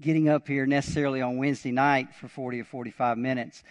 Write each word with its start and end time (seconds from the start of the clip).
getting 0.00 0.28
up 0.28 0.48
here 0.48 0.66
necessarily 0.66 1.22
on 1.22 1.36
Wednesday 1.36 1.72
night 1.72 2.14
for 2.14 2.28
40 2.28 2.60
or 2.60 2.64
45 2.64 3.18
minutes. 3.18 3.62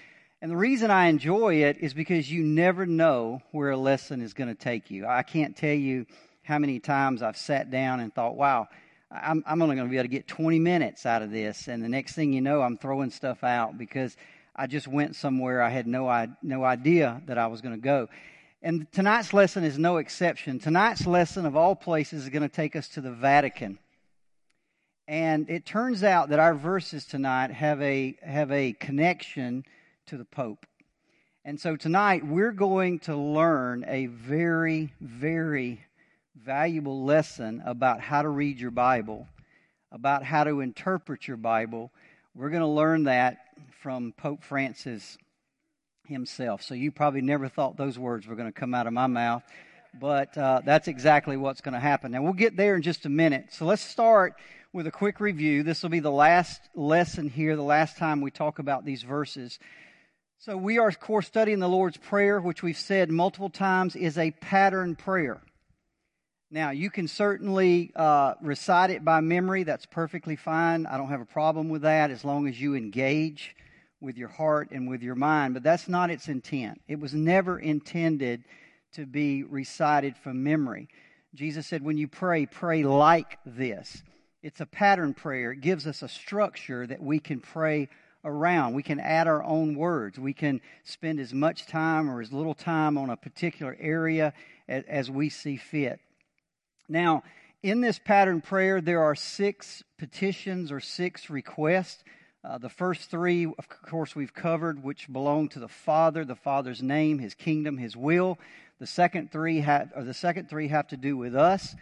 And 0.41 0.51
the 0.51 0.57
reason 0.57 0.91
I 0.91 1.07
enjoy 1.07 1.63
it 1.63 1.77
is 1.79 1.93
because 1.93 2.31
you 2.31 2.43
never 2.43 2.85
know 2.85 3.41
where 3.51 3.71
a 3.71 3.77
lesson 3.77 4.21
is 4.21 4.33
going 4.33 4.49
to 4.49 4.55
take 4.55 4.91
you. 4.91 5.05
I 5.05 5.23
can't 5.23 5.55
tell 5.55 5.73
you 5.73 6.05
how 6.43 6.59
many 6.59 6.79
times 6.79 7.21
I've 7.21 7.37
sat 7.37 7.71
down 7.71 7.99
and 7.99 8.13
thought, 8.13 8.35
wow, 8.35 8.67
I'm, 9.09 9.43
I'm 9.45 9.61
only 9.61 9.75
going 9.75 9.87
to 9.87 9.91
be 9.91 9.97
able 9.97 10.05
to 10.05 10.09
get 10.09 10.27
20 10.27 10.59
minutes 10.59 11.05
out 11.05 11.21
of 11.21 11.31
this. 11.31 11.67
And 11.67 11.83
the 11.83 11.89
next 11.89 12.13
thing 12.13 12.33
you 12.33 12.41
know, 12.41 12.61
I'm 12.61 12.77
throwing 12.77 13.09
stuff 13.09 13.43
out 13.43 13.77
because 13.77 14.17
I 14.55 14.67
just 14.67 14.87
went 14.87 15.15
somewhere 15.15 15.61
I 15.61 15.69
had 15.69 15.87
no, 15.87 16.27
no 16.41 16.63
idea 16.63 17.21
that 17.25 17.37
I 17.37 17.47
was 17.47 17.61
going 17.61 17.75
to 17.75 17.81
go. 17.81 18.09
And 18.61 18.89
tonight's 18.91 19.33
lesson 19.33 19.63
is 19.63 19.77
no 19.77 19.97
exception. 19.97 20.59
Tonight's 20.59 21.05
lesson, 21.05 21.45
of 21.45 21.55
all 21.55 21.75
places, 21.75 22.23
is 22.23 22.29
going 22.29 22.43
to 22.43 22.49
take 22.49 22.75
us 22.75 22.87
to 22.89 23.01
the 23.01 23.11
Vatican. 23.11 23.77
And 25.07 25.49
it 25.49 25.65
turns 25.65 26.03
out 26.03 26.29
that 26.29 26.39
our 26.39 26.53
verses 26.53 27.05
tonight 27.05 27.51
have 27.51 27.81
a, 27.81 28.15
have 28.23 28.51
a 28.51 28.73
connection 28.73 29.65
to 30.07 30.17
the 30.17 30.25
Pope. 30.25 30.65
And 31.43 31.59
so 31.59 31.75
tonight 31.75 32.25
we're 32.25 32.53
going 32.53 32.99
to 32.99 33.15
learn 33.17 33.83
a 33.85 34.05
very, 34.05 34.93
very 35.01 35.81
valuable 36.41 37.03
lesson 37.03 37.61
about 37.65 37.99
how 37.99 38.21
to 38.21 38.29
read 38.29 38.59
your 38.59 38.71
Bible, 38.71 39.27
about 39.91 40.23
how 40.23 40.45
to 40.45 40.61
interpret 40.61 41.27
your 41.27 41.37
Bible. 41.37 41.91
We're 42.33 42.49
going 42.49 42.61
to 42.61 42.67
learn 42.67 43.03
that 43.03 43.39
from 43.81 44.13
Pope 44.13 44.41
Francis 44.41 45.17
himself. 46.05 46.61
So 46.61 46.75
you 46.75 46.91
probably 46.91 47.21
never 47.21 47.49
thought 47.49 47.75
those 47.75 47.99
words 47.99 48.25
were 48.25 48.35
going 48.35 48.51
to 48.51 48.57
come 48.57 48.73
out 48.73 48.87
of 48.87 48.93
my 48.93 49.07
mouth, 49.07 49.43
but 49.99 50.37
uh, 50.37 50.61
that's 50.65 50.87
exactly 50.87 51.37
what's 51.37 51.61
going 51.61 51.73
to 51.73 51.79
happen. 51.79 52.11
Now 52.11 52.21
we'll 52.21 52.33
get 52.33 52.57
there 52.57 52.75
in 52.75 52.81
just 52.81 53.05
a 53.05 53.09
minute. 53.09 53.47
So 53.51 53.65
let's 53.65 53.81
start 53.81 54.35
with 54.73 54.87
a 54.87 54.91
quick 54.91 55.19
review. 55.19 55.63
This 55.63 55.83
will 55.83 55.89
be 55.89 55.99
the 55.99 56.11
last 56.11 56.61
lesson 56.75 57.29
here, 57.29 57.55
the 57.55 57.61
last 57.61 57.97
time 57.97 58.21
we 58.21 58.31
talk 58.31 58.59
about 58.59 58.85
these 58.85 59.03
verses. 59.03 59.59
So 60.39 60.57
we 60.57 60.77
are, 60.77 60.87
of 60.87 60.99
course, 60.99 61.27
studying 61.27 61.59
the 61.59 61.69
Lord's 61.69 61.97
Prayer, 61.97 62.41
which 62.41 62.63
we've 62.63 62.77
said 62.77 63.09
multiple 63.09 63.49
times 63.49 63.95
is 63.95 64.17
a 64.17 64.31
pattern 64.31 64.95
prayer. 64.95 65.39
Now, 66.51 66.71
you 66.71 66.89
can 66.89 67.07
certainly 67.07 67.91
uh, 67.95 68.33
recite 68.41 68.89
it 68.89 69.05
by 69.05 69.21
memory. 69.21 69.63
That's 69.63 69.85
perfectly 69.85 70.35
fine. 70.35 70.85
I 70.85 70.97
don't 70.97 71.09
have 71.09 71.21
a 71.21 71.25
problem 71.25 71.69
with 71.69 71.83
that 71.83 72.11
as 72.11 72.25
long 72.25 72.47
as 72.47 72.59
you 72.59 72.75
engage 72.75 73.55
with 74.01 74.17
your 74.17 74.27
heart 74.27 74.69
and 74.71 74.89
with 74.89 75.01
your 75.01 75.15
mind. 75.15 75.53
But 75.53 75.63
that's 75.63 75.87
not 75.87 76.11
its 76.11 76.27
intent. 76.27 76.81
It 76.87 76.99
was 76.99 77.13
never 77.13 77.57
intended 77.57 78.43
to 78.93 79.05
be 79.05 79.43
recited 79.43 80.17
from 80.17 80.43
memory. 80.43 80.87
Jesus 81.35 81.67
said, 81.67 81.83
when 81.83 81.97
you 81.97 82.07
pray, 82.07 82.45
pray 82.45 82.83
like 82.83 83.39
this. 83.45 84.03
It's 84.41 84.61
a 84.61 84.65
pattern 84.65 85.13
prayer. 85.13 85.51
It 85.51 85.61
gives 85.61 85.87
us 85.87 86.01
a 86.01 86.07
structure 86.07 86.85
that 86.85 87.01
we 87.01 87.19
can 87.19 87.39
pray 87.39 87.89
around. 88.25 88.73
We 88.73 88.83
can 88.83 88.99
add 88.99 89.27
our 89.27 89.43
own 89.43 89.75
words. 89.75 90.19
We 90.19 90.33
can 90.33 90.61
spend 90.83 91.19
as 91.19 91.33
much 91.33 91.65
time 91.65 92.09
or 92.09 92.21
as 92.21 92.31
little 92.31 92.53
time 92.53 92.97
on 92.97 93.09
a 93.09 93.17
particular 93.17 93.75
area 93.79 94.33
as, 94.67 94.83
as 94.87 95.11
we 95.11 95.29
see 95.29 95.57
fit. 95.57 95.99
Now, 96.87 97.23
in 97.63 97.81
this 97.81 97.97
pattern 97.97 98.41
prayer, 98.41 98.81
there 98.81 99.01
are 99.01 99.15
six 99.15 99.83
petitions 99.97 100.71
or 100.71 100.81
six 100.81 101.29
requests. 101.29 102.03
Uh, 102.43 102.57
the 102.57 102.69
first 102.69 103.09
three, 103.09 103.45
of 103.45 103.69
course, 103.69 104.15
we've 104.15 104.33
covered, 104.33 104.83
which 104.83 105.11
belong 105.11 105.47
to 105.49 105.59
the 105.59 105.69
Father, 105.69 106.25
the 106.25 106.35
Father's 106.35 106.83
name, 106.83 107.19
His 107.19 107.33
kingdom, 107.33 107.77
His 107.77 107.95
will. 107.95 108.37
The 108.83 108.87
second 108.87 109.31
three 109.31 109.61
have, 109.61 109.93
or 109.95 110.03
the 110.03 110.13
second 110.13 110.49
three 110.49 110.67
have 110.67 110.89
to 110.89 110.97
do 110.97 111.15
with 111.15 111.37
us. 111.37 111.73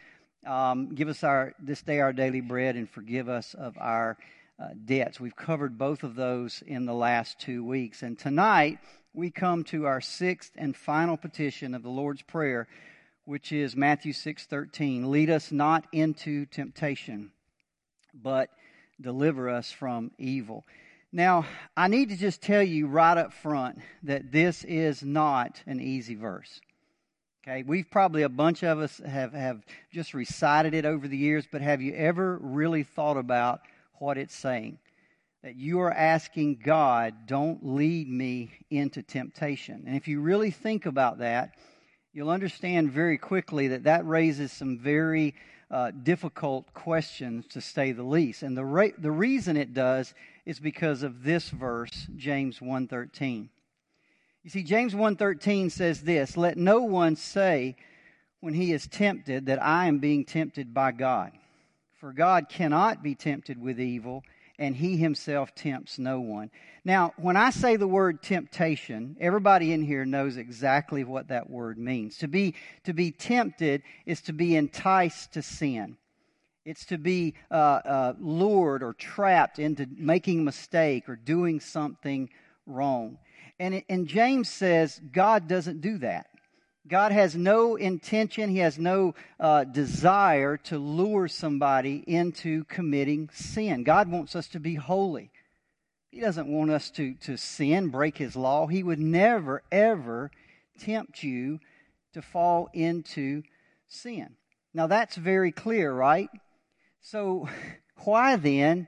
Um, 0.45 0.94
give 0.94 1.07
us 1.07 1.23
our 1.23 1.56
this 1.57 1.81
day 1.81 2.00
our 2.00 2.13
daily 2.13 2.41
bread 2.41 2.75
and 2.75 2.88
forgive 2.88 3.28
us 3.28 3.56
of 3.56 3.75
our 3.79 4.19
uh, 4.59 4.67
debts. 4.85 5.19
We've 5.19 5.35
covered 5.35 5.79
both 5.79 6.03
of 6.03 6.13
those 6.13 6.62
in 6.67 6.85
the 6.85 6.94
last 6.94 7.39
two 7.39 7.66
weeks. 7.66 8.03
And 8.03 8.19
tonight 8.19 8.78
we 9.16 9.31
come 9.31 9.63
to 9.63 9.88
our 9.88 10.00
sixth 10.00 10.51
and 10.56 10.78
final 10.78 11.17
petition 11.17 11.73
of 11.73 11.81
the 11.81 11.89
Lord's 11.89 12.22
Prayer, 12.22 12.67
which 13.25 13.51
is 13.51 13.75
Matthew 13.75 14.13
6:13. 14.13 15.09
Lead 15.09 15.31
us 15.31 15.51
not 15.51 15.88
into 15.91 16.45
temptation, 16.45 17.31
but 18.13 18.51
deliver 19.01 19.50
us 19.50 19.72
from 19.72 20.12
evil. 20.19 20.66
Now, 21.12 21.47
I 21.75 21.88
need 21.88 22.09
to 22.09 22.16
just 22.16 22.44
tell 22.44 22.62
you 22.62 22.85
right 22.85 23.18
up 23.18 23.33
front 23.33 23.79
that 24.03 24.31
this 24.31 24.63
is 24.66 25.01
not 25.01 25.63
an 25.66 25.81
easy 25.81 26.13
verse. 26.13 26.62
Okay, 27.44 27.63
we've 27.63 27.90
probably 27.90 28.22
a 28.22 28.29
bunch 28.29 28.63
of 28.63 28.78
us 28.78 29.02
have, 29.03 29.34
have 29.34 29.66
just 29.91 30.13
recited 30.13 30.75
it 30.75 30.85
over 30.85 31.07
the 31.07 31.18
years, 31.18 31.47
but 31.52 31.59
have 31.59 31.81
you 31.81 31.91
ever 31.96 32.38
really 32.40 32.84
thought 32.84 33.18
about 33.18 33.62
what 33.97 34.19
it's 34.19 34.35
saying? 34.35 34.78
That 35.41 35.56
you 35.56 35.80
are 35.80 35.91
asking 35.91 36.62
God, 36.63 37.25
don't 37.25 37.66
lead 37.66 38.07
me 38.07 38.51
into 38.69 39.01
temptation. 39.01 39.85
And 39.88 39.96
if 39.96 40.07
you 40.07 40.22
really 40.22 40.51
think 40.51 40.85
about 40.85 41.18
that, 41.18 41.56
you'll 42.13 42.30
understand 42.30 42.91
very 42.91 43.18
quickly 43.18 43.69
that 43.69 43.85
that 43.85 44.06
raises 44.06 44.51
some 44.51 44.78
very 44.78 45.34
uh, 45.72 45.90
difficult 46.03 46.72
questions, 46.75 47.47
to 47.47 47.59
say 47.59 47.91
the 47.91 48.03
least. 48.03 48.44
And 48.44 48.56
the, 48.56 48.94
the 49.00 49.09
reason 49.09 49.57
it 49.57 49.74
does 49.74 50.13
is 50.46 50.59
because 50.59 51.01
of 51.01 51.24
this 51.24 51.50
verse, 51.50 52.06
James 52.16 52.59
1.13. 52.59 53.50
You 54.44 54.50
see, 54.50 54.63
James 54.63 54.96
1.13 54.96 55.72
says 55.72 56.02
this, 56.02 56.35
Let 56.35 56.57
no 56.57 56.81
one 56.81 57.16
say 57.16 57.75
when 58.40 58.56
he 58.56 58.74
is 58.74 58.88
tempted 58.88 59.46
that 59.46 59.62
I 59.62 59.85
am 59.85 60.00
being 60.00 60.25
tempted 60.25 60.74
by 60.74 60.94
God. 60.94 61.31
For 62.00 62.12
God 62.12 62.50
cannot 62.50 63.03
be 63.03 63.13
tempted 63.13 63.62
with 63.62 63.80
evil, 63.80 64.24
and 64.57 64.75
he 64.75 64.97
himself 64.97 65.53
tempts 65.53 66.00
no 66.00 66.19
one. 66.19 66.50
Now, 66.84 67.13
when 67.18 67.38
I 67.38 67.51
say 67.51 67.75
the 67.75 67.88
word 67.88 68.24
temptation, 68.24 69.16
everybody 69.19 69.74
in 69.74 69.84
here 69.84 70.06
knows 70.06 70.38
exactly 70.38 71.03
what 71.03 71.28
that 71.28 71.47
word 71.47 71.78
means. 71.78 72.18
To 72.18 72.28
be, 72.28 72.56
to 72.85 72.94
be 72.94 73.12
tempted 73.12 73.84
is 74.07 74.22
to 74.22 74.34
be 74.34 74.56
enticed 74.56 75.34
to 75.34 75.44
sin. 75.44 75.97
It's 76.66 76.85
to 76.85 76.97
be 76.97 77.35
uh, 77.51 77.53
uh, 77.53 78.13
lured 78.19 78.81
or 78.81 78.94
trapped 78.94 79.59
into 79.59 79.88
making 79.96 80.40
a 80.40 80.44
mistake 80.44 81.07
or 81.07 81.16
doing 81.16 81.59
something 81.59 82.31
wrong. 82.66 83.19
And, 83.61 83.83
and 83.89 84.07
James 84.07 84.49
says 84.49 84.99
God 85.13 85.47
doesn't 85.47 85.81
do 85.81 85.99
that. 85.99 86.25
God 86.88 87.11
has 87.11 87.35
no 87.35 87.75
intention, 87.75 88.49
He 88.49 88.57
has 88.57 88.79
no 88.79 89.13
uh, 89.39 89.66
desire 89.66 90.57
to 90.57 90.79
lure 90.79 91.27
somebody 91.27 92.03
into 92.07 92.63
committing 92.63 93.29
sin. 93.31 93.83
God 93.83 94.09
wants 94.09 94.35
us 94.35 94.47
to 94.47 94.59
be 94.59 94.73
holy. 94.73 95.29
He 96.09 96.19
doesn't 96.19 96.47
want 96.47 96.71
us 96.71 96.89
to, 96.91 97.13
to 97.21 97.38
sin, 97.38 97.89
break 97.89 98.17
His 98.17 98.35
law. 98.35 98.66
He 98.66 98.81
would 98.81 99.00
never, 99.00 99.61
ever 99.71 100.31
tempt 100.79 101.21
you 101.21 101.59
to 102.13 102.23
fall 102.23 102.67
into 102.73 103.44
sin. 103.88 104.38
Now 104.73 104.88
that's 104.88 105.16
very 105.17 105.51
clear, 105.51 105.94
right? 105.94 106.29
So, 107.00 107.47
why 108.05 108.38
then 108.38 108.88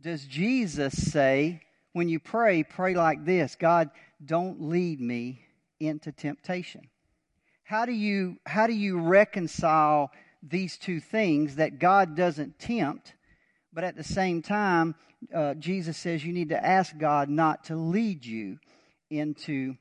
does 0.00 0.24
Jesus 0.24 1.12
say, 1.12 1.62
when 1.92 2.08
you 2.08 2.20
pray, 2.20 2.62
pray 2.62 2.94
like 2.94 3.24
this 3.24 3.56
God, 3.56 3.90
don't 4.24 4.62
lead 4.62 5.00
me 5.00 5.42
into 5.78 6.12
temptation? 6.12 6.82
How 7.64 7.86
do 7.86 7.92
you, 7.92 8.36
how 8.46 8.66
do 8.66 8.72
you 8.72 9.00
reconcile 9.00 10.10
these 10.42 10.76
two 10.76 11.00
things 11.00 11.56
that 11.56 11.78
God 11.78 12.16
doesn't 12.16 12.58
tempt, 12.58 13.14
but 13.72 13.84
at 13.84 13.96
the 13.96 14.04
same 14.04 14.42
time, 14.42 14.94
uh, 15.34 15.54
Jesus 15.54 15.96
says 15.96 16.24
you 16.24 16.32
need 16.32 16.48
to 16.48 16.64
ask 16.64 16.96
God 16.96 17.28
not 17.28 17.64
to 17.64 17.76
lead 17.76 18.24
you 18.24 18.58
into 19.10 19.76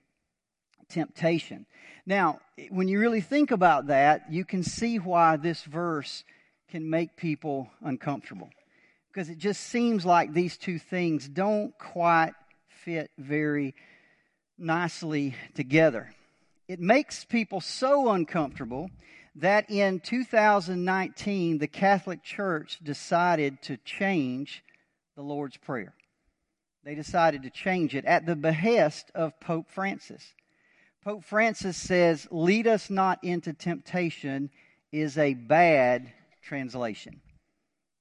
temptation. 0.90 1.66
Now, 2.06 2.40
when 2.70 2.88
you 2.88 3.00
really 3.00 3.22
think 3.22 3.52
about 3.52 3.88
that, 3.88 4.32
you 4.32 4.44
can 4.44 4.64
see 4.64 4.98
why 4.98 5.38
this 5.38 5.64
verse 5.64 6.24
can 6.70 6.90
make 6.90 7.16
people 7.16 7.70
uncomfortable 7.82 8.50
because 9.20 9.30
it 9.30 9.38
just 9.38 9.64
seems 9.64 10.06
like 10.06 10.32
these 10.32 10.56
two 10.56 10.80
things 10.80 11.28
don't 11.28 11.78
quite 11.78 12.32
fit 12.70 13.12
very 13.18 13.76
nicely 14.58 15.36
together. 15.56 16.10
It 16.70 16.80
makes 16.80 17.26
people 17.26 17.60
so 17.60 18.12
uncomfortable 18.12 18.90
that 19.36 19.70
in 19.70 20.00
2019, 20.00 21.58
the 21.58 21.68
Catholic 21.68 22.24
Church 22.24 22.80
decided 22.82 23.62
to 23.64 23.76
change 23.84 24.64
the 25.18 25.22
Lord's 25.22 25.58
Prayer. 25.58 25.94
They 26.86 26.96
decided 26.96 27.44
to 27.44 27.50
change 27.50 27.96
it 27.96 28.06
at 28.06 28.26
the 28.26 28.38
behest 28.38 29.12
of 29.14 29.38
Pope 29.42 29.70
Francis. 29.70 30.34
Pope 31.04 31.26
Francis 31.26 31.76
says, 31.76 32.26
Lead 32.32 32.68
us 32.68 32.90
not 32.90 33.22
into 33.22 33.52
temptation 33.52 34.50
is 34.94 35.18
a 35.18 35.34
bad 35.34 36.10
translation. 36.42 37.20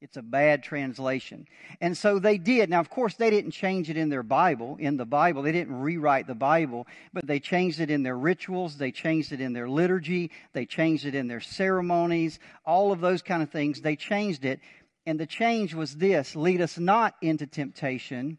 It's 0.00 0.16
a 0.16 0.22
bad 0.22 0.62
translation. 0.62 1.46
And 1.80 1.96
so 1.96 2.20
they 2.20 2.38
did. 2.38 2.70
Now, 2.70 2.78
of 2.78 2.88
course, 2.88 3.14
they 3.14 3.30
didn't 3.30 3.50
change 3.50 3.90
it 3.90 3.96
in 3.96 4.10
their 4.10 4.22
Bible, 4.22 4.76
in 4.78 4.96
the 4.96 5.04
Bible. 5.04 5.42
They 5.42 5.50
didn't 5.50 5.80
rewrite 5.80 6.28
the 6.28 6.36
Bible, 6.36 6.86
but 7.12 7.26
they 7.26 7.40
changed 7.40 7.80
it 7.80 7.90
in 7.90 8.04
their 8.04 8.16
rituals. 8.16 8.76
They 8.76 8.92
changed 8.92 9.32
it 9.32 9.40
in 9.40 9.54
their 9.54 9.68
liturgy. 9.68 10.30
They 10.52 10.66
changed 10.66 11.04
it 11.04 11.16
in 11.16 11.26
their 11.26 11.40
ceremonies, 11.40 12.38
all 12.64 12.92
of 12.92 13.00
those 13.00 13.22
kind 13.22 13.42
of 13.42 13.50
things. 13.50 13.80
They 13.80 13.96
changed 13.96 14.44
it. 14.44 14.60
And 15.04 15.18
the 15.18 15.26
change 15.26 15.74
was 15.74 15.96
this 15.96 16.36
lead 16.36 16.60
us 16.60 16.78
not 16.78 17.16
into 17.20 17.46
temptation. 17.46 18.38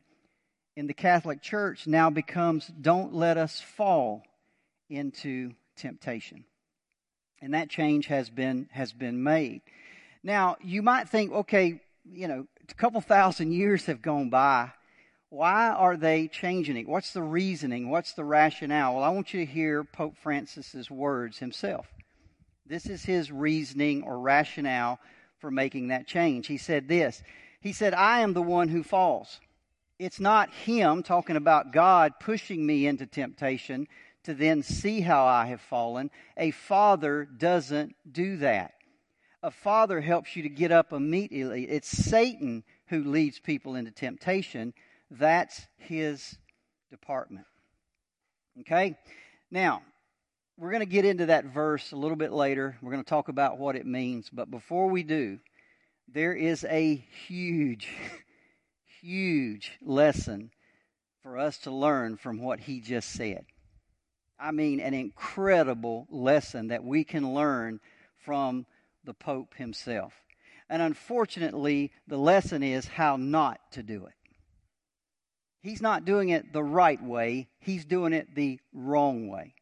In 0.77 0.87
the 0.87 0.93
Catholic 0.93 1.41
Church 1.41 1.87
now 1.87 2.09
becomes 2.09 2.67
don't 2.67 3.13
let 3.13 3.37
us 3.37 3.59
fall 3.59 4.23
into 4.89 5.51
temptation. 5.75 6.45
And 7.41 7.53
that 7.53 7.69
change 7.69 8.07
has 8.07 8.29
been, 8.29 8.69
has 8.71 8.93
been 8.93 9.23
made. 9.23 9.61
Now, 10.23 10.57
you 10.63 10.81
might 10.81 11.09
think, 11.09 11.31
okay, 11.31 11.81
you 12.11 12.27
know, 12.27 12.47
a 12.69 12.73
couple 12.73 13.01
thousand 13.01 13.51
years 13.51 13.85
have 13.85 14.01
gone 14.01 14.29
by. 14.29 14.71
Why 15.29 15.69
are 15.69 15.95
they 15.95 16.27
changing 16.27 16.77
it? 16.77 16.87
What's 16.87 17.13
the 17.13 17.21
reasoning? 17.21 17.89
What's 17.89 18.13
the 18.13 18.23
rationale? 18.23 18.95
Well, 18.95 19.03
I 19.03 19.09
want 19.09 19.33
you 19.33 19.45
to 19.45 19.51
hear 19.51 19.83
Pope 19.83 20.17
Francis's 20.17 20.89
words 20.89 21.37
himself. 21.37 21.87
This 22.65 22.87
is 22.87 23.03
his 23.03 23.31
reasoning 23.31 24.03
or 24.03 24.19
rationale 24.19 24.99
for 25.39 25.51
making 25.51 25.87
that 25.87 26.07
change. 26.07 26.47
He 26.47 26.57
said 26.57 26.87
this. 26.87 27.23
He 27.61 27.73
said, 27.73 27.93
I 27.93 28.19
am 28.19 28.33
the 28.33 28.41
one 28.41 28.69
who 28.69 28.83
falls. 28.83 29.39
It's 29.99 30.19
not 30.19 30.53
him 30.53 31.03
talking 31.03 31.35
about 31.35 31.73
God 31.73 32.13
pushing 32.19 32.65
me 32.65 32.87
into 32.87 33.05
temptation 33.05 33.87
to 34.23 34.33
then 34.33 34.63
see 34.63 35.01
how 35.01 35.25
I 35.25 35.47
have 35.47 35.61
fallen. 35.61 36.09
A 36.37 36.51
father 36.51 37.25
doesn't 37.25 37.95
do 38.11 38.37
that. 38.37 38.73
A 39.41 39.51
father 39.51 40.01
helps 40.01 40.35
you 40.35 40.43
to 40.43 40.49
get 40.49 40.71
up 40.71 40.91
immediately. 40.91 41.63
It's 41.69 41.87
Satan 41.87 42.63
who 42.87 43.03
leads 43.05 43.39
people 43.39 43.75
into 43.75 43.91
temptation. 43.91 44.73
That's 45.09 45.65
his 45.77 46.37
department. 46.89 47.45
Okay? 48.61 48.97
Now, 49.49 49.81
we're 50.57 50.71
going 50.71 50.81
to 50.81 50.85
get 50.85 51.05
into 51.05 51.27
that 51.27 51.45
verse 51.45 51.93
a 51.93 51.95
little 51.95 52.17
bit 52.17 52.33
later. 52.33 52.77
We're 52.81 52.91
going 52.91 53.03
to 53.03 53.09
talk 53.09 53.29
about 53.29 53.57
what 53.57 53.77
it 53.77 53.85
means. 53.85 54.29
But 54.29 54.51
before 54.51 54.87
we 54.87 55.03
do, 55.03 55.39
there 56.13 56.33
is 56.33 56.65
a 56.65 56.95
huge, 57.27 57.87
huge 59.01 59.71
lesson 59.81 60.51
for 61.23 61.37
us 61.37 61.59
to 61.59 61.71
learn 61.71 62.17
from 62.17 62.41
what 62.41 62.59
he 62.59 62.81
just 62.81 63.11
said. 63.11 63.45
I 64.37 64.51
mean, 64.51 64.81
an 64.81 64.93
incredible 64.93 66.07
lesson 66.09 66.69
that 66.69 66.83
we 66.83 67.05
can 67.05 67.33
learn 67.33 67.79
from 68.25 68.65
the 69.03 69.13
Pope 69.13 69.55
himself. 69.55 70.13
And 70.69 70.81
unfortunately, 70.81 71.91
the 72.07 72.17
lesson 72.17 72.61
is 72.63 72.87
how 72.87 73.15
not 73.15 73.59
to 73.71 73.83
do 73.83 74.05
it. 74.05 74.13
He's 75.61 75.81
not 75.81 76.05
doing 76.05 76.29
it 76.29 76.53
the 76.53 76.63
right 76.63 77.01
way, 77.01 77.49
he's 77.59 77.85
doing 77.85 78.13
it 78.13 78.35
the 78.35 78.59
wrong 78.73 79.27
way. 79.27 79.55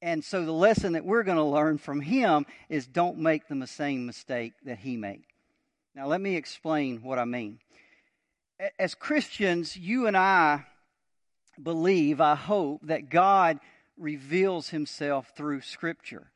And 0.00 0.24
so 0.24 0.44
the 0.44 0.52
lesson 0.52 0.92
that 0.92 1.04
we're 1.04 1.24
going 1.24 1.38
to 1.38 1.44
learn 1.44 1.78
from 1.78 2.00
him 2.00 2.46
is 2.68 2.86
don't 2.86 3.18
make 3.18 3.48
the 3.48 3.66
same 3.66 4.06
mistake 4.06 4.52
that 4.64 4.78
he 4.78 4.96
made. 4.96 5.24
Now, 5.94 6.06
let 6.06 6.20
me 6.20 6.36
explain 6.36 7.02
what 7.02 7.18
I 7.18 7.24
mean. 7.24 7.58
As 8.78 8.94
Christians, 8.94 9.76
you 9.76 10.06
and 10.06 10.16
I 10.16 10.66
believe, 11.60 12.20
I 12.20 12.36
hope, 12.36 12.82
that 12.84 13.10
God 13.10 13.58
reveals 13.96 14.68
himself 14.68 15.32
through 15.36 15.62
scripture. 15.62 16.30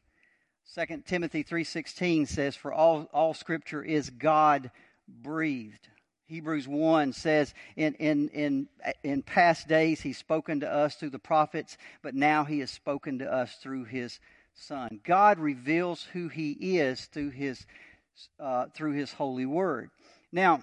2 0.74 1.02
Timothy 1.04 1.42
3:16 1.42 2.26
says 2.26 2.56
for 2.56 2.72
all 2.72 3.02
all 3.12 3.34
scripture 3.34 3.82
is 3.82 4.08
God 4.08 4.70
breathed. 5.06 5.88
Hebrews 6.24 6.66
1 6.66 7.12
says 7.12 7.52
in, 7.76 7.92
in, 7.96 8.28
in, 8.30 8.68
in 9.02 9.22
past 9.22 9.68
days 9.68 10.00
he's 10.00 10.16
spoken 10.16 10.60
to 10.60 10.72
us 10.72 10.94
through 10.94 11.10
the 11.10 11.18
prophets, 11.18 11.76
but 12.00 12.14
now 12.14 12.44
he 12.44 12.60
has 12.60 12.70
spoken 12.70 13.18
to 13.18 13.30
us 13.30 13.56
through 13.56 13.84
his 13.84 14.18
son. 14.54 15.00
God 15.04 15.38
reveals 15.38 16.04
who 16.04 16.28
he 16.28 16.78
is 16.78 17.04
through 17.04 17.30
his 17.30 17.66
uh, 18.40 18.66
through 18.72 18.92
his 18.92 19.12
holy 19.12 19.44
word. 19.44 19.90
Now, 20.30 20.62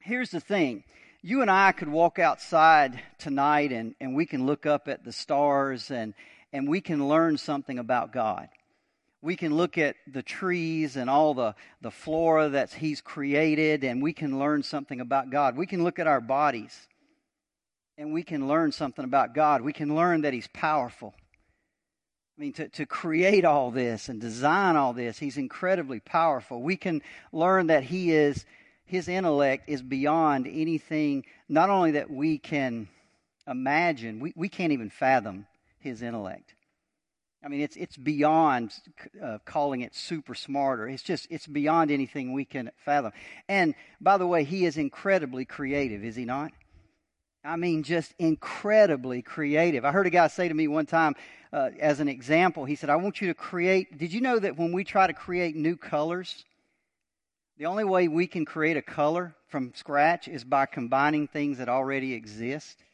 here's 0.00 0.30
the 0.30 0.40
thing 0.40 0.82
you 1.22 1.40
and 1.42 1.50
I 1.50 1.70
could 1.70 1.88
walk 1.88 2.18
outside 2.18 3.00
tonight 3.18 3.70
and, 3.70 3.94
and 4.00 4.16
we 4.16 4.26
can 4.26 4.44
look 4.44 4.66
up 4.66 4.88
at 4.88 5.04
the 5.04 5.12
stars 5.12 5.92
and, 5.92 6.14
and 6.52 6.68
we 6.68 6.80
can 6.80 7.06
learn 7.06 7.38
something 7.38 7.78
about 7.78 8.12
God. 8.12 8.48
We 9.22 9.36
can 9.36 9.54
look 9.54 9.76
at 9.76 9.96
the 10.06 10.22
trees 10.22 10.96
and 10.96 11.10
all 11.10 11.34
the, 11.34 11.54
the 11.80 11.90
flora 11.90 12.48
that 12.50 12.72
He's 12.72 13.00
created 13.00 13.84
and 13.84 14.02
we 14.02 14.12
can 14.12 14.38
learn 14.38 14.62
something 14.62 15.00
about 15.00 15.30
God. 15.30 15.56
We 15.56 15.66
can 15.66 15.84
look 15.84 15.98
at 15.98 16.06
our 16.06 16.20
bodies 16.20 16.88
and 17.98 18.12
we 18.12 18.22
can 18.22 18.48
learn 18.48 18.72
something 18.72 19.04
about 19.04 19.34
God. 19.34 19.60
We 19.60 19.72
can 19.72 19.94
learn 19.94 20.22
that 20.22 20.32
He's 20.32 20.48
powerful. 20.48 21.14
I 22.38 22.40
mean, 22.40 22.52
to, 22.54 22.68
to 22.68 22.86
create 22.86 23.44
all 23.44 23.70
this 23.70 24.08
and 24.08 24.20
design 24.20 24.76
all 24.76 24.94
this, 24.94 25.18
He's 25.18 25.36
incredibly 25.36 26.00
powerful. 26.00 26.62
We 26.62 26.76
can 26.76 27.02
learn 27.32 27.66
that 27.66 27.84
He 27.84 28.12
is 28.12 28.46
his 28.90 29.06
intellect 29.06 29.68
is 29.68 29.82
beyond 29.82 30.48
anything, 30.48 31.24
not 31.48 31.70
only 31.70 31.92
that 31.92 32.10
we 32.10 32.38
can 32.38 32.88
imagine, 33.46 34.18
we, 34.18 34.32
we 34.34 34.48
can't 34.48 34.72
even 34.72 34.90
fathom 34.90 35.46
his 35.78 36.02
intellect. 36.02 36.54
I 37.42 37.48
mean, 37.48 37.62
it's, 37.62 37.76
it's 37.76 37.96
beyond 37.96 38.74
uh, 39.22 39.38
calling 39.44 39.80
it 39.80 39.94
super 39.94 40.34
smarter. 40.34 40.88
It's 40.88 41.02
just, 41.02 41.26
it's 41.30 41.46
beyond 41.46 41.90
anything 41.90 42.32
we 42.32 42.44
can 42.44 42.70
fathom. 42.84 43.12
And 43.48 43.74
by 44.00 44.18
the 44.18 44.26
way, 44.26 44.44
he 44.44 44.66
is 44.66 44.76
incredibly 44.76 45.46
creative, 45.46 46.04
is 46.04 46.16
he 46.16 46.26
not? 46.26 46.52
I 47.42 47.56
mean, 47.56 47.82
just 47.82 48.14
incredibly 48.18 49.22
creative. 49.22 49.86
I 49.86 49.92
heard 49.92 50.06
a 50.06 50.10
guy 50.10 50.26
say 50.26 50.48
to 50.48 50.54
me 50.54 50.68
one 50.68 50.84
time, 50.84 51.14
uh, 51.52 51.70
as 51.80 51.98
an 51.98 52.08
example, 52.08 52.66
he 52.66 52.76
said, 52.76 52.90
I 52.90 52.96
want 52.96 53.22
you 53.22 53.28
to 53.28 53.34
create. 53.34 53.96
Did 53.96 54.12
you 54.12 54.20
know 54.20 54.38
that 54.38 54.58
when 54.58 54.72
we 54.72 54.84
try 54.84 55.06
to 55.06 55.14
create 55.14 55.56
new 55.56 55.76
colors, 55.76 56.44
the 57.56 57.66
only 57.66 57.84
way 57.84 58.08
we 58.08 58.26
can 58.26 58.44
create 58.44 58.76
a 58.76 58.82
color 58.82 59.34
from 59.48 59.72
scratch 59.74 60.28
is 60.28 60.44
by 60.44 60.66
combining 60.66 61.28
things 61.28 61.58
that 61.58 61.68
already 61.68 62.14
exist. 62.14 62.84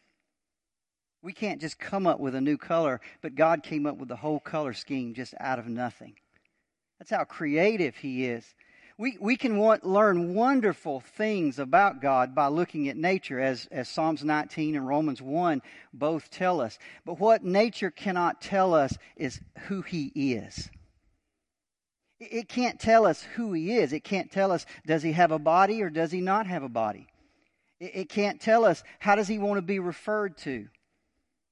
We 1.27 1.33
can't 1.33 1.61
just 1.61 1.81
come 1.81 2.07
up 2.07 2.21
with 2.21 2.37
a 2.37 2.41
new 2.41 2.57
color, 2.57 3.01
but 3.21 3.35
God 3.35 3.65
came 3.65 3.85
up 3.85 3.97
with 3.97 4.09
the 4.09 4.15
whole 4.15 4.39
color 4.39 4.73
scheme 4.73 5.13
just 5.13 5.35
out 5.41 5.59
of 5.59 5.67
nothing. 5.67 6.15
That's 7.01 7.11
how 7.11 7.25
creative 7.25 7.97
He 7.97 8.27
is. 8.27 8.55
We, 8.97 9.19
we 9.21 9.37
can 9.37 9.59
want, 9.59 9.85
learn 9.85 10.37
wonderful 10.37 11.01
things 11.01 11.59
about 11.59 12.01
God 12.01 12.33
by 12.33 12.47
looking 12.47 12.89
at 12.89 12.97
nature, 12.97 13.41
as, 13.41 13.67
as 13.73 13.89
Psalms 13.89 14.23
19 14.23 14.77
and 14.77 14.87
Romans 14.87 15.21
1 15.21 15.63
both 15.93 16.31
tell 16.31 16.61
us. 16.61 16.79
But 17.05 17.19
what 17.19 17.43
nature 17.43 17.91
cannot 17.91 18.41
tell 18.41 18.73
us 18.73 18.97
is 19.17 19.41
who 19.67 19.83
He 19.83 20.13
is. 20.15 20.71
It 22.21 22.49
can't 22.49 22.79
tell 22.79 23.05
us 23.05 23.25
who 23.35 23.53
he 23.53 23.73
is. 23.73 23.93
It 23.93 24.05
can't 24.05 24.31
tell 24.31 24.53
us, 24.53 24.65
does 24.87 25.03
he 25.03 25.11
have 25.11 25.33
a 25.33 25.41
body 25.41 25.83
or 25.83 25.91
does 25.91 26.13
he 26.13 26.21
not 26.21 26.47
have 26.47 26.63
a 26.63 26.69
body? 26.69 27.09
It 27.81 28.09
can't 28.09 28.41
tell 28.41 28.65
us, 28.65 28.85
how 29.01 29.17
does 29.17 29.27
he 29.27 29.39
want 29.41 29.59
to 29.59 29.63
be 29.63 29.81
referred 29.81 30.39
to? 30.39 30.69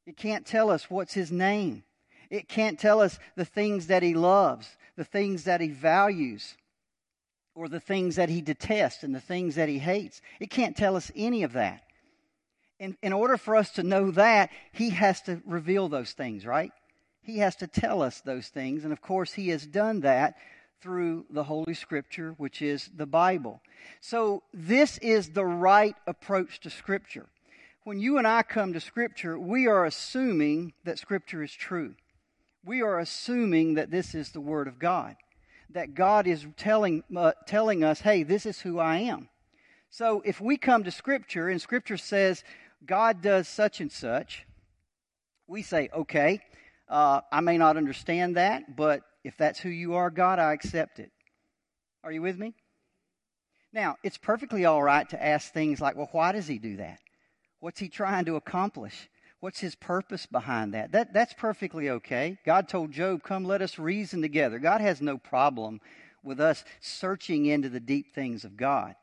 It 0.07 0.17
can't 0.17 0.47
tell 0.47 0.71
us 0.71 0.91
what's 0.91 1.15
his 1.15 1.33
name. 1.33 1.85
It 2.31 2.49
can't 2.49 2.79
tell 2.79 3.01
us 3.01 3.19
the 3.37 3.45
things 3.45 3.87
that 3.89 4.03
he 4.03 4.15
loves, 4.15 4.77
the 4.97 5.05
things 5.05 5.45
that 5.45 5.61
he 5.61 5.69
values, 5.69 6.57
or 7.55 7.69
the 7.69 7.81
things 7.81 8.17
that 8.17 8.29
he 8.29 8.41
detests 8.41 9.03
and 9.03 9.15
the 9.15 9.21
things 9.21 9.55
that 9.55 9.69
he 9.69 9.79
hates. 9.79 10.21
It 10.41 10.51
can't 10.51 10.77
tell 10.77 10.97
us 10.97 11.13
any 11.15 11.43
of 11.43 11.53
that. 11.53 11.83
In, 12.81 12.97
in 13.03 13.13
order 13.13 13.37
for 13.37 13.55
us 13.55 13.71
to 13.73 13.83
know 13.83 14.11
that, 14.13 14.51
he 14.73 14.91
has 14.91 15.23
to 15.23 15.41
reveal 15.47 15.89
those 15.89 16.13
things, 16.13 16.45
right? 16.45 16.73
He 17.23 17.39
has 17.39 17.57
to 17.57 17.67
tell 17.67 18.03
us 18.03 18.21
those 18.21 18.49
things. 18.49 18.85
And 18.85 18.93
of 18.93 19.01
course, 19.01 19.33
he 19.33 19.49
has 19.51 19.67
done 19.67 20.01
that 20.01 20.37
through 20.81 21.25
the 21.31 21.45
Holy 21.45 21.73
Scripture, 21.73 22.35
which 22.37 22.61
is 22.61 22.91
the 22.95 23.07
Bible. 23.07 23.63
So, 24.01 24.43
this 24.53 24.99
is 24.99 25.31
the 25.31 25.47
right 25.47 25.95
approach 26.07 26.61
to 26.61 26.71
Scripture. 26.71 27.27
When 27.85 28.00
you 28.00 28.17
and 28.17 28.26
I 28.26 28.43
come 28.43 28.73
to 28.73 28.81
Scripture, 28.81 29.38
we 29.38 29.67
are 29.67 29.85
assuming 29.85 30.73
that 30.85 30.99
Scripture 30.99 31.43
is 31.43 31.53
true. 31.53 31.97
We 32.64 32.81
are 32.81 32.99
assuming 32.99 33.75
that 33.75 33.91
this 33.91 34.14
is 34.14 34.31
the 34.31 34.41
Word 34.41 34.69
of 34.69 34.79
God, 34.79 35.17
that 35.69 35.95
God 35.95 36.26
is 36.26 36.47
telling, 36.57 37.05
uh, 37.14 37.33
telling 37.47 37.85
us, 37.85 38.00
hey, 38.00 38.23
this 38.23 38.47
is 38.47 38.62
who 38.62 38.79
I 38.79 38.97
am. 39.00 39.29
So, 39.91 40.23
if 40.25 40.41
we 40.41 40.57
come 40.57 40.83
to 40.85 40.91
Scripture 40.91 41.50
and 41.50 41.61
Scripture 41.61 41.99
says 41.99 42.43
God 42.87 43.21
does 43.21 43.49
such 43.49 43.83
and 43.83 43.93
such, 43.93 44.47
we 45.47 45.61
say, 45.61 45.91
okay, 45.93 46.41
uh, 46.88 47.21
I 47.31 47.43
may 47.43 47.59
not 47.59 47.76
understand 47.76 48.38
that, 48.38 48.76
but 48.76 49.03
if 49.25 49.37
that's 49.37 49.61
who 49.61 49.69
you 49.69 49.95
are, 49.95 50.09
God, 50.09 50.38
I 50.38 50.55
accept 50.55 51.00
it. 51.00 51.11
Are 52.03 52.11
you 52.11 52.23
with 52.23 52.38
me? 52.38 52.55
Now, 53.75 53.97
it's 54.03 54.17
perfectly 54.17 54.64
all 54.64 54.83
right 54.83 55.07
to 55.11 55.23
ask 55.23 55.53
things 55.53 55.83
like, 55.83 55.97
well, 55.97 56.09
why 56.12 56.33
does 56.33 56.47
he 56.47 56.59
do 56.59 56.79
that? 56.79 56.99
What's 57.64 57.80
he 57.80 57.88
trying 57.88 58.26
to 58.26 58.37
accomplish? 58.37 59.09
What's 59.40 59.59
his 59.59 59.75
purpose 59.75 60.26
behind 60.26 60.75
that? 60.75 60.92
that? 60.92 61.14
That's 61.14 61.33
perfectly 61.33 61.88
okay. 61.88 62.37
God 62.44 62.68
told 62.68 62.92
Job, 62.92 63.23
Come, 63.23 63.47
let 63.47 63.62
us 63.62 63.78
reason 63.78 64.21
together. 64.21 64.59
God 64.59 64.83
has 64.83 65.00
no 65.00 65.16
problem 65.16 65.80
with 66.23 66.40
us 66.40 66.62
searching 66.83 67.47
into 67.47 67.71
the 67.71 67.80
deep 67.80 68.14
things 68.14 68.44
of 68.44 68.59
God. 68.59 68.97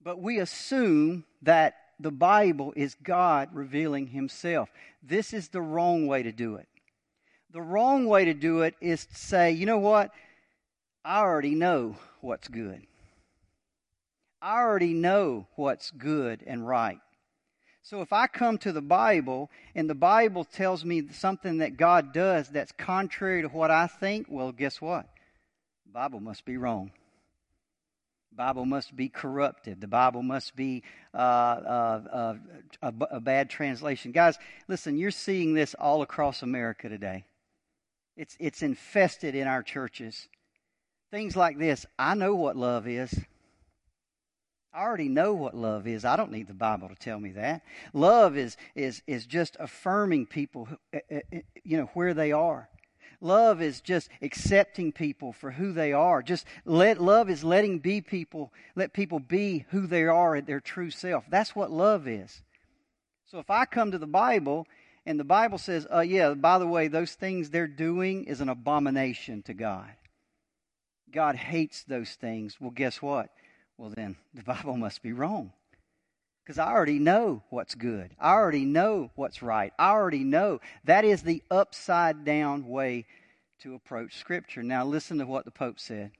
But 0.00 0.20
we 0.20 0.38
assume 0.38 1.24
that 1.42 1.74
the 1.98 2.12
Bible 2.12 2.72
is 2.76 2.94
God 3.02 3.48
revealing 3.52 4.06
himself. 4.06 4.70
This 5.02 5.32
is 5.32 5.48
the 5.48 5.60
wrong 5.60 6.06
way 6.06 6.22
to 6.22 6.30
do 6.30 6.54
it. 6.54 6.68
The 7.50 7.62
wrong 7.62 8.06
way 8.06 8.26
to 8.26 8.34
do 8.34 8.62
it 8.62 8.76
is 8.80 9.06
to 9.06 9.14
say, 9.16 9.50
you 9.50 9.66
know 9.66 9.78
what? 9.78 10.12
I 11.04 11.18
already 11.18 11.56
know 11.56 11.96
what's 12.20 12.46
good. 12.46 12.86
I 14.40 14.60
already 14.60 14.94
know 14.94 15.48
what's 15.56 15.90
good 15.90 16.44
and 16.46 16.64
right. 16.64 17.00
So 17.84 18.00
if 18.00 18.14
I 18.14 18.26
come 18.26 18.56
to 18.58 18.72
the 18.72 18.80
Bible 18.80 19.50
and 19.74 19.90
the 19.90 19.94
Bible 19.94 20.44
tells 20.44 20.86
me 20.86 21.06
something 21.12 21.58
that 21.58 21.76
God 21.76 22.14
does 22.14 22.48
that's 22.48 22.72
contrary 22.72 23.42
to 23.42 23.48
what 23.48 23.70
I 23.70 23.88
think, 23.88 24.26
well, 24.30 24.52
guess 24.52 24.80
what? 24.80 25.06
Bible 25.92 26.18
must 26.18 26.46
be 26.46 26.56
wrong. 26.56 26.92
Bible 28.32 28.64
must 28.64 28.96
be 28.96 29.10
corrupted. 29.10 29.82
The 29.82 29.86
Bible 29.86 30.22
must 30.22 30.56
be 30.56 30.82
uh, 31.12 31.18
uh, 31.18 32.02
uh, 32.10 32.34
a, 32.82 32.94
a 33.10 33.20
bad 33.20 33.50
translation. 33.50 34.12
Guys, 34.12 34.38
listen, 34.66 34.96
you're 34.96 35.10
seeing 35.10 35.52
this 35.52 35.74
all 35.74 36.00
across 36.00 36.42
America 36.42 36.88
today. 36.88 37.24
It's, 38.16 38.34
it's 38.40 38.62
infested 38.62 39.34
in 39.34 39.46
our 39.46 39.62
churches. 39.62 40.26
Things 41.10 41.36
like 41.36 41.58
this. 41.58 41.84
I 41.98 42.14
know 42.14 42.34
what 42.34 42.56
love 42.56 42.88
is. 42.88 43.14
I 44.74 44.82
already 44.82 45.08
know 45.08 45.34
what 45.34 45.54
love 45.54 45.86
is. 45.86 46.04
I 46.04 46.16
don't 46.16 46.32
need 46.32 46.48
the 46.48 46.54
Bible 46.54 46.88
to 46.88 46.96
tell 46.96 47.20
me 47.20 47.30
that. 47.32 47.62
Love 47.92 48.36
is 48.36 48.56
is 48.74 49.02
is 49.06 49.24
just 49.24 49.56
affirming 49.60 50.26
people, 50.26 50.68
eh, 50.92 50.98
eh, 51.10 51.20
eh, 51.32 51.40
you 51.62 51.76
know, 51.76 51.88
where 51.94 52.12
they 52.12 52.32
are. 52.32 52.68
Love 53.20 53.62
is 53.62 53.80
just 53.80 54.10
accepting 54.20 54.90
people 54.90 55.32
for 55.32 55.52
who 55.52 55.72
they 55.72 55.92
are. 55.92 56.22
Just 56.22 56.44
let 56.64 57.00
love 57.00 57.30
is 57.30 57.44
letting 57.44 57.78
be 57.78 58.00
people, 58.00 58.52
let 58.74 58.92
people 58.92 59.20
be 59.20 59.64
who 59.70 59.86
they 59.86 60.02
are 60.02 60.34
at 60.34 60.46
their 60.46 60.60
true 60.60 60.90
self. 60.90 61.24
That's 61.30 61.54
what 61.54 61.70
love 61.70 62.08
is. 62.08 62.42
So 63.26 63.38
if 63.38 63.50
I 63.50 63.66
come 63.66 63.92
to 63.92 63.98
the 63.98 64.06
Bible 64.06 64.66
and 65.06 65.20
the 65.20 65.24
Bible 65.24 65.58
says, 65.58 65.86
uh, 65.92 66.00
yeah, 66.00 66.34
by 66.34 66.58
the 66.58 66.66
way, 66.66 66.88
those 66.88 67.14
things 67.14 67.48
they're 67.48 67.66
doing 67.68 68.24
is 68.24 68.40
an 68.40 68.48
abomination 68.48 69.42
to 69.42 69.54
God. 69.54 69.90
God 71.12 71.36
hates 71.36 71.84
those 71.84 72.10
things. 72.10 72.60
Well, 72.60 72.72
guess 72.72 73.00
what? 73.00 73.30
Well, 73.76 73.90
then 73.90 74.16
the 74.32 74.42
Bible 74.42 74.76
must 74.76 75.02
be 75.02 75.12
wrong. 75.12 75.52
Because 76.44 76.58
I 76.58 76.70
already 76.70 76.98
know 76.98 77.42
what's 77.48 77.74
good. 77.74 78.10
I 78.20 78.32
already 78.32 78.66
know 78.66 79.10
what's 79.14 79.42
right. 79.42 79.72
I 79.78 79.90
already 79.90 80.24
know. 80.24 80.60
That 80.84 81.04
is 81.04 81.22
the 81.22 81.42
upside 81.50 82.24
down 82.24 82.68
way 82.68 83.06
to 83.60 83.74
approach 83.74 84.18
Scripture. 84.18 84.62
Now, 84.62 84.84
listen 84.84 85.18
to 85.18 85.26
what 85.26 85.46
the 85.46 85.50
Pope 85.50 85.80
said. 85.80 86.10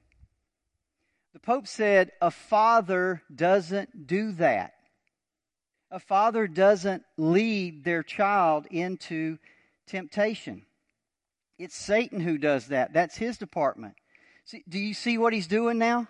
The 1.33 1.39
Pope 1.39 1.67
said, 1.67 2.11
A 2.21 2.31
father 2.31 3.21
doesn't 3.33 4.07
do 4.07 4.31
that. 4.33 4.73
A 5.91 5.99
father 5.99 6.47
doesn't 6.47 7.03
lead 7.17 7.83
their 7.83 8.01
child 8.01 8.65
into 8.71 9.37
temptation. 9.85 10.65
It's 11.59 11.75
Satan 11.75 12.19
who 12.19 12.37
does 12.39 12.67
that. 12.67 12.93
That's 12.93 13.15
his 13.15 13.37
department. 13.37 13.93
See, 14.45 14.63
do 14.67 14.79
you 14.79 14.93
see 14.93 15.17
what 15.17 15.33
he's 15.33 15.47
doing 15.47 15.77
now? 15.77 16.07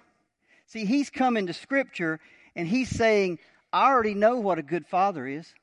See, 0.67 0.86
he's 0.86 1.10
coming 1.10 1.48
to 1.48 1.53
Scripture 1.53 2.19
and 2.55 2.67
he's 2.67 2.89
saying, 2.89 3.39
I 3.72 3.89
already 3.89 4.13
know 4.13 4.38
what 4.38 4.60
a 4.60 4.63
good 4.63 4.86
father 4.86 5.27
is. 5.27 5.53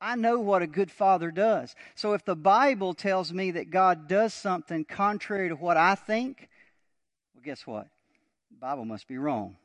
I 0.00 0.16
know 0.16 0.40
what 0.40 0.62
a 0.62 0.66
good 0.66 0.90
father 0.90 1.30
does. 1.30 1.74
So 1.94 2.12
if 2.12 2.24
the 2.24 2.36
Bible 2.36 2.94
tells 2.94 3.32
me 3.32 3.52
that 3.52 3.70
God 3.70 4.08
does 4.08 4.34
something 4.34 4.84
contrary 4.84 5.48
to 5.48 5.56
what 5.56 5.76
I 5.76 5.94
think, 5.94 6.48
well, 7.34 7.42
guess 7.44 7.66
what? 7.66 7.88
The 8.50 8.58
Bible 8.58 8.84
must 8.84 9.08
be 9.08 9.16
wrong. 9.16 9.56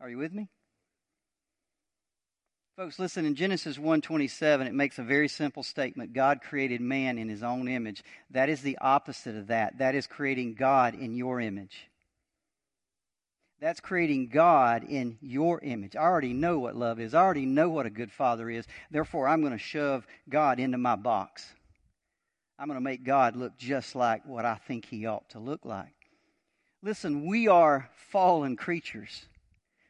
Are 0.00 0.08
you 0.08 0.18
with 0.18 0.32
me? 0.32 0.48
Folks, 2.76 2.98
listen, 2.98 3.24
in 3.24 3.34
Genesis 3.34 3.78
1:27 3.78 4.66
it 4.66 4.74
makes 4.74 4.98
a 4.98 5.02
very 5.02 5.28
simple 5.28 5.62
statement. 5.62 6.12
God 6.12 6.42
created 6.42 6.82
man 6.82 7.16
in 7.16 7.28
his 7.28 7.42
own 7.42 7.68
image. 7.68 8.04
That 8.30 8.50
is 8.50 8.60
the 8.60 8.76
opposite 8.78 9.34
of 9.34 9.46
that. 9.46 9.78
That 9.78 9.94
is 9.94 10.06
creating 10.06 10.54
God 10.54 10.94
in 10.94 11.14
your 11.14 11.40
image. 11.40 11.88
That's 13.60 13.80
creating 13.80 14.28
God 14.28 14.84
in 14.84 15.16
your 15.22 15.60
image. 15.60 15.96
I 15.96 16.02
already 16.02 16.34
know 16.34 16.58
what 16.58 16.76
love 16.76 17.00
is. 17.00 17.14
I 17.14 17.22
already 17.22 17.46
know 17.46 17.70
what 17.70 17.86
a 17.86 17.90
good 17.90 18.12
father 18.12 18.50
is. 18.50 18.66
Therefore, 18.90 19.26
I'm 19.28 19.40
going 19.40 19.52
to 19.52 19.58
shove 19.58 20.06
God 20.28 20.60
into 20.60 20.76
my 20.76 20.96
box. 20.96 21.54
I'm 22.58 22.68
going 22.68 22.76
to 22.78 22.84
make 22.84 23.02
God 23.02 23.34
look 23.34 23.56
just 23.56 23.94
like 23.94 24.26
what 24.26 24.44
I 24.44 24.56
think 24.56 24.86
he 24.86 25.06
ought 25.06 25.28
to 25.30 25.38
look 25.38 25.64
like. 25.64 25.94
Listen, 26.82 27.26
we 27.26 27.48
are 27.48 27.88
fallen 28.10 28.56
creatures. 28.56 29.26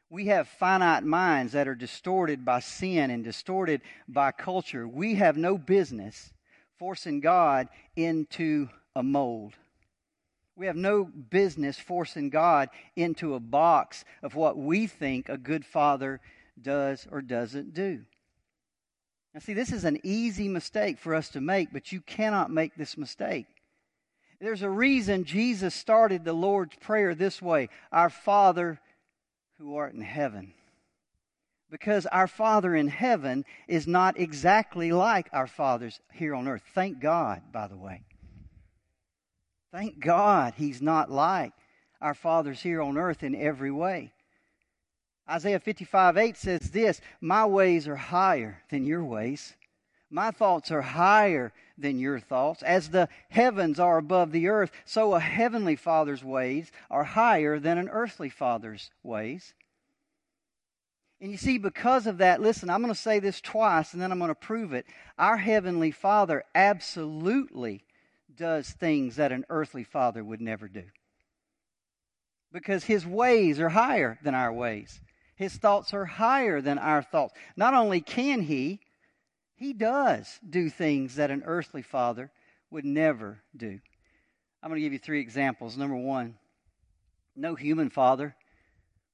We 0.08 0.26
have 0.26 0.46
finite 0.46 1.02
minds 1.02 1.52
that 1.52 1.66
are 1.66 1.74
distorted 1.74 2.44
by 2.44 2.60
sin 2.60 3.10
and 3.10 3.24
distorted 3.24 3.82
by 4.06 4.30
culture. 4.30 4.86
We 4.86 5.16
have 5.16 5.36
no 5.36 5.58
business 5.58 6.32
forcing 6.78 7.20
God 7.20 7.68
into 7.96 8.68
a 8.94 9.02
mold. 9.02 9.54
We 10.56 10.66
have 10.66 10.76
no 10.76 11.04
business 11.04 11.78
forcing 11.78 12.30
God 12.30 12.70
into 12.96 13.34
a 13.34 13.40
box 13.40 14.04
of 14.22 14.34
what 14.34 14.56
we 14.56 14.86
think 14.86 15.28
a 15.28 15.36
good 15.36 15.66
father 15.66 16.20
does 16.60 17.06
or 17.10 17.20
doesn't 17.20 17.74
do. 17.74 18.00
Now, 19.34 19.40
see, 19.40 19.52
this 19.52 19.70
is 19.70 19.84
an 19.84 20.00
easy 20.02 20.48
mistake 20.48 20.98
for 20.98 21.14
us 21.14 21.28
to 21.30 21.42
make, 21.42 21.70
but 21.70 21.92
you 21.92 22.00
cannot 22.00 22.50
make 22.50 22.74
this 22.74 22.96
mistake. 22.96 23.44
There's 24.40 24.62
a 24.62 24.70
reason 24.70 25.24
Jesus 25.24 25.74
started 25.74 26.24
the 26.24 26.32
Lord's 26.32 26.76
Prayer 26.76 27.14
this 27.14 27.42
way 27.42 27.68
Our 27.92 28.08
Father 28.08 28.80
who 29.58 29.76
art 29.76 29.92
in 29.92 30.00
heaven. 30.00 30.54
Because 31.70 32.06
our 32.06 32.28
Father 32.28 32.74
in 32.74 32.88
heaven 32.88 33.44
is 33.66 33.86
not 33.86 34.18
exactly 34.18 34.92
like 34.92 35.28
our 35.32 35.46
fathers 35.46 36.00
here 36.12 36.34
on 36.34 36.46
earth. 36.48 36.62
Thank 36.74 37.00
God, 37.00 37.42
by 37.52 37.66
the 37.66 37.76
way. 37.76 38.02
Thank 39.72 40.00
God 40.00 40.54
he's 40.56 40.80
not 40.80 41.10
like 41.10 41.52
our 42.00 42.14
fathers 42.14 42.62
here 42.62 42.80
on 42.80 42.96
earth 42.96 43.22
in 43.22 43.34
every 43.34 43.70
way. 43.70 44.12
Isaiah 45.28 45.58
55 45.58 46.16
8 46.16 46.36
says 46.36 46.70
this 46.70 47.00
My 47.20 47.44
ways 47.44 47.88
are 47.88 47.96
higher 47.96 48.62
than 48.70 48.86
your 48.86 49.04
ways. 49.04 49.54
My 50.08 50.30
thoughts 50.30 50.70
are 50.70 50.82
higher 50.82 51.52
than 51.76 51.98
your 51.98 52.20
thoughts. 52.20 52.62
As 52.62 52.90
the 52.90 53.08
heavens 53.28 53.80
are 53.80 53.98
above 53.98 54.30
the 54.30 54.46
earth, 54.46 54.70
so 54.84 55.14
a 55.14 55.20
heavenly 55.20 55.74
father's 55.74 56.22
ways 56.22 56.70
are 56.90 57.02
higher 57.02 57.58
than 57.58 57.76
an 57.76 57.88
earthly 57.88 58.30
father's 58.30 58.90
ways. 59.02 59.52
And 61.20 61.30
you 61.30 61.38
see, 61.38 61.58
because 61.58 62.06
of 62.06 62.18
that, 62.18 62.42
listen, 62.42 62.68
I'm 62.68 62.82
going 62.82 62.92
to 62.92 63.00
say 63.00 63.18
this 63.18 63.40
twice 63.40 63.94
and 63.94 64.02
then 64.02 64.12
I'm 64.12 64.18
going 64.18 64.28
to 64.28 64.34
prove 64.34 64.74
it. 64.74 64.86
Our 65.18 65.38
Heavenly 65.38 65.90
Father 65.90 66.44
absolutely 66.54 67.85
does 68.36 68.70
things 68.70 69.16
that 69.16 69.32
an 69.32 69.44
earthly 69.48 69.84
father 69.84 70.22
would 70.22 70.40
never 70.40 70.68
do. 70.68 70.84
Because 72.52 72.84
his 72.84 73.06
ways 73.06 73.60
are 73.60 73.70
higher 73.70 74.18
than 74.22 74.34
our 74.34 74.52
ways, 74.52 75.00
his 75.36 75.56
thoughts 75.56 75.92
are 75.92 76.04
higher 76.04 76.60
than 76.60 76.78
our 76.78 77.02
thoughts. 77.02 77.34
Not 77.56 77.74
only 77.74 78.00
can 78.00 78.42
he, 78.42 78.80
he 79.56 79.72
does 79.72 80.38
do 80.48 80.70
things 80.70 81.16
that 81.16 81.30
an 81.30 81.42
earthly 81.44 81.82
father 81.82 82.30
would 82.70 82.84
never 82.84 83.42
do. 83.56 83.78
I'm 84.62 84.70
going 84.70 84.80
to 84.80 84.84
give 84.84 84.92
you 84.92 84.98
three 84.98 85.20
examples. 85.20 85.76
Number 85.76 85.96
one, 85.96 86.36
no 87.34 87.54
human 87.54 87.90
father 87.90 88.34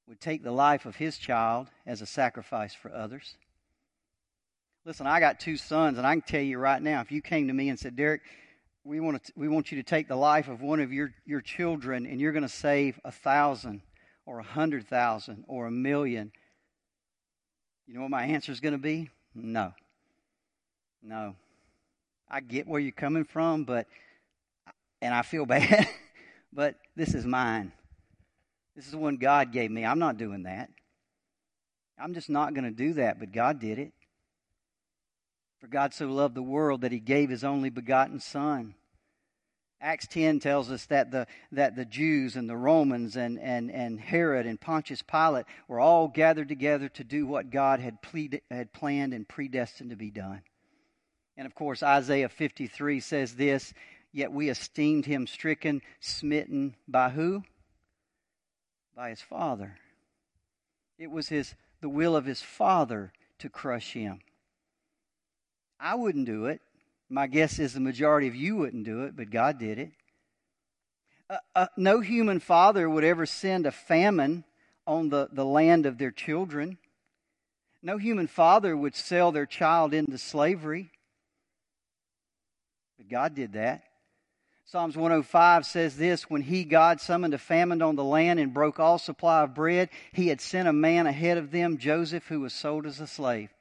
would 0.07 0.19
take 0.19 0.43
the 0.43 0.51
life 0.51 0.85
of 0.85 0.95
his 0.95 1.17
child 1.17 1.67
as 1.85 2.01
a 2.01 2.05
sacrifice 2.05 2.73
for 2.73 2.93
others. 2.93 3.35
Listen, 4.85 5.07
I 5.07 5.19
got 5.19 5.39
two 5.39 5.55
sons, 5.55 5.97
and 5.97 6.05
I 6.05 6.13
can 6.13 6.21
tell 6.21 6.41
you 6.41 6.57
right 6.57 6.81
now, 6.81 6.99
if 7.01 7.11
you 7.11 7.21
came 7.21 7.47
to 7.47 7.53
me 7.53 7.69
and 7.69 7.79
said, 7.79 7.95
Derricke, 7.95 8.19
we 8.85 8.99
want, 8.99 9.23
to, 9.23 9.33
we 9.35 9.47
want 9.47 9.71
you 9.71 9.77
to 9.81 9.83
take 9.83 10.07
the 10.07 10.15
life 10.15 10.47
of 10.49 10.61
one 10.61 10.79
of 10.79 10.91
your, 10.91 11.13
your 11.25 11.41
children 11.41 12.05
and 12.05 12.19
you're 12.19 12.33
going 12.33 12.43
to 12.43 12.49
save 12.49 12.99
a 13.05 13.11
thousand 13.11 13.81
or 14.25 14.39
a 14.39 14.43
hundred 14.43 14.87
thousand 14.87 15.45
or 15.47 15.67
a 15.67 15.71
million. 15.71 16.31
You 17.87 17.95
know 17.95 18.01
what 18.01 18.11
my 18.11 18.23
answer 18.25 18.51
is 18.51 18.59
going 18.59 18.73
to 18.73 18.77
be? 18.77 19.09
No. 19.33 19.73
No. 21.01 21.35
I 22.29 22.41
get 22.41 22.67
where 22.67 22.79
you're 22.79 22.91
coming 22.91 23.23
from, 23.23 23.63
but, 23.63 23.87
and 25.01 25.13
I 25.13 25.21
feel 25.21 25.45
bad, 25.47 25.87
but 26.51 26.75
this 26.95 27.13
is 27.13 27.25
mine. 27.25 27.71
This 28.75 28.85
is 28.85 28.91
the 28.91 28.97
one 28.97 29.17
God 29.17 29.51
gave 29.51 29.71
me. 29.71 29.85
I'm 29.85 29.99
not 29.99 30.17
doing 30.17 30.43
that. 30.43 30.69
I'm 31.97 32.13
just 32.13 32.29
not 32.29 32.53
going 32.53 32.65
to 32.65 32.71
do 32.71 32.93
that, 32.93 33.19
but 33.19 33.31
God 33.31 33.59
did 33.59 33.79
it. 33.79 33.93
For 35.63 35.69
God 35.69 35.93
so 35.93 36.07
loved 36.07 36.35
the 36.35 36.43
world 36.43 36.81
that 36.81 36.91
he 36.91 36.99
gave 36.99 37.29
his 37.29 37.45
only 37.45 37.69
begotten 37.69 38.19
Son. 38.19 38.75
Acts 39.79 40.05
10 40.07 40.41
tells 40.41 40.69
us 40.69 40.87
that 40.87 41.09
the, 41.09 41.25
that 41.53 41.77
the 41.77 41.85
Jews 41.85 42.35
and 42.35 42.49
the 42.49 42.57
Romans 42.57 43.15
and, 43.15 43.39
and, 43.39 43.71
and 43.71 43.97
Herod 43.97 44.45
and 44.45 44.59
Pontius 44.59 45.01
Pilate 45.01 45.45
were 45.69 45.79
all 45.79 46.09
gathered 46.09 46.49
together 46.49 46.89
to 46.89 47.05
do 47.05 47.25
what 47.25 47.49
God 47.49 47.79
had, 47.79 48.01
pleaded, 48.01 48.41
had 48.51 48.73
planned 48.73 49.13
and 49.13 49.25
predestined 49.25 49.91
to 49.91 49.95
be 49.95 50.11
done. 50.11 50.41
And 51.37 51.45
of 51.45 51.55
course, 51.55 51.81
Isaiah 51.81 52.27
53 52.27 52.99
says 52.99 53.35
this 53.35 53.73
Yet 54.11 54.33
we 54.33 54.49
esteemed 54.49 55.05
him 55.05 55.27
stricken, 55.27 55.81
smitten 56.01 56.75
by 56.89 57.11
who? 57.11 57.43
By 58.93 59.11
his 59.11 59.21
Father. 59.21 59.77
It 60.97 61.09
was 61.09 61.29
his, 61.29 61.55
the 61.79 61.87
will 61.87 62.17
of 62.17 62.25
his 62.25 62.41
Father 62.41 63.13
to 63.39 63.47
crush 63.47 63.93
him. 63.93 64.19
I 65.83 65.95
wouldn't 65.95 66.25
do 66.25 66.45
it. 66.45 66.61
My 67.09 67.27
guess 67.27 67.59
is 67.59 67.73
the 67.73 67.81
majority 67.81 68.29
of 68.29 68.35
you 68.35 68.55
wouldn't 68.55 68.85
do 68.85 69.03
it, 69.03 69.17
but 69.17 69.29
God 69.29 69.59
did 69.59 69.77
it. 69.77 69.91
Uh, 71.29 71.37
uh, 71.53 71.67
no 71.75 71.99
human 71.99 72.39
father 72.39 72.89
would 72.89 73.03
ever 73.03 73.25
send 73.25 73.65
a 73.65 73.71
famine 73.71 74.45
on 74.87 75.09
the, 75.09 75.27
the 75.31 75.43
land 75.43 75.85
of 75.85 75.97
their 75.97 76.09
children. 76.09 76.77
No 77.81 77.97
human 77.97 78.27
father 78.27 78.77
would 78.77 78.95
sell 78.95 79.33
their 79.33 79.45
child 79.45 79.93
into 79.93 80.17
slavery. 80.17 80.89
But 82.97 83.09
God 83.09 83.35
did 83.35 83.53
that. 83.53 83.83
Psalms 84.65 84.95
105 84.95 85.65
says 85.65 85.97
this 85.97 86.29
When 86.29 86.43
he, 86.43 86.63
God, 86.63 87.01
summoned 87.01 87.33
a 87.33 87.37
famine 87.37 87.81
on 87.81 87.97
the 87.97 88.05
land 88.05 88.39
and 88.39 88.53
broke 88.53 88.79
all 88.79 88.97
supply 88.97 89.43
of 89.43 89.53
bread, 89.53 89.89
he 90.13 90.29
had 90.29 90.39
sent 90.39 90.69
a 90.69 90.73
man 90.73 91.07
ahead 91.07 91.37
of 91.37 91.51
them, 91.51 91.77
Joseph, 91.77 92.25
who 92.27 92.39
was 92.39 92.53
sold 92.53 92.85
as 92.85 93.01
a 93.01 93.07
slave. 93.07 93.52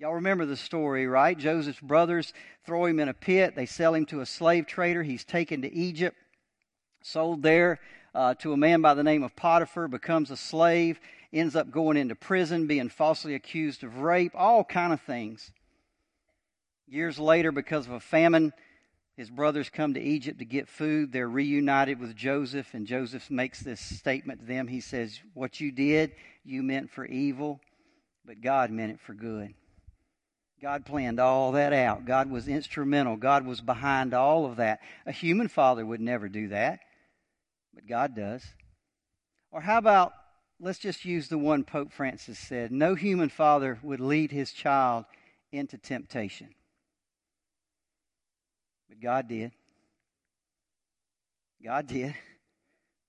Y'all 0.00 0.14
remember 0.14 0.46
the 0.46 0.56
story, 0.56 1.08
right? 1.08 1.36
Joseph's 1.36 1.80
brothers 1.80 2.32
throw 2.64 2.84
him 2.84 3.00
in 3.00 3.08
a 3.08 3.14
pit. 3.14 3.56
They 3.56 3.66
sell 3.66 3.94
him 3.94 4.06
to 4.06 4.20
a 4.20 4.26
slave 4.26 4.66
trader. 4.66 5.02
He's 5.02 5.24
taken 5.24 5.62
to 5.62 5.74
Egypt, 5.74 6.16
sold 7.02 7.42
there 7.42 7.80
uh, 8.14 8.34
to 8.34 8.52
a 8.52 8.56
man 8.56 8.80
by 8.80 8.94
the 8.94 9.02
name 9.02 9.24
of 9.24 9.34
Potiphar, 9.34 9.88
becomes 9.88 10.30
a 10.30 10.36
slave, 10.36 11.00
ends 11.32 11.56
up 11.56 11.72
going 11.72 11.96
into 11.96 12.14
prison, 12.14 12.68
being 12.68 12.88
falsely 12.88 13.34
accused 13.34 13.82
of 13.82 13.98
rape, 13.98 14.32
all 14.36 14.62
kind 14.62 14.92
of 14.92 15.00
things. 15.00 15.50
Years 16.86 17.18
later, 17.18 17.50
because 17.50 17.86
of 17.86 17.92
a 17.92 18.00
famine, 18.00 18.52
his 19.16 19.30
brothers 19.30 19.68
come 19.68 19.94
to 19.94 20.00
Egypt 20.00 20.38
to 20.38 20.44
get 20.44 20.68
food. 20.68 21.10
They're 21.10 21.28
reunited 21.28 21.98
with 21.98 22.14
Joseph, 22.14 22.72
and 22.72 22.86
Joseph 22.86 23.32
makes 23.32 23.60
this 23.60 23.80
statement 23.80 24.40
to 24.40 24.46
them. 24.46 24.68
He 24.68 24.80
says, 24.80 25.18
What 25.34 25.58
you 25.58 25.72
did, 25.72 26.12
you 26.44 26.62
meant 26.62 26.88
for 26.88 27.04
evil, 27.04 27.60
but 28.24 28.40
God 28.40 28.70
meant 28.70 28.92
it 28.92 29.00
for 29.00 29.12
good. 29.12 29.54
God 30.60 30.84
planned 30.84 31.20
all 31.20 31.52
that 31.52 31.72
out. 31.72 32.04
God 32.04 32.30
was 32.30 32.48
instrumental. 32.48 33.16
God 33.16 33.46
was 33.46 33.60
behind 33.60 34.12
all 34.12 34.44
of 34.44 34.56
that. 34.56 34.80
A 35.06 35.12
human 35.12 35.48
father 35.48 35.86
would 35.86 36.00
never 36.00 36.28
do 36.28 36.48
that, 36.48 36.80
but 37.72 37.86
God 37.86 38.16
does. 38.16 38.44
Or 39.52 39.60
how 39.60 39.78
about, 39.78 40.12
let's 40.60 40.78
just 40.78 41.04
use 41.04 41.28
the 41.28 41.38
one 41.38 41.64
Pope 41.64 41.92
Francis 41.92 42.38
said 42.38 42.72
no 42.72 42.94
human 42.94 43.28
father 43.28 43.78
would 43.82 44.00
lead 44.00 44.32
his 44.32 44.52
child 44.52 45.04
into 45.52 45.78
temptation. 45.78 46.48
But 48.88 49.00
God 49.00 49.28
did. 49.28 49.52
God 51.64 51.86
did. 51.86 52.14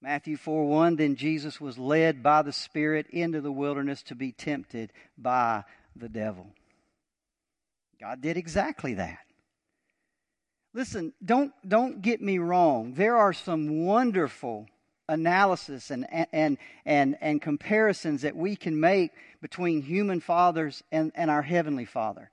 Matthew 0.02 0.38
4 0.38 0.68
1 0.68 0.96
Then 0.96 1.16
Jesus 1.16 1.60
was 1.60 1.78
led 1.78 2.24
by 2.24 2.42
the 2.42 2.54
Spirit 2.54 3.08
into 3.10 3.42
the 3.42 3.52
wilderness 3.52 4.04
to 4.04 4.16
be 4.16 4.32
tempted 4.32 4.94
by 5.18 5.64
the 5.96 6.10
devil. 6.10 6.48
God 8.00 8.22
did 8.22 8.38
exactly 8.38 8.94
that. 8.96 9.20
Listen, 10.74 11.14
don't, 11.24 11.52
don't 11.68 12.02
get 12.02 12.22
me 12.22 12.38
wrong. 12.38 12.94
There 12.94 13.18
are 13.18 13.34
some 13.34 13.86
wonderful 13.86 14.68
analysis 15.08 15.90
and, 15.90 16.08
and, 16.32 16.58
and, 16.86 17.18
and 17.20 17.42
comparisons 17.42 18.22
that 18.22 18.36
we 18.36 18.56
can 18.56 18.80
make 18.80 19.12
between 19.42 19.82
human 19.82 20.20
fathers 20.20 20.84
and, 20.92 21.12
and 21.16 21.30
our 21.32 21.42
Heavenly 21.42 21.86
Father. 21.86 22.30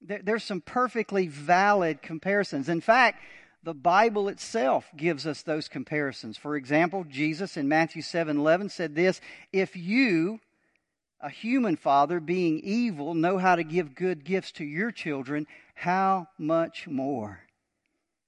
There, 0.00 0.20
there's 0.22 0.44
some 0.44 0.62
perfectly 0.62 1.28
valid 1.28 2.02
comparisons. 2.02 2.68
In 2.68 2.80
fact, 2.80 3.22
the 3.62 3.74
Bible 3.74 4.28
itself 4.28 4.90
gives 4.96 5.26
us 5.26 5.42
those 5.42 5.68
comparisons. 5.68 6.38
For 6.38 6.56
example, 6.56 7.04
Jesus 7.04 7.56
in 7.56 7.68
Matthew 7.68 8.02
7 8.02 8.38
11 8.38 8.70
said 8.70 8.94
this 8.94 9.20
If 9.52 9.76
you, 9.76 10.40
a 11.20 11.30
human 11.30 11.76
father, 11.76 12.20
being 12.20 12.60
evil, 12.60 13.14
know 13.14 13.38
how 13.38 13.56
to 13.56 13.64
give 13.64 13.94
good 13.94 14.24
gifts 14.24 14.52
to 14.52 14.64
your 14.64 14.90
children, 14.90 15.46
how 15.74 16.28
much 16.38 16.86
more 16.86 17.40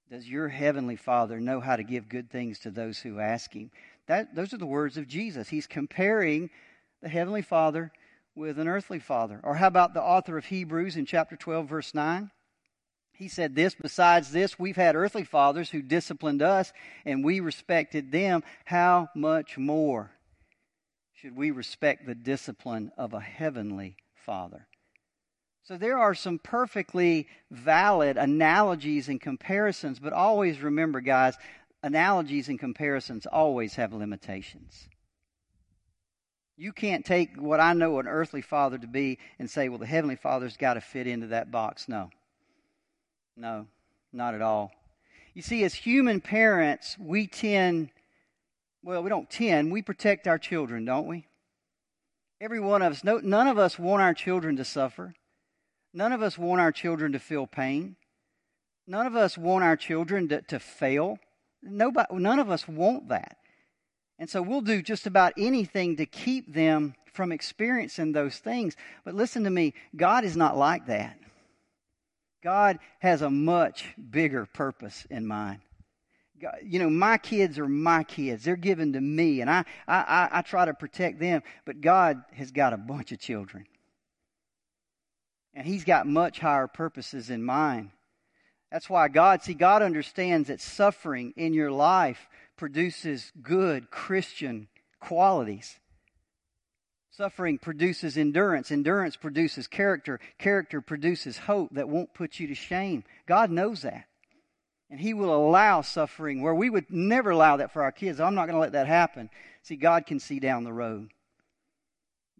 does 0.09 0.29
your 0.29 0.49
heavenly 0.49 0.97
Father 0.97 1.39
know 1.39 1.61
how 1.61 1.77
to 1.77 1.83
give 1.83 2.09
good 2.09 2.29
things 2.29 2.59
to 2.59 2.69
those 2.69 2.99
who 2.99 3.19
ask 3.19 3.53
Him? 3.53 3.71
That, 4.07 4.35
those 4.35 4.53
are 4.53 4.57
the 4.57 4.65
words 4.65 4.97
of 4.97 5.07
Jesus. 5.07 5.47
He's 5.47 5.67
comparing 5.67 6.49
the 7.01 7.07
heavenly 7.07 7.41
Father 7.41 7.91
with 8.35 8.59
an 8.59 8.67
earthly 8.67 8.99
father. 8.99 9.39
Or 9.43 9.55
how 9.55 9.67
about 9.67 9.93
the 9.93 10.01
author 10.01 10.37
of 10.37 10.45
Hebrews 10.45 10.97
in 10.97 11.05
chapter 11.05 11.35
12, 11.35 11.67
verse 11.67 11.93
9? 11.93 12.29
He 13.13 13.27
said 13.27 13.55
this 13.55 13.75
Besides 13.75 14.31
this, 14.31 14.59
we've 14.59 14.75
had 14.75 14.95
earthly 14.95 15.23
fathers 15.23 15.69
who 15.69 15.81
disciplined 15.81 16.41
us, 16.41 16.73
and 17.05 17.23
we 17.23 17.39
respected 17.39 18.11
them. 18.11 18.43
How 18.65 19.09
much 19.15 19.57
more? 19.57 20.11
Should 21.21 21.35
we 21.35 21.51
respect 21.51 22.07
the 22.07 22.15
discipline 22.15 22.91
of 22.97 23.13
a 23.13 23.19
heavenly 23.19 23.95
Father. 24.15 24.65
So 25.61 25.77
there 25.77 25.99
are 25.99 26.15
some 26.15 26.39
perfectly 26.39 27.27
valid 27.51 28.17
analogies 28.17 29.07
and 29.07 29.21
comparisons, 29.21 29.99
but 29.99 30.13
always 30.13 30.61
remember, 30.61 30.99
guys, 30.99 31.35
analogies 31.83 32.49
and 32.49 32.59
comparisons 32.59 33.27
always 33.27 33.75
have 33.75 33.93
limitations. 33.93 34.89
You 36.57 36.73
can't 36.73 37.05
take 37.05 37.37
what 37.37 37.59
I 37.59 37.73
know 37.73 37.99
an 37.99 38.07
earthly 38.07 38.41
father 38.41 38.79
to 38.79 38.87
be 38.87 39.19
and 39.37 39.47
say, 39.47 39.69
well, 39.69 39.77
the 39.77 39.85
heavenly 39.85 40.15
father's 40.15 40.57
got 40.57 40.73
to 40.73 40.81
fit 40.81 41.05
into 41.05 41.27
that 41.27 41.51
box. 41.51 41.87
No. 41.87 42.09
No, 43.37 43.67
not 44.11 44.33
at 44.33 44.41
all. 44.41 44.71
You 45.35 45.43
see, 45.43 45.63
as 45.63 45.75
human 45.75 46.19
parents, 46.19 46.97
we 46.99 47.27
tend 47.27 47.91
well, 48.83 49.03
we 49.03 49.09
don't 49.09 49.29
tend, 49.29 49.71
we 49.71 49.81
protect 49.81 50.27
our 50.27 50.39
children, 50.39 50.85
don't 50.85 51.07
we? 51.07 51.27
Every 52.39 52.59
one 52.59 52.81
of 52.81 52.93
us, 52.93 53.03
no, 53.03 53.17
none 53.17 53.47
of 53.47 53.59
us 53.59 53.77
want 53.77 54.01
our 54.01 54.13
children 54.13 54.55
to 54.57 54.65
suffer. 54.65 55.13
None 55.93 56.11
of 56.11 56.21
us 56.21 56.37
want 56.37 56.61
our 56.61 56.71
children 56.71 57.11
to 57.11 57.19
feel 57.19 57.45
pain. 57.45 57.95
None 58.87 59.05
of 59.05 59.15
us 59.15 59.37
want 59.37 59.63
our 59.63 59.75
children 59.75 60.27
to, 60.29 60.41
to 60.43 60.59
fail. 60.59 61.19
Nobody, 61.61 62.07
none 62.15 62.39
of 62.39 62.49
us 62.49 62.67
want 62.67 63.09
that. 63.09 63.37
And 64.17 64.29
so 64.29 64.41
we'll 64.41 64.61
do 64.61 64.81
just 64.81 65.05
about 65.05 65.33
anything 65.37 65.97
to 65.97 66.05
keep 66.05 66.51
them 66.53 66.95
from 67.13 67.31
experiencing 67.31 68.11
those 68.11 68.37
things. 68.37 68.75
But 69.05 69.15
listen 69.15 69.43
to 69.43 69.49
me, 69.49 69.73
God 69.95 70.23
is 70.23 70.35
not 70.35 70.57
like 70.57 70.87
that. 70.87 71.19
God 72.43 72.79
has 72.99 73.21
a 73.21 73.29
much 73.29 73.93
bigger 74.09 74.47
purpose 74.47 75.05
in 75.11 75.27
mind 75.27 75.59
you 76.63 76.79
know, 76.79 76.89
my 76.89 77.17
kids 77.17 77.59
are 77.59 77.67
my 77.67 78.03
kids. 78.03 78.43
They're 78.43 78.55
given 78.55 78.93
to 78.93 79.01
me, 79.01 79.41
and 79.41 79.49
I, 79.49 79.65
I, 79.87 80.29
I 80.31 80.41
try 80.41 80.65
to 80.65 80.73
protect 80.73 81.19
them. 81.19 81.43
But 81.65 81.81
God 81.81 82.23
has 82.33 82.51
got 82.51 82.73
a 82.73 82.77
bunch 82.77 83.11
of 83.11 83.19
children. 83.19 83.65
And 85.53 85.65
He's 85.65 85.83
got 85.83 86.07
much 86.07 86.39
higher 86.39 86.67
purposes 86.67 87.29
in 87.29 87.43
mind. 87.43 87.91
That's 88.71 88.89
why 88.89 89.09
God, 89.09 89.43
see, 89.43 89.53
God 89.53 89.81
understands 89.81 90.47
that 90.47 90.61
suffering 90.61 91.33
in 91.35 91.53
your 91.53 91.71
life 91.71 92.29
produces 92.55 93.31
good 93.41 93.91
Christian 93.91 94.67
qualities. 94.99 95.77
Suffering 97.09 97.57
produces 97.57 98.17
endurance. 98.17 98.71
Endurance 98.71 99.17
produces 99.17 99.67
character. 99.67 100.19
Character 100.37 100.79
produces 100.79 101.37
hope 101.37 101.73
that 101.73 101.89
won't 101.89 102.13
put 102.13 102.39
you 102.39 102.47
to 102.47 102.55
shame. 102.55 103.03
God 103.27 103.51
knows 103.51 103.81
that. 103.81 104.05
And 104.91 104.99
He 104.99 105.13
will 105.13 105.33
allow 105.33 105.81
suffering 105.81 106.41
where 106.41 106.53
we 106.53 106.69
would 106.69 106.91
never 106.91 107.29
allow 107.29 107.57
that 107.57 107.71
for 107.71 107.81
our 107.81 107.93
kids. 107.93 108.19
I'm 108.19 108.35
not 108.35 108.45
going 108.45 108.55
to 108.55 108.59
let 108.59 108.73
that 108.73 108.87
happen. 108.87 109.29
See, 109.63 109.77
God 109.77 110.05
can 110.05 110.19
see 110.19 110.39
down 110.39 110.65
the 110.65 110.73
road. 110.73 111.11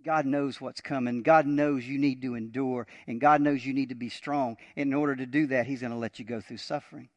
God 0.04 0.26
knows 0.26 0.60
what's 0.60 0.82
coming. 0.82 1.24
God 1.24 1.46
knows 1.46 1.88
you 1.88 1.98
need 1.98 2.22
to 2.24 2.36
endure, 2.36 2.88
and 3.08 3.22
God 3.22 3.40
knows 3.40 3.66
you 3.66 3.74
need 3.74 3.90
to 3.90 3.96
be 3.96 4.10
strong. 4.10 4.58
And 4.76 4.90
in 4.90 4.94
order 4.94 5.16
to 5.16 5.26
do 5.26 5.48
that, 5.48 5.66
He's 5.66 5.80
going 5.80 5.94
to 5.94 5.98
let 5.98 6.20
you 6.20 6.26
go 6.26 6.42
through 6.42 6.58
suffering. 6.58 7.08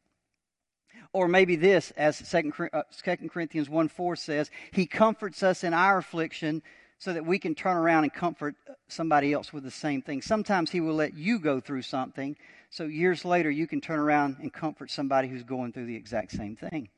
Or 1.11 1.27
maybe 1.27 1.57
this, 1.57 1.91
as 1.91 2.17
2 2.29 2.53
uh, 2.71 2.83
Corinthians 3.29 3.69
1 3.69 3.87
4 3.89 4.15
says, 4.15 4.49
He 4.71 4.85
comforts 4.85 5.43
us 5.43 5.65
in 5.65 5.73
our 5.73 5.97
affliction 5.97 6.63
so 6.97 7.11
that 7.11 7.25
we 7.25 7.39
can 7.39 7.55
turn 7.55 7.75
around 7.75 8.03
and 8.03 8.13
comfort 8.13 8.55
somebody 8.87 9.33
else 9.33 9.51
with 9.51 9.63
the 9.63 9.71
same 9.71 10.01
thing. 10.01 10.21
Sometimes 10.21 10.71
He 10.71 10.79
will 10.79 10.95
let 10.95 11.13
you 11.13 11.39
go 11.39 11.59
through 11.59 11.81
something 11.81 12.37
so 12.75 12.87
years 12.87 13.23
later, 13.23 13.49
you 13.49 13.67
can 13.67 13.79
turn 13.79 13.99
around 13.99 14.35
and 14.41 14.51
comfort 14.51 14.91
somebody 14.91 15.29
who's 15.29 15.43
going 15.43 15.71
through 15.71 15.85
the 15.85 15.95
exact 15.95 16.31
same 16.31 16.57
thing. 16.57 16.89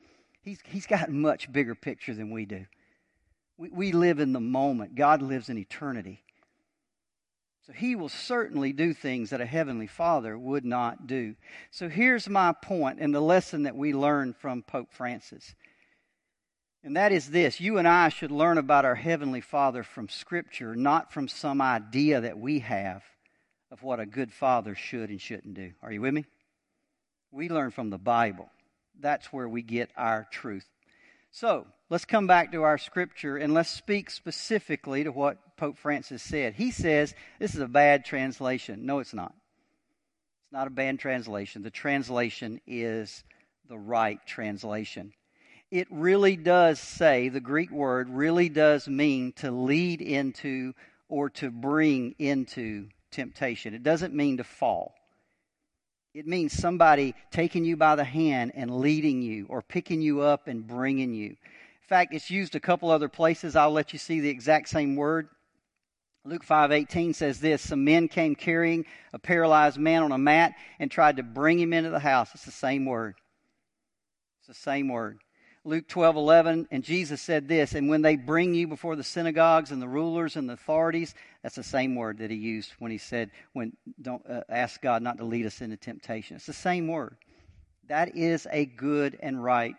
He's, 0.42 0.58
he's 0.66 0.88
got 0.88 1.10
a 1.10 1.12
much 1.12 1.54
bigger 1.54 1.76
picture 1.76 2.16
than 2.16 2.32
we 2.32 2.48
do. 2.48 2.66
We, 3.60 3.70
we 3.70 3.92
live 3.92 4.20
in 4.20 4.34
the 4.34 4.40
moment, 4.40 4.96
God 4.96 5.22
lives 5.22 5.50
in 5.50 5.58
eternity. 5.60 6.24
So 7.68 7.74
he 7.74 7.96
will 7.96 8.10
certainly 8.10 8.74
do 8.74 8.92
things 8.92 9.30
that 9.30 9.40
a 9.40 9.46
heavenly 9.46 9.86
father 9.86 10.36
would 10.36 10.66
not 10.66 11.06
do. 11.06 11.36
So 11.70 11.90
here's 11.90 12.28
my 12.28 12.54
point 12.54 12.98
and 13.00 13.14
the 13.14 13.22
lesson 13.22 13.62
that 13.64 13.76
we 13.76 13.94
learn 13.94 14.34
from 14.34 14.64
Pope 14.64 14.92
Francis. 14.92 15.54
And 16.84 16.98
that 16.98 17.12
is 17.12 17.30
this 17.30 17.62
you 17.62 17.78
and 17.78 17.88
I 17.88 18.10
should 18.10 18.32
learn 18.32 18.58
about 18.58 18.84
our 18.84 18.96
Heavenly 18.96 19.42
Father 19.42 19.84
from 19.84 20.10
Scripture, 20.10 20.76
not 20.76 21.14
from 21.14 21.28
some 21.28 21.62
idea 21.62 22.20
that 22.20 22.40
we 22.40 22.62
have 22.62 23.04
of 23.72 23.84
what 23.84 24.00
a 24.00 24.06
good 24.06 24.32
father 24.32 24.76
should 24.76 25.10
and 25.10 25.22
shouldn't 25.22 25.54
do. 25.54 25.72
Are 25.82 25.92
you 25.92 26.02
with 26.02 26.14
me? 26.14 26.26
We 27.32 27.50
learn 27.50 27.72
from 27.72 27.90
the 27.90 27.98
Bible. 27.98 28.50
That's 29.00 29.32
where 29.34 29.48
we 29.48 29.62
get 29.62 29.90
our 29.96 30.28
truth. 30.32 30.66
So, 31.32 31.68
let's 31.90 32.06
come 32.06 32.26
back 32.26 32.52
to 32.54 32.64
our 32.64 32.78
scripture 32.78 33.38
and 33.38 33.54
let's 33.54 33.70
speak 33.70 34.10
specifically 34.10 35.04
to 35.04 35.12
what 35.12 35.58
Pope 35.58 35.78
Francis 35.78 36.24
said. 36.24 36.54
He 36.54 36.72
says 36.72 37.14
this 37.40 37.54
is 37.54 37.62
a 37.62 37.68
bad 37.68 38.06
translation. 38.06 38.86
No, 38.86 39.00
it's 39.00 39.14
not. 39.14 39.34
It's 40.46 40.54
not 40.54 40.68
a 40.68 40.72
bad 40.72 41.00
translation. 41.00 41.62
The 41.62 41.70
translation 41.70 42.62
is 42.66 43.24
the 43.68 43.78
right 43.78 44.20
translation 44.26 45.14
it 45.72 45.88
really 45.92 46.38
does 46.38 46.80
say, 46.80 47.30
the 47.30 47.42
Greek 47.42 47.72
word 47.72 48.10
really 48.10 48.50
does 48.50 48.88
mean 48.88 49.34
to 49.34 49.52
lead 49.52 50.02
into 50.02 50.74
or 51.10 51.30
to 51.30 51.52
bring 51.52 52.16
into 52.20 52.88
temptation. 53.12 53.74
It 53.74 53.84
doesn't 53.84 54.14
mean 54.14 54.38
to 54.38 54.44
fall. 54.44 54.96
It 56.14 56.26
means 56.26 56.54
somebody 56.54 57.14
taking 57.32 57.64
you 57.64 57.78
by 57.78 57.96
the 57.96 58.04
hand 58.04 58.54
and 58.56 58.80
leading 58.80 59.22
you 59.22 59.46
or 59.50 59.62
picking 59.62 60.02
you 60.02 60.22
up 60.22 60.48
and 60.48 60.66
bringing 60.66 61.14
you. 61.14 61.30
In 61.30 61.88
fact, 61.88 62.14
it's 62.14 62.32
used 62.32 62.56
a 62.56 62.60
couple 62.60 62.90
other 62.90 63.08
places. 63.08 63.56
I'll 63.56 63.72
let 63.72 63.94
you 63.94 64.00
see 64.00 64.20
the 64.20 64.30
exact 64.30 64.70
same 64.70 64.96
word. 64.96 65.30
Luke 66.26 66.44
5:18 66.44 67.16
says 67.16 67.40
this, 67.40 67.62
some 67.62 67.86
men 67.86 68.08
came 68.08 68.36
carrying 68.36 68.86
a 69.14 69.20
paralyzed 69.20 69.78
man 69.78 70.04
on 70.04 70.12
a 70.12 70.18
mat 70.18 70.56
and 70.80 70.92
tried 70.92 71.18
to 71.18 71.24
bring 71.24 71.60
him 71.60 71.72
into 71.72 71.90
the 71.90 72.00
house. 72.00 72.32
It's 72.34 72.46
the 72.46 72.52
same 72.52 72.86
word. 72.86 73.16
It's 74.40 74.48
the 74.48 74.54
same 74.54 74.90
word. 74.90 75.20
Luke 75.68 75.90
12, 75.90 76.16
11, 76.16 76.68
and 76.72 76.82
Jesus 76.82 77.22
said 77.22 77.50
this, 77.50 77.76
and 77.76 77.90
when 77.90 78.02
they 78.02 78.16
bring 78.16 78.54
you 78.54 78.70
before 78.70 78.96
the 78.96 79.04
synagogues 79.04 79.70
and 79.70 79.82
the 79.82 79.88
rulers 79.88 80.38
and 80.38 80.48
the 80.48 80.54
authorities, 80.54 81.14
that's 81.44 81.58
the 81.58 81.64
same 81.64 81.94
word 81.94 82.20
that 82.20 82.32
he 82.32 82.38
used 82.38 82.72
when 82.80 82.90
he 82.90 82.98
said, 82.98 83.32
when 83.52 83.76
don't 84.02 84.26
uh, 84.30 84.44
ask 84.48 84.82
God 84.82 85.02
not 85.02 85.18
to 85.18 85.26
lead 85.26 85.46
us 85.46 85.60
into 85.60 85.76
temptation. 85.76 86.38
It's 86.38 86.46
the 86.46 86.54
same 86.54 86.88
word. 86.88 87.18
That 87.90 88.16
is 88.16 88.48
a 88.50 88.66
good 88.66 89.20
and 89.22 89.44
right 89.44 89.76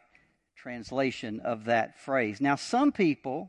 translation 0.57 1.41
of 1.41 1.65
that 1.65 1.99
phrase. 1.99 2.39
Now, 2.39 2.57
some 2.57 2.93
people 2.93 3.49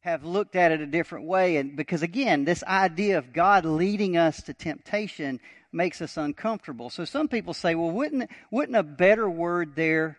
have 0.00 0.24
looked 0.24 0.56
at 0.56 0.72
it 0.72 0.80
a 0.80 0.86
different 0.86 1.26
way, 1.26 1.58
and 1.58 1.76
because 1.76 2.02
again, 2.02 2.44
this 2.44 2.64
idea 2.64 3.18
of 3.18 3.32
God 3.32 3.64
leading 3.64 4.16
us 4.16 4.42
to 4.42 4.52
temptation 4.52 5.38
makes 5.70 6.02
us 6.02 6.16
uncomfortable. 6.16 6.90
So 6.90 7.04
some 7.04 7.28
people 7.28 7.54
say, 7.54 7.76
well, 7.76 7.92
wouldn't, 7.92 8.28
wouldn't 8.50 8.76
a 8.76 8.82
better 8.82 9.30
word 9.30 9.76
there 9.76 10.16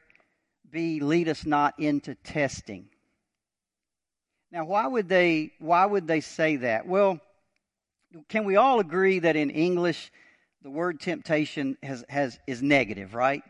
be 0.72 1.00
lead 1.00 1.28
us 1.28 1.46
not 1.46 1.80
into 1.80 2.16
testing. 2.16 2.88
Now, 4.52 4.66
why 4.66 4.88
would 4.88 5.08
they 5.08 5.52
why 5.60 5.86
would 5.86 6.08
they 6.08 6.22
say 6.22 6.58
that? 6.58 6.88
Well, 6.88 7.20
can 8.28 8.46
we 8.46 8.58
all 8.58 8.80
agree 8.80 9.20
that 9.20 9.36
in 9.36 9.50
English 9.50 10.12
the 10.62 10.70
word 10.70 11.00
temptation 11.00 11.78
has, 11.82 12.04
has 12.10 12.38
is 12.48 12.62
negative, 12.62 13.14
right? 13.16 13.44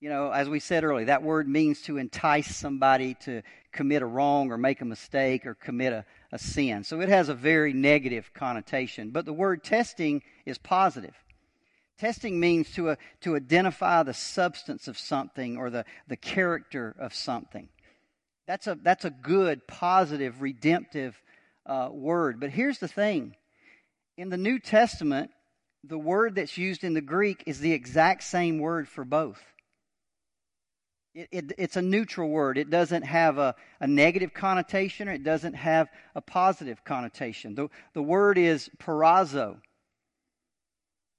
You 0.00 0.08
know, 0.08 0.30
as 0.32 0.48
we 0.48 0.60
said 0.60 0.82
earlier, 0.82 1.06
that 1.06 1.22
word 1.22 1.48
means 1.48 1.82
to 1.82 1.98
entice 1.98 2.56
somebody 2.56 3.14
to 3.22 3.42
commit 3.72 4.02
a 4.02 4.06
wrong 4.06 4.50
or 4.50 4.58
make 4.58 4.80
a 4.80 4.84
mistake 4.84 5.46
or 5.46 5.54
commit 5.54 5.92
a, 5.92 6.04
a 6.32 6.38
sin. 6.38 6.82
So 6.82 7.00
it 7.00 7.08
has 7.08 7.28
a 7.28 7.34
very 7.34 7.72
negative 7.72 8.32
connotation. 8.34 9.10
But 9.10 9.26
the 9.26 9.32
word 9.32 9.62
testing 9.62 10.22
is 10.44 10.58
positive. 10.58 11.14
Testing 11.98 12.40
means 12.40 12.72
to, 12.72 12.90
uh, 12.90 12.96
to 13.20 13.36
identify 13.36 14.02
the 14.02 14.14
substance 14.14 14.88
of 14.88 14.98
something 14.98 15.56
or 15.56 15.70
the, 15.70 15.84
the 16.08 16.16
character 16.16 16.94
of 16.98 17.14
something. 17.14 17.68
That's 18.46 18.66
a, 18.66 18.76
that's 18.82 19.04
a 19.04 19.10
good, 19.10 19.66
positive, 19.68 20.42
redemptive 20.42 21.20
uh, 21.66 21.88
word. 21.92 22.40
But 22.40 22.50
here's 22.50 22.78
the 22.78 22.88
thing 22.88 23.36
in 24.16 24.30
the 24.30 24.36
New 24.36 24.58
Testament, 24.58 25.30
the 25.84 25.98
word 25.98 26.34
that's 26.34 26.58
used 26.58 26.84
in 26.84 26.94
the 26.94 27.00
Greek 27.00 27.44
is 27.46 27.60
the 27.60 27.72
exact 27.72 28.24
same 28.24 28.58
word 28.58 28.88
for 28.88 29.04
both. 29.04 29.40
It, 31.14 31.28
it, 31.30 31.52
it's 31.58 31.76
a 31.76 31.82
neutral 31.82 32.30
word. 32.30 32.56
It 32.56 32.70
doesn't 32.70 33.02
have 33.02 33.38
a, 33.38 33.54
a 33.80 33.86
negative 33.86 34.32
connotation 34.32 35.08
or 35.08 35.12
it 35.12 35.24
doesn't 35.24 35.54
have 35.54 35.88
a 36.14 36.22
positive 36.22 36.84
connotation. 36.84 37.54
The, 37.54 37.68
the 37.92 38.02
word 38.02 38.38
is 38.38 38.70
peirazo 38.78 39.58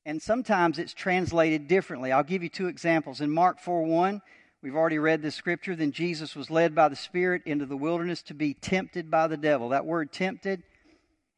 and 0.06 0.22
sometimes 0.22 0.80
it's 0.80 0.94
translated 0.94 1.68
differently. 1.68 2.12
I'll 2.12 2.24
give 2.24 2.44
you 2.44 2.50
two 2.50 2.68
examples. 2.68 3.22
In 3.22 3.32
Mark 3.32 3.60
4 3.60 3.84
1, 3.84 4.22
we've 4.62 4.76
already 4.76 5.00
read 5.00 5.22
this 5.22 5.36
scripture. 5.36 5.76
Then 5.76 5.92
Jesus 5.92 6.36
was 6.36 6.50
led 6.50 6.76
by 6.76 6.90
the 6.90 6.96
Spirit 6.96 7.44
into 7.46 7.66
the 7.66 7.78
wilderness 7.78 8.22
to 8.24 8.34
be 8.34 8.54
tempted 8.54 9.10
by 9.10 9.28
the 9.28 9.38
devil. 9.38 9.70
That 9.70 9.86
word 9.86 10.12
tempted 10.12 10.64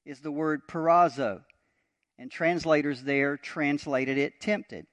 is 0.06 0.19
the 0.19 0.32
word 0.32 0.67
peirazo. 0.67 1.41
And 2.17 2.32
translators 2.32 3.04
there 3.04 3.38
translated 3.38 4.17
it 4.17 4.39
tempted. 4.39 4.88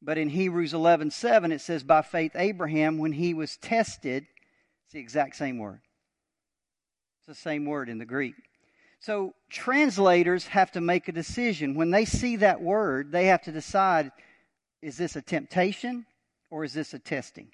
But 0.00 0.18
in 0.18 0.28
Hebrews 0.30 0.74
11 0.74 1.10
7, 1.10 1.52
it 1.52 1.60
says, 1.60 1.82
By 1.82 2.02
faith, 2.02 2.32
Abraham, 2.34 2.98
when 2.98 3.12
he 3.12 3.34
was 3.34 3.56
tested, 3.56 4.26
it's 4.84 4.92
the 4.92 5.00
exact 5.00 5.36
same 5.36 5.58
word. 5.58 5.80
It's 7.18 7.38
the 7.38 7.42
same 7.42 7.66
word 7.66 7.88
in 7.88 7.98
the 7.98 8.04
Greek. 8.04 8.34
So 9.02 9.34
translators 9.50 10.46
have 10.46 10.70
to 10.72 10.80
make 10.80 11.08
a 11.08 11.12
decision. 11.12 11.74
When 11.74 11.90
they 11.90 12.04
see 12.04 12.36
that 12.36 12.62
word, 12.62 13.10
they 13.10 13.26
have 13.26 13.42
to 13.42 13.52
decide 13.52 14.12
is 14.80 14.96
this 14.96 15.16
a 15.16 15.22
temptation 15.22 16.06
or 16.50 16.64
is 16.64 16.72
this 16.72 16.94
a 16.94 16.98
testing? 17.00 17.48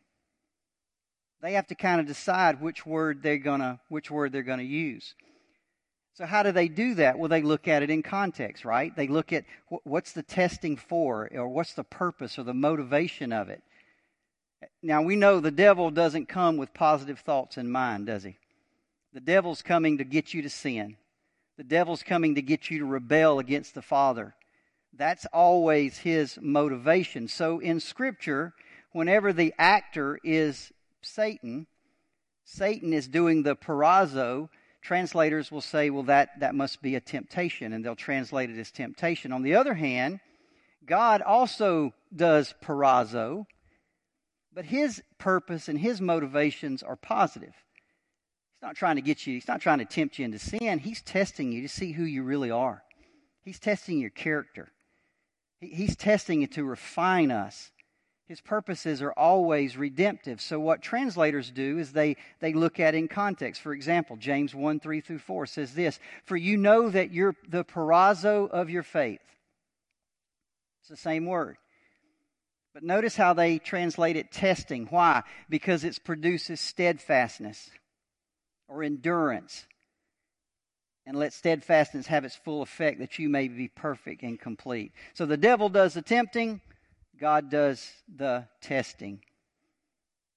They 1.41 1.55
have 1.55 1.67
to 1.69 1.75
kind 1.75 2.01
of 2.01 2.07
decide 2.07 2.61
which 2.61 2.85
word 2.85 3.23
they're 3.23 3.39
gonna 3.39 3.81
which 3.89 4.11
word 4.11 4.33
they're 4.33 4.43
gonna 4.43 4.63
use. 4.63 5.15
So 6.13 6.27
how 6.27 6.43
do 6.43 6.53
they 6.53 6.69
do 6.69 6.95
that? 6.97 7.19
Well, 7.19 7.29
they 7.29 7.43
look 7.43 7.67
at 7.67 7.83
it 7.83 7.91
in 7.91 8.03
context, 8.03 8.65
right? 8.67 8.95
They 8.95 9.09
look 9.09 9.33
at 9.33 9.45
what's 9.85 10.13
the 10.13 10.23
testing 10.23 10.77
for, 10.77 11.31
or 11.33 11.49
what's 11.49 11.75
the 11.75 11.85
purpose 11.85 12.39
or 12.39 12.43
the 12.43 12.53
motivation 12.53 13.33
of 13.33 13.49
it. 13.49 13.63
Now 14.83 15.01
we 15.01 15.17
know 15.17 15.41
the 15.41 15.51
devil 15.51 15.91
doesn't 15.91 16.29
come 16.29 16.59
with 16.59 16.75
positive 16.75 17.21
thoughts 17.21 17.57
in 17.57 17.71
mind, 17.71 18.07
does 18.07 18.25
he? 18.25 18.37
The 19.15 19.21
devil's 19.21 19.63
coming 19.63 19.97
to 19.99 20.05
get 20.05 20.35
you 20.35 20.43
to 20.43 20.51
sin. 20.51 20.97
The 21.59 21.65
devil's 21.65 22.05
coming 22.05 22.37
to 22.37 22.43
get 22.43 22.71
you 22.71 22.79
to 22.79 22.85
rebel 22.85 23.41
against 23.41 23.75
the 23.75 23.83
Father. 23.83 24.37
That's 24.97 25.27
always 25.33 25.99
his 25.99 26.39
motivation. 26.41 27.27
So 27.27 27.59
in 27.59 27.81
Scripture, 27.81 28.55
whenever 28.93 29.33
the 29.33 29.53
actor 29.59 30.21
is 30.23 30.73
Satan, 31.03 31.67
Satan 32.45 32.93
is 32.93 33.09
doing 33.09 33.43
the 33.43 33.57
peirazo. 33.57 34.51
Translators 34.83 35.51
will 35.51 35.61
say, 35.61 35.91
well, 35.91 36.05
that, 36.05 36.39
that 36.39 36.55
must 36.55 36.81
be 36.81 36.95
a 36.95 37.01
temptation, 37.01 37.73
and 37.73 37.85
they'll 37.85 37.97
translate 37.97 38.51
it 38.51 38.59
as 38.59 38.71
temptation. 38.71 39.33
On 39.33 39.43
the 39.43 39.57
other 39.57 39.75
hand, 39.75 40.21
God 40.87 41.23
also 41.23 41.93
does 42.15 42.55
peirazo, 42.63 43.47
but 44.55 44.67
his 44.67 45.03
purpose 45.19 45.69
and 45.69 45.81
his 45.81 46.01
motivations 46.01 46.85
are 46.85 46.97
positive. 46.97 47.55
He's 48.59 48.67
not 48.67 48.75
trying 48.75 48.97
to 48.97 49.03
get 49.03 49.25
you, 49.25 49.35
he's 49.35 49.47
not 49.47 49.61
trying 49.61 49.79
to 49.79 49.85
tempt 49.85 50.19
you 50.19 50.25
into 50.25 50.41
sin. 50.41 50.81
He's 50.81 51.01
testing 51.01 51.53
you 51.53 51.63
to 51.63 51.69
see 51.69 51.93
who 51.93 52.03
you 52.03 52.25
really 52.25 52.51
are. 52.51 52.83
He's 53.45 53.61
testing 53.61 54.01
your 54.01 54.11
character. 54.11 54.73
He's 55.61 55.95
testing 55.95 56.43
it 56.43 56.53
to 56.53 56.65
refine 56.65 57.31
us. 57.31 57.71
His 58.27 58.41
purposes 58.41 59.01
are 59.01 59.13
always 59.13 59.77
redemptive. 59.77 60.41
So 60.41 60.59
what 60.59 60.83
translators 60.83 61.53
do 61.53 61.79
is 61.79 61.93
they, 61.93 62.17
they 62.41 62.53
look 62.53 62.81
at 62.81 62.97
in 62.97 63.07
context. 63.07 63.63
For 63.63 63.73
example, 63.73 64.17
James 64.17 64.57
1, 64.57 64.81
3 64.81 65.01
through 65.03 65.21
4 65.21 65.47
says 65.47 65.75
this, 65.75 66.01
For 66.25 66.37
you 66.37 66.57
know 66.57 66.91
that 66.91 67.13
you're 67.13 67.37
the 67.49 67.65
peirazo 67.65 68.51
of 68.51 68.71
your 68.71 68.83
faith. 68.83 69.23
It's 70.81 70.91
the 70.91 70.97
same 70.97 71.27
word. 71.27 71.59
But 72.75 72.83
notice 72.83 73.17
how 73.17 73.35
they 73.35 73.59
translate 73.59 74.17
it 74.17 74.33
testing. 74.33 74.87
Why? 74.87 75.23
Because 75.49 75.85
it 75.85 76.03
produces 76.05 76.61
steadfastness 76.61 77.71
or 78.69 78.83
endurance. 78.83 79.67
And 81.07 81.17
let 81.17 81.33
steadfastness 81.33 82.07
have 82.09 82.25
its 82.25 82.37
full 82.37 82.61
effect 82.61 82.99
that 83.01 83.19
you 83.19 83.29
may 83.31 83.49
be 83.49 83.69
perfect 83.69 84.23
and 84.23 84.39
complete. 84.39 84.93
So 85.15 85.25
the 85.25 85.39
devil 85.39 85.71
does 85.71 85.95
the 85.95 86.03
tempting, 86.03 86.61
God 87.19 87.51
does 87.51 87.91
the 88.15 88.47
testing. 88.61 89.21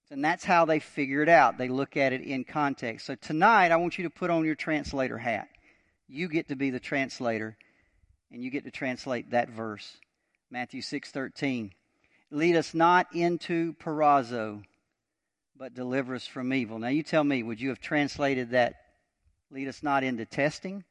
And 0.09 0.23
that's 0.23 0.43
how 0.43 0.65
they 0.65 0.79
figure 0.79 1.21
it 1.23 1.29
out. 1.29 1.57
They 1.57 1.69
look 1.69 1.95
at 1.95 2.11
it 2.11 2.21
in 2.21 2.43
context. 2.43 3.05
So 3.05 3.15
tonight, 3.15 3.71
I 3.71 3.77
want 3.77 3.97
you 3.97 4.03
to 4.03 4.09
put 4.09 4.29
on 4.29 4.43
your 4.43 4.55
translator 4.55 5.17
hat. 5.17 5.47
You 6.09 6.27
get 6.27 6.49
to 6.49 6.55
be 6.57 6.69
the 6.69 6.81
translator, 6.81 7.55
and 8.29 8.43
you 8.43 8.51
get 8.51 8.65
to 8.65 8.71
translate 8.71 9.31
that 9.31 9.49
verse. 9.49 9.97
Matthew 10.49 10.81
6:13. 10.81 11.71
Lead 12.29 12.55
us 12.57 12.73
not 12.73 13.07
into 13.13 13.73
peirazo, 13.73 14.63
but 15.61 15.75
deliver 15.75 16.15
us 16.15 16.25
from 16.25 16.51
evil. 16.51 16.79
Now, 16.79 16.87
you 16.87 17.03
tell 17.03 17.23
me, 17.23 17.43
would 17.43 17.61
you 17.61 17.69
have 17.69 17.79
translated 17.79 18.49
that, 18.49 18.77
lead 19.51 19.67
us 19.67 19.83
not 19.83 20.03
into 20.03 20.25
testing? 20.25 20.83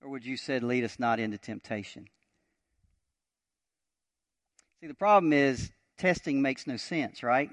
Or 0.00 0.10
would 0.10 0.24
you 0.24 0.36
said, 0.36 0.62
lead 0.62 0.84
us 0.84 1.00
not 1.00 1.18
into 1.18 1.38
temptation? 1.38 2.06
See, 4.80 4.86
the 4.86 4.94
problem 4.94 5.32
is 5.32 5.72
testing 5.98 6.40
makes 6.40 6.68
no 6.68 6.76
sense, 6.76 7.24
right? 7.24 7.50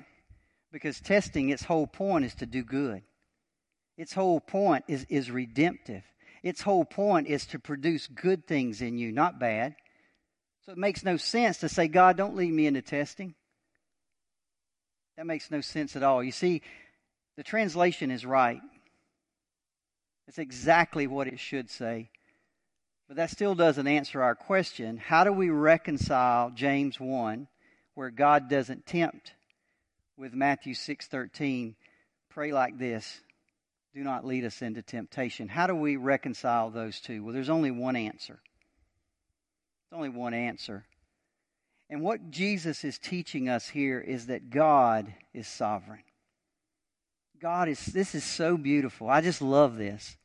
Because 0.71 1.01
testing, 1.01 1.49
its 1.49 1.63
whole 1.63 1.87
point 1.87 2.23
is 2.23 2.35
to 2.35 2.45
do 2.45 2.63
good. 2.63 3.01
Its 3.97 4.13
whole 4.13 4.39
point 4.39 4.85
is, 4.87 5.07
is 5.09 5.31
redemptive. 5.31 6.03
Its 6.43 6.61
whole 6.61 6.85
point 6.85 7.25
is 7.25 7.47
to 7.47 7.57
produce 7.57 8.05
good 8.05 8.45
things 8.45 8.83
in 8.83 8.99
you, 8.99 9.11
not 9.11 9.39
bad. 9.39 9.73
So 10.67 10.71
it 10.71 10.77
makes 10.77 11.03
no 11.03 11.17
sense 11.17 11.57
to 11.57 11.67
say, 11.67 11.87
God, 11.87 12.15
don't 12.15 12.35
lead 12.35 12.53
me 12.53 12.67
into 12.67 12.83
testing. 12.83 13.33
That 15.19 15.25
makes 15.25 15.51
no 15.51 15.59
sense 15.59 15.97
at 15.97 16.03
all. 16.03 16.23
You 16.23 16.31
see, 16.31 16.61
the 17.35 17.43
translation 17.43 18.09
is 18.09 18.25
right. 18.25 18.61
It's 20.29 20.37
exactly 20.37 21.07
what 21.07 21.27
it 21.27 21.41
should 21.41 21.69
say. 21.69 22.09
But 23.05 23.17
that 23.17 23.29
still 23.29 23.53
doesn't 23.53 23.85
answer 23.85 24.23
our 24.23 24.33
question. 24.33 24.95
How 24.95 25.25
do 25.25 25.33
we 25.33 25.49
reconcile 25.49 26.51
James 26.51 27.01
1 27.01 27.49
where 27.95 28.11
God 28.11 28.49
doesn't 28.49 28.85
tempt 28.85 29.33
with 30.15 30.33
Matthew 30.33 30.73
6:13? 30.73 31.75
Pray 32.29 32.53
like 32.53 32.77
this. 32.77 33.19
Do 33.93 34.05
not 34.05 34.23
lead 34.23 34.45
us 34.45 34.61
into 34.61 34.81
temptation. 34.81 35.49
How 35.49 35.67
do 35.67 35.75
we 35.75 35.97
reconcile 35.97 36.69
those 36.69 37.01
two? 37.01 37.25
Well, 37.25 37.33
there's 37.33 37.49
only 37.49 37.71
one 37.71 37.97
answer. 37.97 38.39
There's 39.89 39.97
only 39.97 40.17
one 40.17 40.33
answer. 40.33 40.85
And 41.89 42.01
what 42.01 42.29
Jesus 42.29 42.83
is 42.83 42.99
teaching 42.99 43.49
us 43.49 43.69
here 43.69 43.99
is 43.99 44.27
that 44.27 44.49
God 44.49 45.13
is 45.33 45.47
sovereign. 45.47 46.03
God 47.41 47.69
is, 47.69 47.85
this 47.85 48.13
is 48.13 48.23
so 48.23 48.57
beautiful. 48.57 49.09
I 49.09 49.21
just 49.21 49.41
love 49.41 49.77
this. 49.77 50.17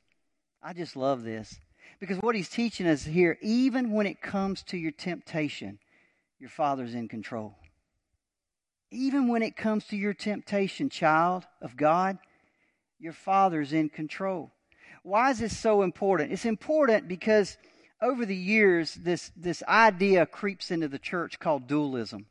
I 0.63 0.73
just 0.73 0.97
love 0.97 1.23
this. 1.23 1.59
Because 2.01 2.19
what 2.19 2.35
he's 2.35 2.49
teaching 2.49 2.87
us 2.87 3.05
here, 3.05 3.39
even 3.41 3.93
when 3.93 4.07
it 4.07 4.21
comes 4.21 4.63
to 4.65 4.77
your 4.77 4.91
temptation, 4.91 5.79
your 6.39 6.51
Father's 6.51 6.95
in 6.95 7.09
control. 7.09 7.55
Even 8.91 9.29
when 9.29 9.43
it 9.43 9.57
comes 9.57 9.87
to 9.87 9.97
your 9.97 10.13
temptation, 10.13 10.91
child 10.91 11.45
of 11.63 11.77
God, 11.77 12.19
your 12.99 13.13
Father's 13.13 13.73
in 13.73 13.89
control. 13.89 14.53
Why 15.03 15.31
is 15.31 15.39
this 15.39 15.57
so 15.57 15.83
important? 15.83 16.33
It's 16.33 16.45
important 16.45 17.09
because 17.09 17.57
over 18.05 18.27
the 18.27 18.37
years, 18.37 18.95
this, 18.95 19.33
this 19.35 19.63
idea 19.67 20.27
creeps 20.27 20.71
into 20.71 20.89
the 20.89 20.99
church 20.99 21.41
called 21.41 21.67
dualism. 21.67 22.27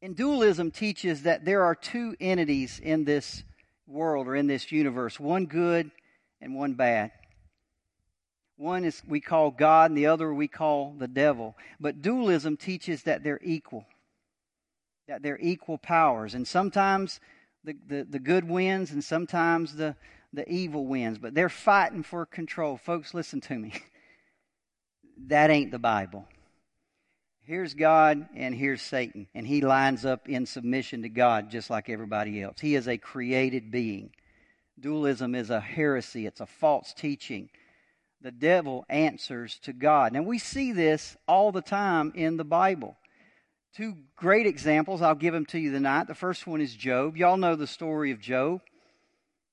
And 0.00 0.14
dualism 0.14 0.70
teaches 0.70 1.24
that 1.24 1.44
there 1.44 1.64
are 1.64 1.74
two 1.74 2.14
entities 2.20 2.78
in 2.78 3.04
this 3.04 3.42
world 3.88 4.28
or 4.28 4.36
in 4.36 4.46
this 4.46 4.70
universe 4.70 5.18
one 5.18 5.46
good 5.46 5.90
and 6.40 6.54
one 6.54 6.74
bad. 6.74 7.10
One 8.56 8.84
is 8.84 9.02
we 9.06 9.20
call 9.20 9.50
God, 9.50 9.90
and 9.90 9.98
the 9.98 10.06
other 10.06 10.32
we 10.32 10.48
call 10.48 10.94
the 10.96 11.08
devil. 11.08 11.56
But 11.80 12.00
dualism 12.00 12.56
teaches 12.56 13.02
that 13.02 13.24
they're 13.24 13.40
equal, 13.42 13.84
that 15.08 15.22
they're 15.22 15.40
equal 15.40 15.76
powers. 15.76 16.34
And 16.34 16.46
sometimes 16.46 17.20
the, 17.64 17.76
the, 17.86 18.06
the 18.08 18.18
good 18.20 18.48
wins, 18.48 18.92
and 18.92 19.02
sometimes 19.02 19.74
the, 19.74 19.96
the 20.32 20.48
evil 20.48 20.86
wins. 20.86 21.18
But 21.18 21.34
they're 21.34 21.48
fighting 21.48 22.04
for 22.04 22.24
control. 22.24 22.76
Folks, 22.76 23.12
listen 23.12 23.40
to 23.42 23.58
me. 23.58 23.72
that 25.26 25.50
ain't 25.50 25.70
the 25.70 25.78
Bible. 25.78 26.26
Here's 27.42 27.74
God 27.74 28.28
and 28.34 28.54
here's 28.54 28.82
Satan. 28.82 29.28
And 29.34 29.46
he 29.46 29.60
lines 29.60 30.04
up 30.04 30.28
in 30.28 30.46
submission 30.46 31.02
to 31.02 31.08
God 31.08 31.50
just 31.50 31.70
like 31.70 31.88
everybody 31.88 32.42
else. 32.42 32.58
He 32.60 32.74
is 32.74 32.88
a 32.88 32.98
created 32.98 33.70
being. 33.70 34.10
Dualism 34.78 35.34
is 35.34 35.50
a 35.50 35.60
heresy, 35.60 36.26
it's 36.26 36.40
a 36.40 36.46
false 36.46 36.92
teaching. 36.92 37.48
The 38.20 38.32
devil 38.32 38.84
answers 38.88 39.58
to 39.60 39.72
God. 39.72 40.16
And 40.16 40.26
we 40.26 40.38
see 40.38 40.72
this 40.72 41.16
all 41.28 41.52
the 41.52 41.62
time 41.62 42.12
in 42.14 42.36
the 42.36 42.44
Bible. 42.44 42.96
Two 43.76 43.94
great 44.16 44.46
examples, 44.46 45.02
I'll 45.02 45.14
give 45.14 45.34
them 45.34 45.46
to 45.46 45.58
you 45.58 45.70
tonight. 45.70 46.08
The 46.08 46.14
first 46.14 46.46
one 46.46 46.60
is 46.60 46.74
Job. 46.74 47.16
Y'all 47.16 47.36
know 47.36 47.56
the 47.56 47.66
story 47.66 48.10
of 48.10 48.20
Job. 48.20 48.62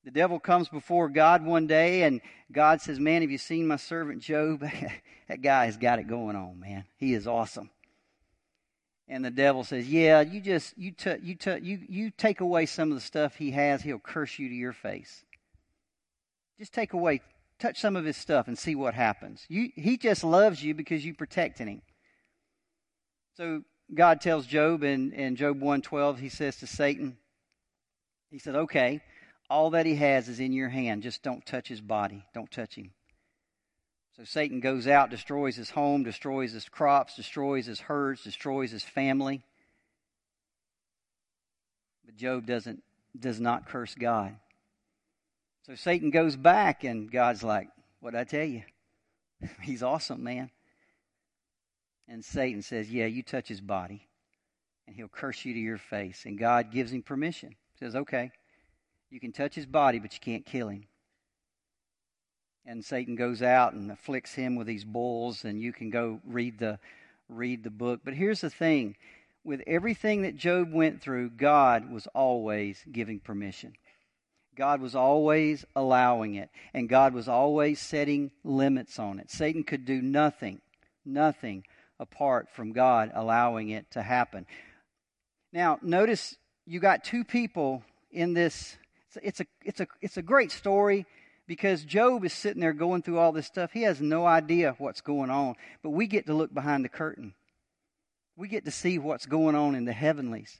The 0.04 0.12
devil 0.12 0.40
comes 0.40 0.68
before 0.68 1.08
God 1.08 1.46
one 1.46 1.66
day, 1.66 2.04
and 2.04 2.20
God 2.52 2.82
says, 2.82 3.00
Man, 3.00 3.22
have 3.22 3.32
you 3.32 3.38
seen 3.38 3.68
my 3.68 3.78
servant 3.78 4.22
Job? 4.22 4.60
that 5.30 5.42
guy 5.42 5.66
has 5.66 5.78
got 5.78 6.00
it 6.00 6.08
going 6.08 6.36
on, 6.36 6.60
man. 6.60 6.84
He 6.98 7.14
is 7.14 7.26
awesome. 7.26 7.70
And 9.08 9.24
the 9.24 9.32
devil 9.32 9.64
says, 9.64 9.88
"Yeah, 9.90 10.22
you 10.22 10.40
just 10.40 10.78
you 10.78 10.92
t- 10.92 11.18
you 11.22 11.36
t- 11.36 11.60
you 11.62 11.80
you 11.90 12.10
take 12.10 12.40
away 12.40 12.66
some 12.66 12.90
of 12.90 12.96
the 12.96 13.02
stuff 13.02 13.36
he 13.36 13.52
has, 13.52 13.82
he'll 13.82 14.00
curse 14.00 14.40
you 14.40 14.48
to 14.48 14.56
your 14.56 14.72
face. 14.72 15.26
Just 16.58 16.74
take 16.74 16.94
away, 16.94 17.22
touch 17.60 17.80
some 17.80 17.98
of 17.98 18.06
his 18.06 18.16
stuff, 18.16 18.48
and 18.48 18.58
see 18.58 18.76
what 18.76 18.94
happens. 18.94 19.46
You, 19.50 19.72
he 19.76 19.98
just 19.98 20.24
loves 20.24 20.64
you 20.64 20.74
because 20.74 21.06
you 21.06 21.14
protected 21.14 21.68
him." 21.68 21.82
So 23.36 23.64
God 23.94 24.22
tells 24.22 24.48
Job 24.48 24.84
in 24.84 25.12
in 25.12 25.36
Job 25.36 25.62
one 25.62 25.82
twelve, 25.82 26.20
he 26.20 26.30
says 26.30 26.56
to 26.58 26.68
Satan, 26.68 27.18
he 28.32 28.40
said, 28.40 28.56
"Okay, 28.56 29.02
all 29.50 29.72
that 29.72 29.86
he 29.86 29.96
has 29.96 30.30
is 30.30 30.40
in 30.40 30.54
your 30.54 30.70
hand. 30.70 31.04
Just 31.04 31.24
don't 31.24 31.46
touch 31.46 31.68
his 31.68 31.82
body. 31.82 32.26
Don't 32.34 32.52
touch 32.52 32.76
him." 32.76 32.92
So 34.18 34.24
Satan 34.24 34.60
goes 34.60 34.88
out, 34.88 35.10
destroys 35.10 35.56
his 35.56 35.72
home, 35.72 36.04
destroys 36.04 36.54
his 36.54 36.70
crops, 36.70 37.16
destroys 37.16 37.66
his 37.66 37.80
herds, 37.80 38.24
destroys 38.24 38.72
his 38.72 38.84
family. 38.84 39.44
But 42.06 42.16
Job 42.16 42.46
doesn't 42.46 42.84
does 43.20 43.40
not 43.40 43.68
curse 43.68 43.96
God. 43.96 44.36
So 45.66 45.76
Satan 45.76 46.10
goes 46.10 46.36
back 46.36 46.84
and 46.84 47.12
God's 47.12 47.44
like, 47.44 47.70
What 48.02 48.12
did 48.12 48.20
I 48.20 48.24
tell 48.26 48.46
you? 48.46 48.64
He's 49.62 49.82
awesome, 49.82 50.24
man. 50.24 50.52
And 52.08 52.24
Satan 52.24 52.62
says, 52.62 52.92
Yeah, 52.92 53.06
you 53.06 53.24
touch 53.24 53.48
his 53.48 53.62
body, 53.62 54.08
and 54.86 54.96
he'll 54.96 55.08
curse 55.08 55.46
you 55.46 55.54
to 55.54 55.60
your 55.60 55.78
face. 55.78 56.26
And 56.26 56.38
God 56.38 56.72
gives 56.72 56.92
him 56.92 57.02
permission. 57.02 57.56
Says, 57.80 57.96
Okay, 57.96 58.32
you 59.14 59.20
can 59.20 59.32
touch 59.32 59.56
his 59.56 59.66
body, 59.66 60.00
but 60.00 60.14
you 60.14 60.20
can't 60.20 60.46
kill 60.46 60.70
him 60.70 60.86
and 62.66 62.84
Satan 62.84 63.16
goes 63.16 63.42
out 63.42 63.74
and 63.74 63.92
afflicts 63.92 64.34
him 64.34 64.56
with 64.56 64.68
these 64.68 64.86
bulls, 64.86 65.44
and 65.44 65.62
you 65.62 65.74
can 65.74 65.90
go 65.90 66.20
read 66.26 66.60
the 66.60 66.80
read 67.30 67.64
the 67.64 67.70
book. 67.70 68.02
But 68.04 68.14
here's 68.14 68.42
the 68.42 68.50
thing: 68.50 68.96
with 69.44 69.62
everything 69.68 70.22
that 70.22 70.38
Job 70.38 70.72
went 70.72 71.02
through, 71.02 71.32
God 71.32 71.92
was 71.92 72.08
always 72.08 72.84
giving 72.92 73.20
permission. 73.20 73.74
God 74.56 74.82
was 74.82 74.96
always 74.96 75.66
allowing 75.76 76.36
it, 76.36 76.50
and 76.74 76.88
God 76.88 77.14
was 77.14 77.28
always 77.28 77.80
setting 77.80 78.32
limits 78.44 79.00
on 79.00 79.20
it. 79.20 79.32
Satan 79.32 79.64
could 79.64 79.86
do 79.86 80.02
nothing, 80.02 80.62
nothing 81.04 81.66
apart 82.00 82.50
from 82.50 82.72
God 82.72 83.12
allowing 83.14 83.70
it 83.70 83.90
to 83.92 84.02
happen. 84.02 84.46
Now, 85.52 85.80
notice 85.82 86.36
you 86.66 86.80
got 86.80 87.04
two 87.04 87.24
people 87.24 87.84
in 88.12 88.34
this. 88.34 88.78
It's 89.22 89.40
a, 89.40 89.46
it's 89.64 89.80
a, 89.80 89.88
it's 90.02 90.18
a 90.18 90.22
great 90.22 90.52
story 90.52 91.06
because 91.48 91.84
Job 91.84 92.24
is 92.24 92.34
sitting 92.34 92.62
there 92.62 92.74
going 92.74 93.02
through 93.02 93.20
all 93.20 93.32
this 93.32 93.48
stuff. 93.48 93.72
He 93.72 93.84
has 93.84 94.02
no 94.02 94.26
idea 94.26 94.76
what's 94.78 95.02
going 95.02 95.30
on, 95.30 95.56
but 95.82 95.92
we 95.92 96.08
get 96.08 96.26
to 96.28 96.34
look 96.34 96.54
behind 96.54 96.86
the 96.86 96.90
curtain. 96.90 97.34
We 98.36 98.48
get 98.48 98.66
to 98.66 98.72
see 98.72 98.98
what's 98.98 99.26
going 99.26 99.56
on 99.56 99.76
in 99.76 99.86
the 99.86 99.94
heavenlies. 99.94 100.60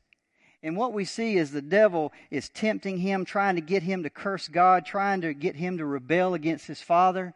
And 0.62 0.78
what 0.78 0.94
we 0.94 1.04
see 1.04 1.36
is 1.36 1.52
the 1.52 1.62
devil 1.62 2.14
is 2.32 2.48
tempting 2.50 3.00
him, 3.00 3.26
trying 3.26 3.56
to 3.56 3.62
get 3.62 3.84
him 3.84 4.04
to 4.04 4.10
curse 4.10 4.48
God, 4.48 4.86
trying 4.86 5.22
to 5.22 5.34
get 5.34 5.56
him 5.56 5.78
to 5.78 5.86
rebel 5.86 6.34
against 6.34 6.68
his 6.68 6.82
father. 6.82 7.34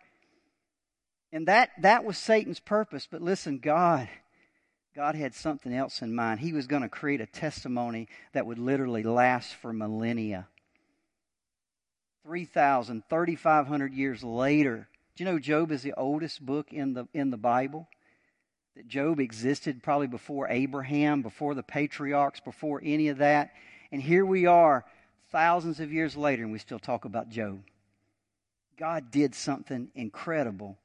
And 1.34 1.48
that, 1.48 1.72
that 1.82 2.06
was 2.06 2.18
Satan's 2.18 2.62
purpose. 2.62 3.08
But 3.10 3.22
listen, 3.22 3.60
God, 3.60 4.08
God 4.96 5.16
had 5.16 5.36
something 5.36 5.74
else 5.74 6.02
in 6.02 6.16
mind. 6.16 6.40
He 6.40 6.54
was 6.54 6.68
going 6.68 6.84
to 6.84 6.90
create 6.90 7.20
a 7.20 7.26
testimony 7.26 8.08
that 8.32 8.46
would 8.46 8.60
literally 8.60 9.04
last 9.04 9.54
for 9.56 9.74
millennia. 9.74 10.48
3,000, 12.28 13.04
3,500 13.10 13.94
years 13.94 14.22
later. 14.22 14.90
Do 15.16 15.24
you 15.24 15.32
know 15.32 15.40
Job 15.40 15.72
is 15.72 15.82
the 15.82 15.94
oldest 15.94 16.46
book 16.46 16.74
in 16.74 16.94
the, 16.94 17.08
in 17.14 17.30
the 17.32 17.38
Bible? 17.38 17.88
That 18.76 18.86
Job 18.86 19.22
existed 19.22 19.82
probably 19.82 20.08
before 20.08 20.50
Abraham, 20.50 21.22
before 21.22 21.56
the 21.56 21.64
patriarchs, 21.64 22.42
before 22.42 22.82
any 22.84 23.08
of 23.08 23.20
that. 23.20 23.52
And 23.94 24.02
here 24.02 24.26
we 24.26 24.46
are, 24.46 24.84
thousands 25.32 25.80
of 25.80 25.94
years 25.94 26.18
later, 26.18 26.44
and 26.44 26.52
we 26.52 26.60
still 26.60 26.80
talk 26.80 27.06
about 27.06 27.30
Job. 27.30 27.62
God 28.78 29.10
did 29.10 29.34
something 29.34 29.88
incredible. 29.96 30.78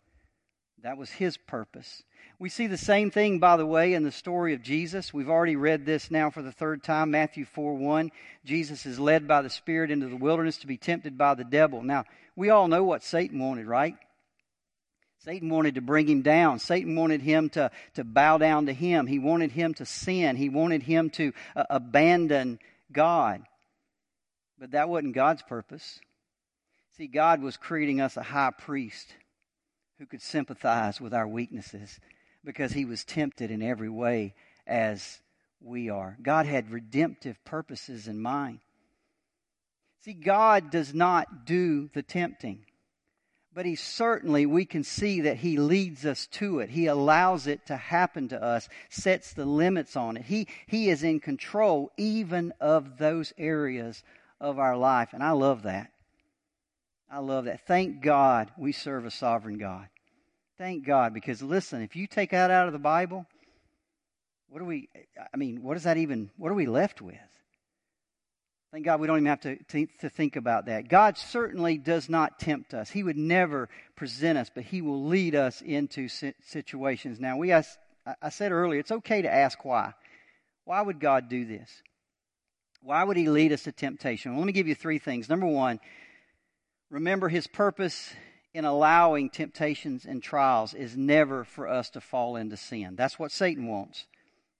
That 0.82 0.98
was 0.98 1.10
his 1.10 1.36
purpose. 1.36 2.02
We 2.40 2.48
see 2.48 2.66
the 2.66 2.76
same 2.76 3.12
thing, 3.12 3.38
by 3.38 3.56
the 3.56 3.66
way, 3.66 3.94
in 3.94 4.02
the 4.02 4.10
story 4.10 4.52
of 4.52 4.62
Jesus. 4.62 5.14
We've 5.14 5.30
already 5.30 5.54
read 5.54 5.86
this 5.86 6.10
now 6.10 6.30
for 6.30 6.42
the 6.42 6.50
third 6.50 6.82
time, 6.82 7.12
Matthew 7.12 7.44
4 7.44 7.74
1. 7.74 8.10
Jesus 8.44 8.84
is 8.84 8.98
led 8.98 9.28
by 9.28 9.42
the 9.42 9.50
Spirit 9.50 9.92
into 9.92 10.08
the 10.08 10.16
wilderness 10.16 10.56
to 10.58 10.66
be 10.66 10.76
tempted 10.76 11.16
by 11.16 11.34
the 11.34 11.44
devil. 11.44 11.82
Now, 11.82 12.04
we 12.34 12.50
all 12.50 12.66
know 12.66 12.82
what 12.82 13.04
Satan 13.04 13.38
wanted, 13.38 13.66
right? 13.66 13.94
Satan 15.24 15.50
wanted 15.50 15.76
to 15.76 15.80
bring 15.80 16.08
him 16.08 16.22
down. 16.22 16.58
Satan 16.58 16.96
wanted 16.96 17.22
him 17.22 17.48
to, 17.50 17.70
to 17.94 18.02
bow 18.02 18.38
down 18.38 18.66
to 18.66 18.72
him. 18.72 19.06
He 19.06 19.20
wanted 19.20 19.52
him 19.52 19.74
to 19.74 19.86
sin. 19.86 20.34
He 20.34 20.48
wanted 20.48 20.82
him 20.82 21.10
to 21.10 21.32
uh, 21.54 21.62
abandon 21.70 22.58
God. 22.90 23.44
But 24.58 24.72
that 24.72 24.88
wasn't 24.88 25.14
God's 25.14 25.42
purpose. 25.42 26.00
See, 26.96 27.06
God 27.06 27.40
was 27.40 27.56
creating 27.56 28.00
us 28.00 28.16
a 28.16 28.22
high 28.22 28.50
priest 28.50 29.14
who 30.02 30.06
could 30.06 30.20
sympathize 30.20 31.00
with 31.00 31.14
our 31.14 31.28
weaknesses 31.28 32.00
because 32.42 32.72
he 32.72 32.84
was 32.84 33.04
tempted 33.04 33.52
in 33.52 33.62
every 33.62 33.88
way 33.88 34.34
as 34.66 35.20
we 35.60 35.88
are. 35.90 36.18
God 36.20 36.44
had 36.44 36.72
redemptive 36.72 37.36
purposes 37.44 38.08
in 38.08 38.20
mind. 38.20 38.58
See, 40.04 40.12
God 40.12 40.72
does 40.72 40.92
not 40.92 41.46
do 41.46 41.88
the 41.94 42.02
tempting, 42.02 42.66
but 43.54 43.64
He 43.64 43.76
certainly, 43.76 44.44
we 44.44 44.64
can 44.64 44.82
see 44.82 45.20
that 45.20 45.36
He 45.36 45.56
leads 45.56 46.04
us 46.04 46.26
to 46.32 46.58
it. 46.58 46.70
He 46.70 46.86
allows 46.86 47.46
it 47.46 47.64
to 47.66 47.76
happen 47.76 48.26
to 48.30 48.42
us, 48.42 48.68
sets 48.90 49.32
the 49.32 49.46
limits 49.46 49.94
on 49.94 50.16
it. 50.16 50.24
He, 50.24 50.48
he 50.66 50.90
is 50.90 51.04
in 51.04 51.20
control 51.20 51.92
even 51.96 52.52
of 52.60 52.98
those 52.98 53.32
areas 53.38 54.02
of 54.40 54.58
our 54.58 54.76
life. 54.76 55.10
And 55.12 55.22
I 55.22 55.30
love 55.30 55.62
that. 55.62 55.92
I 57.12 57.18
love 57.18 57.44
that. 57.44 57.66
Thank 57.66 58.00
God 58.00 58.50
we 58.56 58.72
serve 58.72 59.04
a 59.04 59.10
sovereign 59.10 59.58
God. 59.58 59.86
Thank 60.56 60.86
God. 60.86 61.12
Because 61.12 61.42
listen, 61.42 61.82
if 61.82 61.94
you 61.94 62.06
take 62.06 62.30
that 62.30 62.50
out 62.50 62.68
of 62.68 62.72
the 62.72 62.78
Bible, 62.78 63.26
what 64.48 64.60
do 64.60 64.64
we, 64.64 64.88
I 65.32 65.36
mean, 65.36 65.62
what 65.62 65.76
is 65.76 65.82
that 65.82 65.98
even, 65.98 66.30
what 66.38 66.50
are 66.50 66.54
we 66.54 66.66
left 66.66 67.02
with? 67.02 67.16
Thank 68.72 68.86
God 68.86 69.00
we 69.00 69.06
don't 69.06 69.18
even 69.18 69.26
have 69.26 69.40
to, 69.40 69.56
to, 69.56 69.86
to, 70.00 70.08
think 70.08 70.36
about 70.36 70.64
that. 70.66 70.88
God 70.88 71.18
certainly 71.18 71.76
does 71.76 72.08
not 72.08 72.38
tempt 72.38 72.72
us. 72.72 72.88
He 72.88 73.02
would 73.02 73.18
never 73.18 73.68
present 73.96 74.38
us, 74.38 74.50
but 74.54 74.64
He 74.64 74.80
will 74.80 75.04
lead 75.04 75.34
us 75.34 75.60
into 75.60 76.08
situations. 76.08 77.20
Now, 77.20 77.36
we 77.36 77.52
asked, 77.52 77.76
I 78.22 78.30
said 78.30 78.50
earlier, 78.50 78.80
it's 78.80 78.90
okay 78.90 79.20
to 79.20 79.30
ask 79.30 79.62
why. 79.66 79.92
Why 80.64 80.80
would 80.80 81.00
God 81.00 81.28
do 81.28 81.44
this? 81.44 81.70
Why 82.80 83.04
would 83.04 83.18
He 83.18 83.28
lead 83.28 83.52
us 83.52 83.64
to 83.64 83.72
temptation? 83.72 84.32
Well, 84.32 84.40
let 84.40 84.46
me 84.46 84.52
give 84.52 84.68
you 84.68 84.74
three 84.74 84.98
things. 84.98 85.28
Number 85.28 85.46
one, 85.46 85.78
remember 86.92 87.28
His 87.28 87.46
purpose 87.46 88.12
in 88.54 88.64
allowing 88.66 89.30
temptations 89.30 90.04
and 90.04 90.22
trials 90.22 90.74
is 90.74 90.96
never 90.96 91.42
for 91.42 91.66
us 91.66 91.88
to 91.90 92.00
fall 92.00 92.36
into 92.36 92.56
sin. 92.56 92.94
That's 92.96 93.18
what 93.18 93.32
Satan 93.32 93.66
wants. 93.66 94.04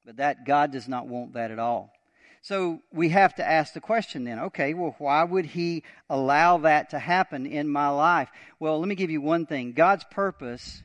But 0.04 0.16
that 0.16 0.46
God 0.46 0.72
does 0.72 0.88
not 0.88 1.06
want 1.06 1.34
that 1.34 1.50
at 1.50 1.58
all. 1.58 1.92
So 2.40 2.80
we 2.90 3.10
have 3.10 3.36
to 3.36 3.48
ask 3.48 3.72
the 3.72 3.80
question 3.80 4.24
then, 4.24 4.40
okay, 4.40 4.74
well, 4.74 4.96
why 4.98 5.22
would 5.22 5.44
he 5.46 5.84
allow 6.10 6.58
that 6.58 6.90
to 6.90 6.98
happen 6.98 7.46
in 7.46 7.68
my 7.68 7.88
life? 7.88 8.30
Well, 8.58 8.80
let 8.80 8.88
me 8.88 8.96
give 8.96 9.10
you 9.10 9.20
one 9.20 9.46
thing. 9.46 9.74
God's 9.74 10.04
purpose, 10.10 10.82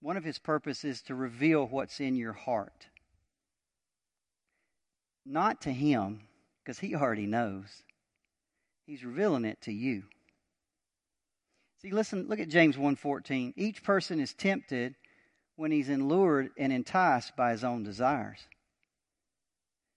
one 0.00 0.16
of 0.16 0.24
his 0.24 0.38
purposes 0.38 0.96
is 0.96 1.02
to 1.02 1.14
reveal 1.14 1.66
what's 1.66 2.00
in 2.00 2.16
your 2.16 2.32
heart. 2.32 2.88
Not 5.24 5.60
to 5.60 5.70
him, 5.70 6.22
because 6.64 6.80
he 6.80 6.96
already 6.96 7.26
knows. 7.26 7.84
He's 8.86 9.04
revealing 9.04 9.44
it 9.44 9.60
to 9.62 9.72
you. 9.72 10.04
See, 11.80 11.90
listen, 11.90 12.26
look 12.28 12.40
at 12.40 12.48
James 12.48 12.76
1:14. 12.76 13.54
Each 13.56 13.82
person 13.82 14.20
is 14.20 14.34
tempted 14.34 14.96
when 15.56 15.70
he's 15.70 15.88
lured 15.88 16.50
and 16.56 16.72
enticed 16.72 17.36
by 17.36 17.52
his 17.52 17.64
own 17.64 17.84
desires. 17.84 18.46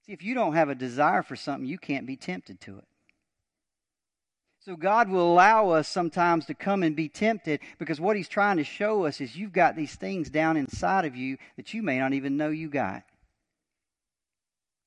See, 0.06 0.14
if 0.14 0.24
you 0.24 0.34
don't 0.34 0.54
have 0.54 0.70
a 0.70 0.76
desire 0.76 1.24
for 1.24 1.36
something, 1.36 1.68
you 1.68 1.78
can't 1.78 2.08
be 2.08 2.16
tempted 2.16 2.60
to 2.62 2.78
it. 2.78 2.86
So 4.60 4.76
God 4.76 5.10
will 5.10 5.32
allow 5.32 5.70
us 5.70 5.88
sometimes 5.88 6.46
to 6.46 6.54
come 6.54 6.84
and 6.84 6.96
be 6.96 7.10
tempted 7.10 7.62
because 7.80 8.00
what 8.00 8.16
he's 8.16 8.30
trying 8.30 8.58
to 8.58 8.64
show 8.64 9.06
us 9.06 9.20
is 9.20 9.36
you've 9.36 9.54
got 9.54 9.76
these 9.76 9.96
things 9.96 10.30
down 10.30 10.56
inside 10.56 11.06
of 11.06 11.16
you 11.16 11.38
that 11.58 11.74
you 11.74 11.82
may 11.82 11.98
not 11.98 12.14
even 12.14 12.38
know 12.38 12.50
you 12.50 12.70
got. 12.70 13.02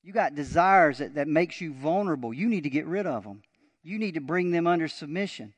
You 0.01 0.13
got 0.13 0.35
desires 0.35 0.99
that, 0.99 1.15
that 1.15 1.27
makes 1.27 1.59
you 1.59 1.73
vulnerable. 1.73 2.33
You 2.33 2.47
need 2.47 2.63
to 2.63 2.69
get 2.69 2.85
rid 2.85 3.05
of 3.05 3.25
them. 3.25 3.41
You 3.83 3.99
need 3.99 4.13
to 4.13 4.21
bring 4.21 4.51
them 4.51 4.65
under 4.65 4.87
submission. 4.87 5.53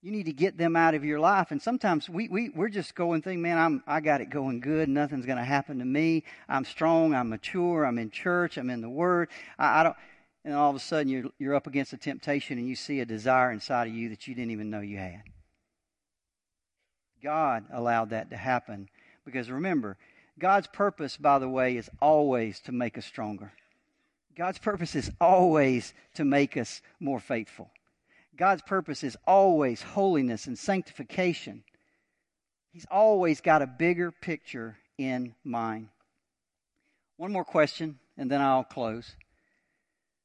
You 0.00 0.12
need 0.12 0.26
to 0.26 0.32
get 0.32 0.56
them 0.56 0.76
out 0.76 0.94
of 0.94 1.04
your 1.04 1.18
life. 1.18 1.50
And 1.50 1.60
sometimes 1.60 2.08
we, 2.08 2.28
we, 2.28 2.50
we're 2.50 2.68
just 2.68 2.94
going 2.94 3.20
thinking, 3.20 3.42
man, 3.42 3.58
I'm, 3.58 3.82
I 3.86 4.00
got 4.00 4.20
it 4.20 4.30
going 4.30 4.60
good. 4.60 4.88
Nothing's 4.88 5.26
going 5.26 5.38
to 5.38 5.44
happen 5.44 5.80
to 5.80 5.84
me. 5.84 6.22
I'm 6.48 6.64
strong. 6.64 7.14
I'm 7.14 7.28
mature. 7.28 7.84
I'm 7.84 7.98
in 7.98 8.10
church. 8.10 8.56
I'm 8.58 8.70
in 8.70 8.80
the 8.80 8.88
Word. 8.88 9.28
I, 9.58 9.80
I 9.80 9.82
don't, 9.82 9.96
and 10.44 10.54
all 10.54 10.70
of 10.70 10.76
a 10.76 10.80
sudden 10.80 11.08
you're, 11.08 11.24
you're 11.38 11.54
up 11.54 11.66
against 11.66 11.92
a 11.92 11.96
temptation 11.96 12.58
and 12.58 12.68
you 12.68 12.76
see 12.76 13.00
a 13.00 13.04
desire 13.04 13.50
inside 13.50 13.88
of 13.88 13.94
you 13.94 14.08
that 14.10 14.28
you 14.28 14.34
didn't 14.34 14.52
even 14.52 14.70
know 14.70 14.80
you 14.80 14.98
had. 14.98 15.22
God 17.22 17.64
allowed 17.72 18.10
that 18.10 18.30
to 18.30 18.36
happen 18.36 18.88
because 19.24 19.50
remember, 19.50 19.96
God's 20.38 20.68
purpose, 20.68 21.16
by 21.16 21.40
the 21.40 21.48
way, 21.48 21.76
is 21.76 21.90
always 22.00 22.60
to 22.60 22.72
make 22.72 22.96
us 22.96 23.04
stronger. 23.04 23.52
God's 24.36 24.58
purpose 24.58 24.94
is 24.94 25.10
always 25.20 25.92
to 26.14 26.24
make 26.24 26.56
us 26.56 26.80
more 27.00 27.18
faithful. 27.18 27.70
God's 28.38 28.62
purpose 28.62 29.02
is 29.02 29.16
always 29.26 29.82
holiness 29.82 30.46
and 30.46 30.56
sanctification. 30.56 31.64
He's 32.72 32.86
always 32.90 33.40
got 33.40 33.62
a 33.62 33.66
bigger 33.66 34.12
picture 34.12 34.76
in 34.96 35.34
mind. 35.42 35.88
One 37.16 37.32
more 37.32 37.44
question, 37.44 37.98
and 38.16 38.30
then 38.30 38.40
I'll 38.40 38.62
close. 38.62 39.16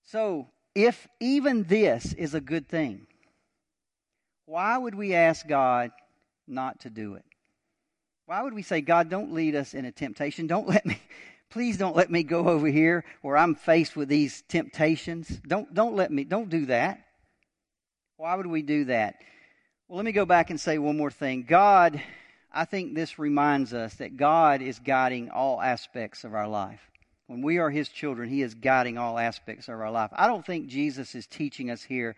So, 0.04 0.50
if 0.76 1.08
even 1.20 1.64
this 1.64 2.14
is 2.14 2.36
a 2.36 2.42
good 2.42 2.70
thing, 2.70 3.08
why 4.46 4.78
would 4.78 4.94
we 4.94 5.16
ask 5.16 5.48
God 5.48 5.90
not 6.48 6.82
to 6.82 6.92
do 6.92 7.16
it? 7.16 7.26
Why 8.28 8.44
would 8.44 8.54
we 8.54 8.62
say, 8.62 8.82
God, 8.82 9.10
don't 9.10 9.34
lead 9.34 9.56
us 9.56 9.74
in 9.74 9.86
a 9.86 9.92
temptation? 9.92 10.46
Don't 10.46 10.68
let 10.68 10.86
me, 10.86 11.02
please 11.50 11.78
don't 11.78 11.96
let 11.96 12.12
me 12.12 12.22
go 12.22 12.48
over 12.48 12.68
here 12.68 13.06
where 13.24 13.38
I'm 13.38 13.56
faced 13.56 13.96
with 13.96 14.10
these 14.10 14.44
temptations. 14.48 15.42
Don't, 15.48 15.74
don't 15.74 15.96
let 15.96 16.12
me, 16.12 16.26
don't 16.26 16.50
do 16.50 16.68
that. 16.68 17.04
Why 18.24 18.36
would 18.36 18.48
we 18.48 18.62
do 18.62 18.86
that? 18.86 19.16
Well, 19.90 19.98
let 19.98 20.06
me 20.06 20.14
go 20.14 20.26
back 20.26 20.50
and 20.50 20.58
say 20.58 20.78
one 20.78 20.96
more 20.96 21.12
thing. 21.12 21.44
God, 21.46 22.02
I 22.54 22.64
think 22.64 22.96
this 22.96 23.20
reminds 23.20 23.74
us 23.74 23.96
that 23.96 24.16
God 24.16 24.62
is 24.62 24.80
guiding 24.80 25.30
all 25.30 25.62
aspects 25.62 26.24
of 26.24 26.34
our 26.34 26.48
life. 26.48 26.80
When 27.28 27.42
we 27.42 27.58
are 27.58 27.70
His 27.70 27.90
children, 27.90 28.30
He 28.30 28.42
is 28.42 28.54
guiding 28.54 28.98
all 28.98 29.20
aspects 29.20 29.68
of 29.68 29.74
our 29.74 29.92
life. 29.92 30.10
I 30.14 30.28
don't 30.28 30.46
think 30.46 30.68
Jesus 30.68 31.16
is 31.16 31.28
teaching 31.28 31.70
us 31.70 31.84
here 31.84 32.16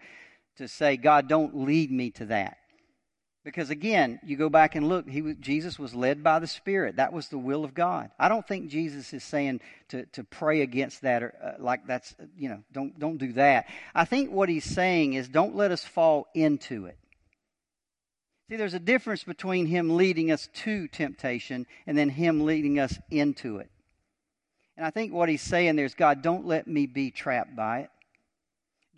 to 0.57 0.67
say, 0.67 0.95
God, 0.95 1.27
don't 1.27 1.65
lead 1.65 1.89
me 1.89 2.11
to 2.11 2.25
that. 2.25 2.59
Because 3.45 3.69
again, 3.69 4.19
you 4.25 4.37
go 4.37 4.49
back 4.49 4.73
and 4.73 4.89
look, 4.89 5.07
he, 5.07 5.21
Jesus 5.39 5.77
was 5.77 5.93
led 5.93 6.23
by 6.23 6.39
the 6.39 6.47
Spirit. 6.47 6.95
That 6.95 7.13
was 7.13 7.29
the 7.29 7.37
will 7.37 7.63
of 7.63 7.75
God. 7.75 8.09
I 8.17 8.27
don't 8.27 8.45
think 8.45 8.71
Jesus 8.71 9.13
is 9.13 9.23
saying 9.23 9.61
to, 9.89 10.07
to 10.07 10.23
pray 10.23 10.61
against 10.61 11.03
that 11.03 11.21
or 11.21 11.35
uh, 11.41 11.63
like 11.63 11.85
that's, 11.85 12.15
you 12.35 12.49
know, 12.49 12.63
don't, 12.73 12.97
don't 12.97 13.17
do 13.17 13.33
that. 13.33 13.67
I 13.93 14.03
think 14.05 14.31
what 14.31 14.49
he's 14.49 14.65
saying 14.65 15.13
is 15.13 15.27
don't 15.27 15.55
let 15.55 15.69
us 15.69 15.85
fall 15.85 16.25
into 16.33 16.87
it. 16.87 16.97
See, 18.49 18.55
there's 18.55 18.73
a 18.73 18.79
difference 18.79 19.23
between 19.23 19.67
him 19.67 19.95
leading 19.95 20.31
us 20.31 20.49
to 20.63 20.87
temptation 20.87 21.67
and 21.85 21.95
then 21.95 22.09
him 22.09 22.45
leading 22.45 22.79
us 22.79 22.97
into 23.11 23.57
it. 23.57 23.69
And 24.75 24.87
I 24.87 24.89
think 24.89 25.13
what 25.13 25.29
he's 25.29 25.43
saying 25.43 25.75
there 25.75 25.85
is, 25.85 25.93
God, 25.93 26.23
don't 26.23 26.47
let 26.47 26.65
me 26.67 26.87
be 26.87 27.11
trapped 27.11 27.55
by 27.55 27.81
it. 27.81 27.89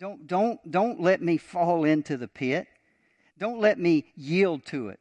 Don't, 0.00 0.26
don't, 0.26 0.58
don't 0.70 1.02
let 1.02 1.20
me 1.20 1.36
fall 1.36 1.84
into 1.84 2.16
the 2.16 2.28
pit. 2.28 2.66
Don't 3.38 3.60
let 3.60 3.78
me 3.78 4.04
yield 4.16 4.64
to 4.66 4.88
it. 4.88 5.00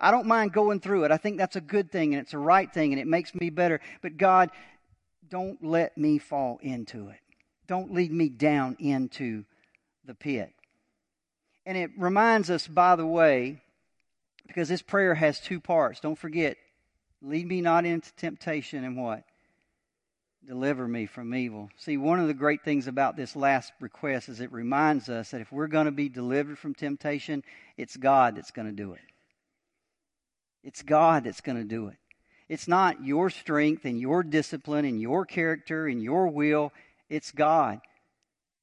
I 0.00 0.10
don't 0.10 0.26
mind 0.26 0.52
going 0.52 0.80
through 0.80 1.04
it. 1.04 1.10
I 1.10 1.16
think 1.16 1.38
that's 1.38 1.56
a 1.56 1.60
good 1.60 1.90
thing 1.90 2.14
and 2.14 2.22
it's 2.22 2.34
a 2.34 2.38
right 2.38 2.72
thing 2.72 2.92
and 2.92 3.00
it 3.00 3.06
makes 3.06 3.34
me 3.34 3.50
better. 3.50 3.80
But 4.00 4.16
God, 4.16 4.50
don't 5.28 5.62
let 5.64 5.96
me 5.96 6.18
fall 6.18 6.58
into 6.62 7.08
it. 7.08 7.18
Don't 7.66 7.92
lead 7.92 8.12
me 8.12 8.28
down 8.28 8.76
into 8.78 9.44
the 10.04 10.14
pit. 10.14 10.52
And 11.64 11.78
it 11.78 11.90
reminds 11.96 12.50
us, 12.50 12.66
by 12.66 12.96
the 12.96 13.06
way, 13.06 13.62
because 14.46 14.68
this 14.68 14.82
prayer 14.82 15.14
has 15.14 15.40
two 15.40 15.60
parts. 15.60 16.00
Don't 16.00 16.18
forget, 16.18 16.56
lead 17.20 17.46
me 17.46 17.60
not 17.60 17.84
into 17.84 18.12
temptation 18.14 18.84
and 18.84 18.96
what? 18.96 19.24
Deliver 20.46 20.88
me 20.88 21.06
from 21.06 21.34
evil. 21.34 21.70
See, 21.76 21.96
one 21.96 22.18
of 22.18 22.26
the 22.26 22.34
great 22.34 22.64
things 22.64 22.88
about 22.88 23.16
this 23.16 23.36
last 23.36 23.72
request 23.80 24.28
is 24.28 24.40
it 24.40 24.52
reminds 24.52 25.08
us 25.08 25.30
that 25.30 25.40
if 25.40 25.52
we're 25.52 25.68
going 25.68 25.86
to 25.86 25.92
be 25.92 26.08
delivered 26.08 26.58
from 26.58 26.74
temptation, 26.74 27.44
it's 27.76 27.96
God 27.96 28.36
that's 28.36 28.50
going 28.50 28.66
to 28.66 28.74
do 28.74 28.92
it. 28.92 29.00
It's 30.64 30.82
God 30.82 31.24
that's 31.24 31.40
going 31.40 31.58
to 31.58 31.64
do 31.64 31.88
it. 31.88 31.96
It's 32.48 32.66
not 32.66 33.04
your 33.04 33.30
strength 33.30 33.84
and 33.84 34.00
your 34.00 34.22
discipline 34.22 34.84
and 34.84 35.00
your 35.00 35.24
character 35.24 35.86
and 35.86 36.02
your 36.02 36.26
will. 36.26 36.72
It's 37.08 37.30
God. 37.30 37.80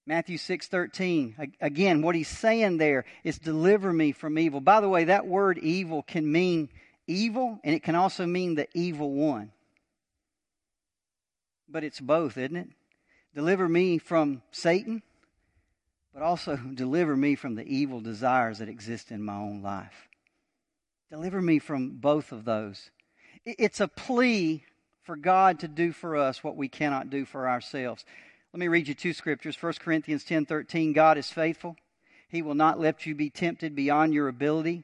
Matthew 0.06 0.38
6:13 0.38 1.54
again 1.62 2.02
what 2.02 2.16
he's 2.16 2.28
saying 2.28 2.78
there 2.78 3.06
is 3.24 3.38
deliver 3.38 3.94
me 3.94 4.12
from 4.12 4.40
evil. 4.40 4.60
By 4.60 4.82
the 4.82 4.90
way, 4.90 5.06
that 5.06 5.28
word 5.28 5.60
evil 5.60 6.02
can 6.02 6.30
mean 6.32 6.70
evil 7.08 7.60
and 7.64 7.76
it 7.76 7.84
can 7.84 7.96
also 7.96 8.26
mean 8.26 8.56
the 8.56 8.68
evil 8.74 9.12
one. 9.12 9.52
But 11.70 11.84
it's 11.84 12.00
both, 12.00 12.38
isn't 12.38 12.56
it? 12.56 12.70
Deliver 13.36 13.70
me 13.70 13.98
from 13.98 14.42
Satan, 14.52 15.04
but 16.14 16.24
also 16.24 16.56
deliver 16.74 17.16
me 17.16 17.36
from 17.36 17.56
the 17.56 17.66
evil 17.66 18.02
desires 18.02 18.60
that 18.60 18.70
exist 18.70 19.12
in 19.12 19.24
my 19.24 19.36
own 19.36 19.62
life. 19.62 20.08
Deliver 21.10 21.42
me 21.42 21.60
from 21.60 21.98
both 21.98 22.32
of 22.32 22.46
those. 22.46 22.92
It's 23.46 23.80
a 23.80 23.88
plea 23.88 24.64
for 25.04 25.16
God 25.16 25.60
to 25.60 25.68
do 25.68 25.92
for 25.92 26.16
us 26.16 26.44
what 26.44 26.56
we 26.56 26.68
cannot 26.68 27.10
do 27.10 27.26
for 27.26 27.50
ourselves. 27.50 28.06
Let 28.54 28.60
me 28.60 28.68
read 28.68 28.88
you 28.88 28.94
two 28.94 29.14
scriptures. 29.14 29.58
1 29.62 29.74
Corinthians 29.80 30.24
10:13 30.24 30.94
God 30.94 31.18
is 31.18 31.32
faithful. 31.32 31.78
He 32.28 32.42
will 32.42 32.56
not 32.56 32.80
let 32.80 33.06
you 33.06 33.16
be 33.16 33.30
tempted 33.30 33.76
beyond 33.76 34.14
your 34.14 34.28
ability, 34.28 34.84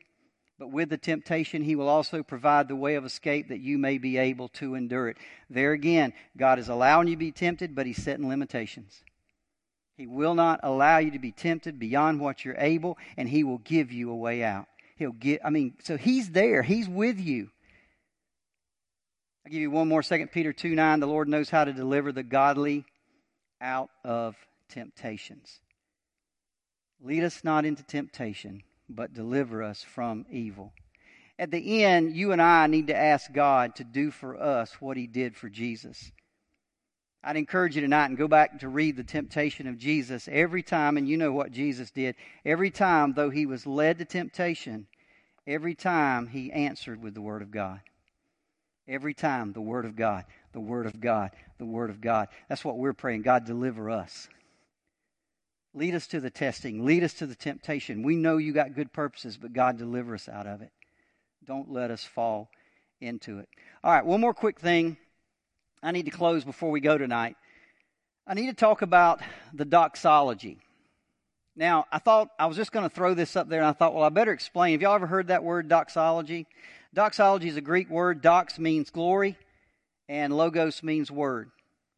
But 0.58 0.72
with 0.72 0.90
the 0.90 0.98
temptation, 0.98 1.64
he 1.64 1.76
will 1.76 1.90
also 1.90 2.24
provide 2.24 2.68
the 2.68 2.76
way 2.76 2.96
of 2.96 3.06
escape 3.06 3.50
that 3.50 3.60
you 3.60 3.78
may 3.78 3.98
be 3.98 4.18
able 4.18 4.48
to 4.50 4.76
endure 4.76 5.10
it. 5.10 5.18
There 5.50 5.74
again, 5.74 6.14
God 6.38 6.60
is 6.60 6.70
allowing 6.70 7.08
you 7.08 7.16
to 7.16 7.20
be 7.20 7.32
tempted, 7.32 7.76
but 7.76 7.86
he's 7.86 8.02
setting 8.02 8.30
limitations. 8.30 9.04
He 9.98 10.08
will 10.08 10.34
not 10.34 10.62
allow 10.64 10.98
you 10.98 11.12
to 11.12 11.20
be 11.20 11.32
tempted 11.32 11.78
beyond 11.80 12.20
what 12.20 12.44
you're 12.44 12.58
able, 12.58 12.98
and 13.18 13.28
he 13.28 13.44
will 13.44 13.60
give 13.60 13.92
you 13.92 14.12
a 14.12 14.16
way 14.16 14.44
out. 14.44 14.68
He'll 14.98 15.12
get, 15.12 15.42
I 15.44 15.50
mean, 15.50 15.76
so 15.84 15.98
he's 15.98 16.32
there. 16.32 16.64
He's 16.64 16.88
with 16.88 17.20
you. 17.20 17.50
I'll 19.46 19.52
give 19.52 19.62
you 19.62 19.72
one 19.72 19.90
more. 19.90 20.04
Second 20.04 20.32
Peter 20.32 20.54
2 20.54 20.70
9. 20.74 21.00
The 21.00 21.08
Lord 21.08 21.28
knows 21.28 21.50
how 21.50 21.66
to 21.66 21.74
deliver 21.74 22.12
the 22.12 22.24
godly 22.24 22.86
out 23.62 23.90
of 24.04 24.36
temptations. 24.70 25.60
Lead 27.02 27.24
us 27.24 27.44
not 27.44 27.66
into 27.66 27.84
temptation, 27.84 28.64
but 28.90 29.14
deliver 29.14 29.64
us 29.64 29.84
from 29.84 30.26
evil. 30.30 30.74
At 31.38 31.52
the 31.52 31.84
end, 31.84 32.16
you 32.16 32.32
and 32.32 32.42
I 32.42 32.68
need 32.68 32.88
to 32.88 32.96
ask 32.96 33.32
God 33.32 33.76
to 33.76 33.84
do 33.84 34.12
for 34.12 34.42
us 34.42 34.80
what 34.80 34.98
He 34.98 35.08
did 35.08 35.36
for 35.36 35.50
Jesus. 35.50 36.12
I'd 37.24 37.38
encourage 37.38 37.76
you 37.76 37.82
tonight 37.82 38.06
and 38.06 38.18
go 38.18 38.28
back 38.28 38.60
to 38.60 38.70
read 38.70 38.96
the 38.96 39.04
temptation 39.04 39.66
of 39.66 39.80
Jesus 39.80 40.30
every 40.32 40.62
time, 40.62 40.96
and 40.96 41.10
you 41.10 41.18
know 41.18 41.32
what 41.32 41.52
Jesus 41.52 41.90
did. 41.90 42.16
Every 42.46 42.70
time, 42.70 43.14
though 43.14 43.32
he 43.32 43.48
was 43.48 43.66
led 43.66 43.98
to 43.98 44.06
temptation, 44.06 44.86
every 45.48 45.74
time 45.74 46.28
he 46.28 46.52
answered 46.52 47.02
with 47.02 47.16
the 47.16 47.22
Word 47.22 47.42
of 47.42 47.50
God. 47.50 47.82
Every 48.88 49.16
time, 49.16 49.54
the 49.54 49.62
Word 49.62 49.86
of 49.86 49.96
God, 49.96 50.26
the 50.54 50.60
Word 50.60 50.86
of 50.86 51.02
God, 51.02 51.32
the 51.58 51.66
Word 51.66 51.90
of 51.90 52.00
God. 52.00 52.28
That's 52.48 52.64
what 52.64 52.78
we're 52.78 52.94
praying. 52.94 53.24
God, 53.24 53.44
deliver 53.44 53.90
us. 53.90 54.30
Lead 55.76 55.94
us 55.94 56.08
to 56.08 56.22
the 56.22 56.30
testing. 56.30 56.86
Lead 56.86 57.04
us 57.04 57.14
to 57.16 57.28
the 57.28 57.36
temptation. 57.36 58.02
We 58.02 58.16
know 58.16 58.38
you 58.38 58.54
got 58.54 58.74
good 58.74 58.94
purposes, 58.94 59.38
but 59.38 59.52
God, 59.52 59.78
deliver 59.78 60.16
us 60.16 60.30
out 60.30 60.48
of 60.48 60.62
it. 60.62 60.72
Don't 61.46 61.70
let 61.70 61.92
us 61.92 62.04
fall 62.06 62.50
into 63.02 63.40
it. 63.40 63.50
All 63.84 63.92
right, 63.92 64.06
one 64.06 64.22
more 64.22 64.34
quick 64.34 64.60
thing. 64.60 64.96
I 65.84 65.92
need 65.92 66.06
to 66.06 66.12
close 66.12 66.46
before 66.46 66.72
we 66.72 66.80
go 66.80 66.98
tonight. 66.98 67.36
I 68.26 68.36
need 68.36 68.48
to 68.48 68.54
talk 68.54 68.82
about 68.82 69.22
the 69.54 69.66
doxology. 69.66 70.60
Now, 71.58 71.86
I 71.92 72.00
thought 72.00 72.30
I 72.40 72.46
was 72.46 72.56
just 72.56 72.72
going 72.72 72.88
to 72.88 72.96
throw 72.96 73.14
this 73.14 73.36
up 73.36 73.50
there, 73.50 73.60
and 73.60 73.68
I 73.68 73.74
thought, 73.74 73.94
well, 73.94 74.04
I 74.06 74.10
better 74.10 74.32
explain. 74.32 74.72
Have 74.72 74.82
y'all 74.82 74.96
ever 74.96 75.08
heard 75.08 75.28
that 75.28 75.44
word, 75.44 75.68
doxology? 75.68 76.48
Doxology 76.94 77.50
is 77.50 77.58
a 77.58 77.62
Greek 77.62 77.90
word. 77.90 78.22
Dox 78.22 78.58
means 78.58 78.90
glory, 78.90 79.38
and 80.08 80.36
logos 80.36 80.84
means 80.84 81.12
word. 81.12 81.52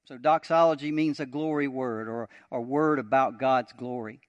So 0.07 0.17
doxology 0.17 0.89
means 0.89 1.19
a 1.19 1.25
glory 1.25 1.67
word 1.67 2.07
or 2.07 2.29
a 2.49 2.61
word 2.61 2.97
about 2.97 3.39
God's 3.39 3.73
glory. 3.73 4.21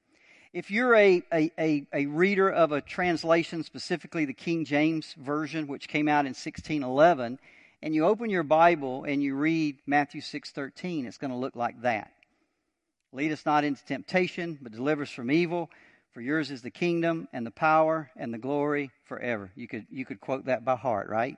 If 0.53 0.73
you're 0.73 0.97
a, 0.97 1.23
a, 1.33 1.53
a, 1.57 1.87
a, 1.93 2.07
reader 2.07 2.51
of 2.51 2.73
a 2.73 2.81
translation, 2.81 3.63
specifically 3.63 4.25
the 4.25 4.33
King 4.33 4.65
James 4.65 5.15
Version, 5.17 5.69
which 5.69 5.87
came 5.87 6.09
out 6.09 6.25
in 6.25 6.31
1611, 6.31 7.39
and 7.81 7.95
you 7.95 8.07
open 8.07 8.29
your 8.29 8.43
Bible 8.43 9.05
and 9.05 9.23
you 9.23 9.37
read 9.37 9.77
Matthew 9.87 10.21
6.13, 10.21 11.07
it's 11.07 11.17
going 11.17 11.31
to 11.31 11.37
look 11.37 11.55
like 11.55 11.81
that. 11.83 12.11
Lead 13.13 13.31
us 13.31 13.47
not 13.47 13.63
into 13.63 13.85
temptation, 13.85 14.59
but 14.61 14.73
deliver 14.73 15.03
us 15.03 15.11
from 15.11 15.31
evil. 15.31 15.71
For 16.11 16.21
yours 16.21 16.51
is 16.51 16.61
the 16.61 16.73
kingdom 16.73 17.29
and 17.33 17.47
the 17.47 17.53
power 17.53 18.11
and 18.17 18.35
the 18.35 18.39
glory 18.39 18.91
forever. 19.05 19.53
You 19.55 19.69
could, 19.69 19.87
you 19.91 20.05
could 20.05 20.21
quote 20.21 20.47
that 20.47 20.65
by 20.65 20.75
heart, 20.75 21.09
right? 21.09 21.37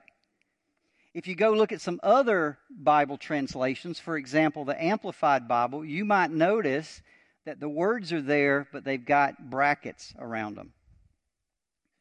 If 1.13 1.27
you 1.27 1.35
go 1.35 1.51
look 1.51 1.71
at 1.71 1.81
some 1.81 1.99
other 2.03 2.57
Bible 2.69 3.17
translations, 3.17 3.99
for 3.99 4.15
example, 4.15 4.63
the 4.63 4.81
Amplified 4.81 5.47
Bible, 5.47 5.83
you 5.83 6.05
might 6.05 6.31
notice 6.31 7.01
that 7.45 7.59
the 7.59 7.67
words 7.67 8.13
are 8.13 8.21
there, 8.21 8.67
but 8.71 8.85
they've 8.85 9.03
got 9.03 9.49
brackets 9.49 10.13
around 10.17 10.55
them. 10.55 10.71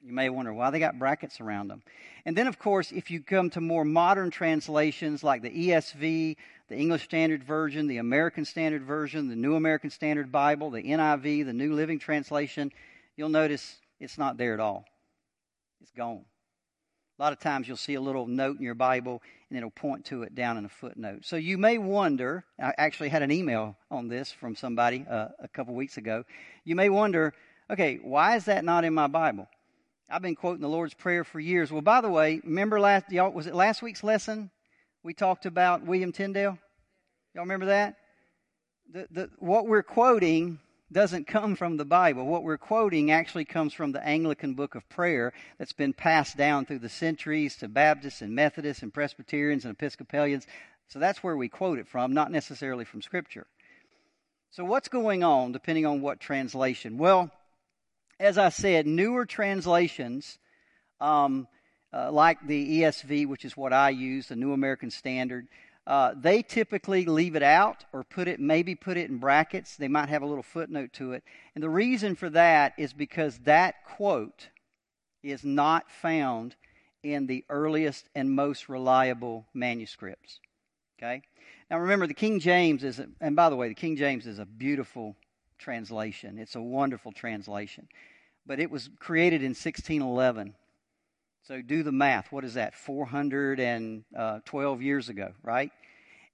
You 0.02 0.12
may 0.12 0.30
wonder 0.30 0.54
why 0.54 0.70
they 0.70 0.78
got 0.78 0.98
brackets 0.98 1.40
around 1.40 1.68
them. 1.68 1.82
And 2.24 2.36
then, 2.36 2.46
of 2.46 2.58
course, 2.58 2.92
if 2.92 3.10
you 3.10 3.20
come 3.20 3.50
to 3.50 3.60
more 3.60 3.84
modern 3.84 4.30
translations 4.30 5.24
like 5.24 5.42
the 5.42 5.50
ESV, 5.50 6.36
the 6.68 6.76
English 6.76 7.04
Standard 7.04 7.42
Version, 7.42 7.86
the 7.86 7.98
American 7.98 8.44
Standard 8.44 8.84
Version, 8.84 9.28
the 9.28 9.36
New 9.36 9.56
American 9.56 9.90
Standard 9.90 10.30
Bible, 10.30 10.70
the 10.70 10.82
NIV, 10.82 11.44
the 11.44 11.52
New 11.52 11.74
Living 11.74 11.98
Translation, 11.98 12.70
you'll 13.16 13.28
notice 13.28 13.76
it's 13.98 14.16
not 14.16 14.36
there 14.36 14.54
at 14.54 14.60
all. 14.60 14.84
It's 15.82 15.90
gone. 15.90 16.24
A 17.20 17.22
lot 17.22 17.34
of 17.34 17.38
times 17.38 17.68
you'll 17.68 17.76
see 17.76 17.96
a 17.96 18.00
little 18.00 18.26
note 18.26 18.56
in 18.56 18.62
your 18.62 18.74
Bible 18.74 19.20
and 19.50 19.58
it'll 19.58 19.68
point 19.68 20.06
to 20.06 20.22
it 20.22 20.34
down 20.34 20.56
in 20.56 20.64
a 20.64 20.70
footnote. 20.70 21.18
So 21.26 21.36
you 21.36 21.58
may 21.58 21.76
wonder, 21.76 22.44
I 22.58 22.72
actually 22.78 23.10
had 23.10 23.20
an 23.20 23.30
email 23.30 23.76
on 23.90 24.08
this 24.08 24.32
from 24.32 24.56
somebody 24.56 25.04
uh, 25.06 25.28
a 25.38 25.46
couple 25.48 25.74
weeks 25.74 25.98
ago. 25.98 26.24
You 26.64 26.76
may 26.76 26.88
wonder, 26.88 27.34
okay, 27.68 27.98
why 28.02 28.36
is 28.36 28.46
that 28.46 28.64
not 28.64 28.86
in 28.86 28.94
my 28.94 29.06
Bible? 29.06 29.48
I've 30.08 30.22
been 30.22 30.34
quoting 30.34 30.62
the 30.62 30.68
Lord's 30.70 30.94
Prayer 30.94 31.22
for 31.22 31.38
years. 31.40 31.70
Well, 31.70 31.82
by 31.82 32.00
the 32.00 32.08
way, 32.08 32.40
remember 32.42 32.80
last, 32.80 33.12
y'all, 33.12 33.30
was 33.30 33.46
it 33.46 33.54
last 33.54 33.82
week's 33.82 34.02
lesson? 34.02 34.50
We 35.02 35.12
talked 35.12 35.44
about 35.44 35.84
William 35.84 36.12
Tyndale. 36.12 36.58
Y'all 37.34 37.44
remember 37.44 37.66
that? 37.66 37.96
The, 38.90 39.06
the, 39.10 39.30
what 39.40 39.66
we're 39.66 39.82
quoting 39.82 40.58
doesn't 40.92 41.26
come 41.26 41.54
from 41.54 41.76
the 41.76 41.84
Bible. 41.84 42.26
What 42.26 42.42
we're 42.42 42.58
quoting 42.58 43.10
actually 43.10 43.44
comes 43.44 43.72
from 43.72 43.92
the 43.92 44.04
Anglican 44.04 44.54
Book 44.54 44.74
of 44.74 44.88
Prayer 44.88 45.32
that's 45.58 45.72
been 45.72 45.92
passed 45.92 46.36
down 46.36 46.66
through 46.66 46.80
the 46.80 46.88
centuries 46.88 47.56
to 47.56 47.68
Baptists 47.68 48.22
and 48.22 48.34
Methodists 48.34 48.82
and 48.82 48.92
Presbyterians 48.92 49.64
and 49.64 49.74
Episcopalians. 49.74 50.46
So 50.88 50.98
that's 50.98 51.22
where 51.22 51.36
we 51.36 51.48
quote 51.48 51.78
it 51.78 51.86
from, 51.86 52.12
not 52.12 52.32
necessarily 52.32 52.84
from 52.84 53.02
Scripture. 53.02 53.46
So, 54.50 54.64
what's 54.64 54.88
going 54.88 55.22
on 55.22 55.52
depending 55.52 55.86
on 55.86 56.00
what 56.02 56.18
translation? 56.18 56.98
Well, 56.98 57.30
as 58.18 58.36
I 58.36 58.48
said, 58.48 58.84
newer 58.84 59.24
translations, 59.24 60.38
um, 61.00 61.46
uh, 61.92 62.10
like 62.10 62.44
the 62.44 62.80
ESV, 62.80 63.28
which 63.28 63.44
is 63.44 63.56
what 63.56 63.72
I 63.72 63.90
use, 63.90 64.26
the 64.26 64.34
New 64.34 64.52
American 64.52 64.90
Standard, 64.90 65.46
uh, 65.86 66.14
they 66.16 66.42
typically 66.42 67.04
leave 67.04 67.34
it 67.34 67.42
out 67.42 67.84
or 67.92 68.04
put 68.04 68.28
it, 68.28 68.38
maybe 68.38 68.74
put 68.74 68.96
it 68.96 69.10
in 69.10 69.18
brackets. 69.18 69.76
They 69.76 69.88
might 69.88 70.08
have 70.08 70.22
a 70.22 70.26
little 70.26 70.42
footnote 70.42 70.92
to 70.94 71.12
it. 71.12 71.24
And 71.54 71.64
the 71.64 71.70
reason 71.70 72.14
for 72.14 72.30
that 72.30 72.74
is 72.76 72.92
because 72.92 73.38
that 73.40 73.84
quote 73.84 74.48
is 75.22 75.44
not 75.44 75.90
found 75.90 76.54
in 77.02 77.26
the 77.26 77.44
earliest 77.48 78.08
and 78.14 78.30
most 78.30 78.68
reliable 78.68 79.46
manuscripts. 79.54 80.38
Okay? 80.98 81.22
Now 81.70 81.78
remember, 81.78 82.06
the 82.06 82.14
King 82.14 82.40
James 82.40 82.84
is, 82.84 82.98
a, 82.98 83.08
and 83.20 83.34
by 83.34 83.48
the 83.48 83.56
way, 83.56 83.68
the 83.68 83.74
King 83.74 83.96
James 83.96 84.26
is 84.26 84.38
a 84.38 84.44
beautiful 84.44 85.16
translation. 85.58 86.38
It's 86.38 86.56
a 86.56 86.62
wonderful 86.62 87.12
translation. 87.12 87.88
But 88.46 88.60
it 88.60 88.70
was 88.70 88.90
created 88.98 89.42
in 89.42 89.50
1611. 89.50 90.54
So 91.42 91.62
do 91.62 91.82
the 91.82 91.92
math. 91.92 92.30
What 92.30 92.44
is 92.44 92.54
that? 92.54 92.74
412 92.74 94.04
uh, 94.14 94.80
years 94.80 95.08
ago, 95.08 95.32
right? 95.42 95.72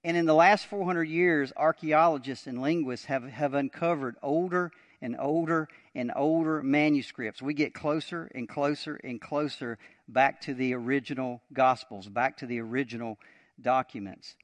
And 0.03 0.15
in 0.15 0.25
the 0.25 0.33
last 0.33 0.65
400 0.67 1.03
years, 1.05 1.51
archaeologists 1.55 2.47
and 2.47 2.61
linguists 2.61 3.05
have, 3.07 3.23
have 3.23 3.53
uncovered 3.53 4.15
older 4.21 4.71
and 5.01 5.15
older 5.19 5.69
and 5.95 6.11
older 6.15 6.61
manuscripts. 6.61 7.41
We 7.41 7.53
get 7.53 7.73
closer 7.73 8.29
and 8.33 8.47
closer 8.47 8.95
and 9.03 9.19
closer 9.19 9.77
back 10.07 10.41
to 10.41 10.53
the 10.53 10.73
original 10.73 11.41
Gospels, 11.53 12.07
back 12.07 12.37
to 12.37 12.45
the 12.45 12.59
original 12.59 13.17
documents. 13.59 14.35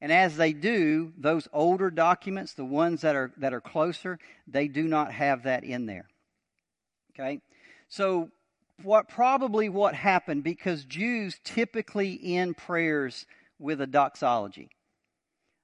And 0.00 0.12
as 0.12 0.36
they 0.36 0.52
do, 0.52 1.12
those 1.16 1.46
older 1.52 1.90
documents, 1.90 2.54
the 2.54 2.64
ones 2.64 3.02
that 3.02 3.14
are, 3.14 3.32
that 3.36 3.54
are 3.54 3.60
closer, 3.60 4.18
they 4.46 4.68
do 4.68 4.84
not 4.84 5.12
have 5.12 5.44
that 5.44 5.64
in 5.64 5.86
there. 5.86 6.08
Okay? 7.14 7.40
So 7.88 8.30
what 8.82 9.08
probably 9.08 9.68
what 9.68 9.94
happened 9.94 10.44
because 10.44 10.84
Jews 10.84 11.38
typically 11.44 12.18
end 12.22 12.56
prayers 12.56 13.26
with 13.58 13.80
a 13.80 13.86
doxology. 13.86 14.70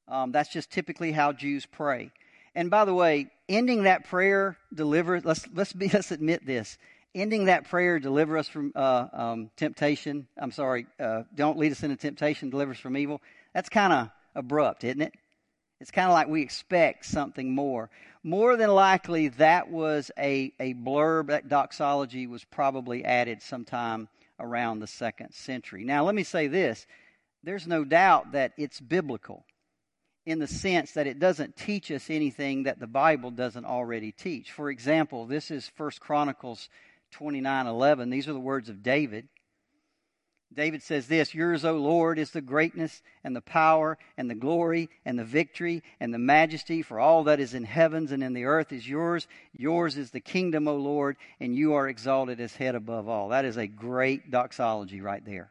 Um, 0.06 0.32
that's 0.32 0.50
just 0.50 0.70
typically 0.70 1.12
how 1.12 1.32
Jews 1.32 1.66
pray. 1.66 2.10
And 2.54 2.70
by 2.70 2.84
the 2.84 2.94
way, 2.94 3.30
ending 3.48 3.84
that 3.84 4.04
prayer 4.04 4.56
deliver. 4.72 5.20
Let's 5.20 5.46
let's 5.54 5.72
be 5.72 5.88
let's 5.92 6.10
admit 6.10 6.46
this. 6.46 6.78
Ending 7.14 7.46
that 7.46 7.68
prayer 7.68 7.98
deliver 7.98 8.36
us 8.36 8.48
from 8.48 8.72
uh, 8.74 9.06
um, 9.12 9.50
temptation. 9.56 10.28
I'm 10.36 10.52
sorry. 10.52 10.86
Uh, 11.00 11.22
don't 11.34 11.58
lead 11.58 11.72
us 11.72 11.82
into 11.82 11.96
temptation. 11.96 12.50
Deliver 12.50 12.72
us 12.72 12.78
from 12.78 12.96
evil. 12.96 13.20
That's 13.54 13.68
kind 13.68 13.92
of 13.92 14.10
abrupt, 14.34 14.84
isn't 14.84 15.00
it? 15.00 15.14
It's 15.80 15.90
kind 15.90 16.08
of 16.08 16.12
like 16.12 16.28
we 16.28 16.42
expect 16.42 17.06
something 17.06 17.54
more. 17.54 17.88
More 18.24 18.56
than 18.56 18.70
likely, 18.70 19.28
that 19.28 19.70
was 19.70 20.10
a, 20.18 20.52
a 20.58 20.74
blurb. 20.74 21.28
That 21.28 21.48
doxology 21.48 22.26
was 22.26 22.44
probably 22.44 23.04
added 23.04 23.42
sometime 23.42 24.08
around 24.40 24.80
the 24.80 24.86
second 24.86 25.32
century. 25.32 25.84
Now, 25.84 26.04
let 26.04 26.14
me 26.14 26.24
say 26.24 26.48
this 26.48 26.86
there's 27.44 27.66
no 27.66 27.84
doubt 27.84 28.32
that 28.32 28.52
it's 28.56 28.80
biblical 28.80 29.44
in 30.26 30.40
the 30.40 30.46
sense 30.46 30.92
that 30.92 31.06
it 31.06 31.18
doesn't 31.18 31.56
teach 31.56 31.90
us 31.90 32.10
anything 32.10 32.64
that 32.64 32.80
the 32.80 32.86
Bible 32.86 33.30
doesn't 33.30 33.64
already 33.64 34.12
teach. 34.12 34.52
For 34.52 34.70
example, 34.70 35.26
this 35.26 35.50
is 35.50 35.70
1 35.76 35.92
Chronicles 36.00 36.68
29:11. 37.12 38.10
These 38.10 38.28
are 38.28 38.32
the 38.32 38.40
words 38.40 38.68
of 38.68 38.82
David. 38.82 39.28
David 40.54 40.82
says 40.82 41.06
this 41.08 41.34
Yours, 41.34 41.64
O 41.64 41.76
Lord, 41.76 42.18
is 42.18 42.30
the 42.30 42.40
greatness 42.40 43.02
and 43.22 43.36
the 43.36 43.40
power 43.40 43.98
and 44.16 44.30
the 44.30 44.34
glory 44.34 44.88
and 45.04 45.18
the 45.18 45.24
victory 45.24 45.82
and 46.00 46.12
the 46.12 46.18
majesty, 46.18 46.82
for 46.82 46.98
all 46.98 47.24
that 47.24 47.40
is 47.40 47.54
in 47.54 47.64
heavens 47.64 48.12
and 48.12 48.22
in 48.22 48.32
the 48.32 48.44
earth 48.44 48.72
is 48.72 48.88
yours. 48.88 49.26
Yours 49.52 49.96
is 49.96 50.10
the 50.10 50.20
kingdom, 50.20 50.66
O 50.66 50.76
Lord, 50.76 51.16
and 51.40 51.54
you 51.54 51.74
are 51.74 51.88
exalted 51.88 52.40
as 52.40 52.56
head 52.56 52.74
above 52.74 53.08
all. 53.08 53.28
That 53.28 53.44
is 53.44 53.56
a 53.56 53.66
great 53.66 54.30
doxology 54.30 55.00
right 55.00 55.24
there. 55.24 55.50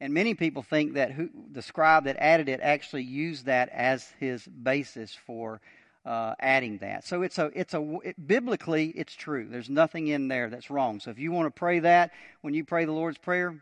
And 0.00 0.14
many 0.14 0.34
people 0.34 0.62
think 0.62 0.94
that 0.94 1.10
who, 1.10 1.28
the 1.50 1.62
scribe 1.62 2.04
that 2.04 2.16
added 2.18 2.48
it 2.48 2.60
actually 2.62 3.02
used 3.02 3.46
that 3.46 3.68
as 3.70 4.08
his 4.20 4.46
basis 4.46 5.14
for 5.26 5.60
uh, 6.08 6.34
adding 6.40 6.78
that. 6.78 7.04
So 7.04 7.22
it's 7.22 7.38
a 7.38 7.50
it's 7.54 7.74
a 7.74 7.98
it, 8.02 8.26
biblically 8.26 8.88
it's 8.88 9.14
true. 9.14 9.46
There's 9.50 9.68
nothing 9.68 10.06
in 10.06 10.28
there 10.28 10.48
that's 10.48 10.70
wrong. 10.70 11.00
So 11.00 11.10
if 11.10 11.18
you 11.18 11.32
want 11.32 11.46
to 11.46 11.58
pray 11.58 11.80
that 11.80 12.12
when 12.40 12.54
you 12.54 12.64
pray 12.64 12.84
the 12.86 12.92
Lord's 12.92 13.18
prayer, 13.18 13.60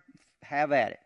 have 0.48 0.72
at 0.72 0.92
it. 0.92 1.00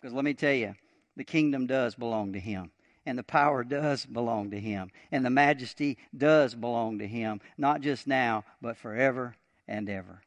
Because 0.00 0.14
let 0.14 0.24
me 0.24 0.34
tell 0.34 0.52
you, 0.52 0.74
the 1.16 1.24
kingdom 1.24 1.66
does 1.66 1.94
belong 1.94 2.32
to 2.34 2.40
him. 2.40 2.70
And 3.04 3.16
the 3.16 3.22
power 3.22 3.62
does 3.62 4.04
belong 4.04 4.50
to 4.50 4.60
him. 4.60 4.90
And 5.12 5.24
the 5.24 5.30
majesty 5.30 5.96
does 6.16 6.54
belong 6.54 6.98
to 6.98 7.06
him, 7.06 7.40
not 7.56 7.80
just 7.80 8.06
now, 8.06 8.44
but 8.60 8.76
forever 8.76 9.36
and 9.68 9.88
ever. 9.88 10.22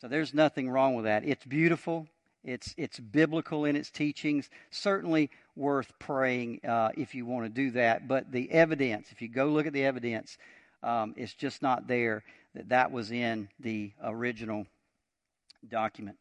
So 0.00 0.08
there's 0.08 0.32
nothing 0.32 0.70
wrong 0.70 0.94
with 0.94 1.06
that. 1.06 1.24
It's 1.24 1.44
beautiful. 1.44 2.06
It's, 2.44 2.74
it's 2.76 3.00
biblical 3.00 3.64
in 3.64 3.74
its 3.74 3.90
teachings. 3.90 4.48
Certainly 4.70 5.30
worth 5.56 5.92
praying 5.98 6.60
uh, 6.64 6.90
if 6.96 7.14
you 7.14 7.26
want 7.26 7.46
to 7.46 7.48
do 7.48 7.72
that. 7.72 8.06
But 8.06 8.30
the 8.30 8.50
evidence, 8.52 9.08
if 9.10 9.20
you 9.20 9.28
go 9.28 9.46
look 9.46 9.66
at 9.66 9.72
the 9.72 9.84
evidence, 9.84 10.38
um, 10.82 11.14
it's 11.16 11.34
just 11.34 11.62
not 11.62 11.88
there 11.88 12.22
that 12.54 12.68
that 12.68 12.92
was 12.92 13.10
in 13.10 13.48
the 13.58 13.92
original 14.02 14.66
document. 15.68 16.16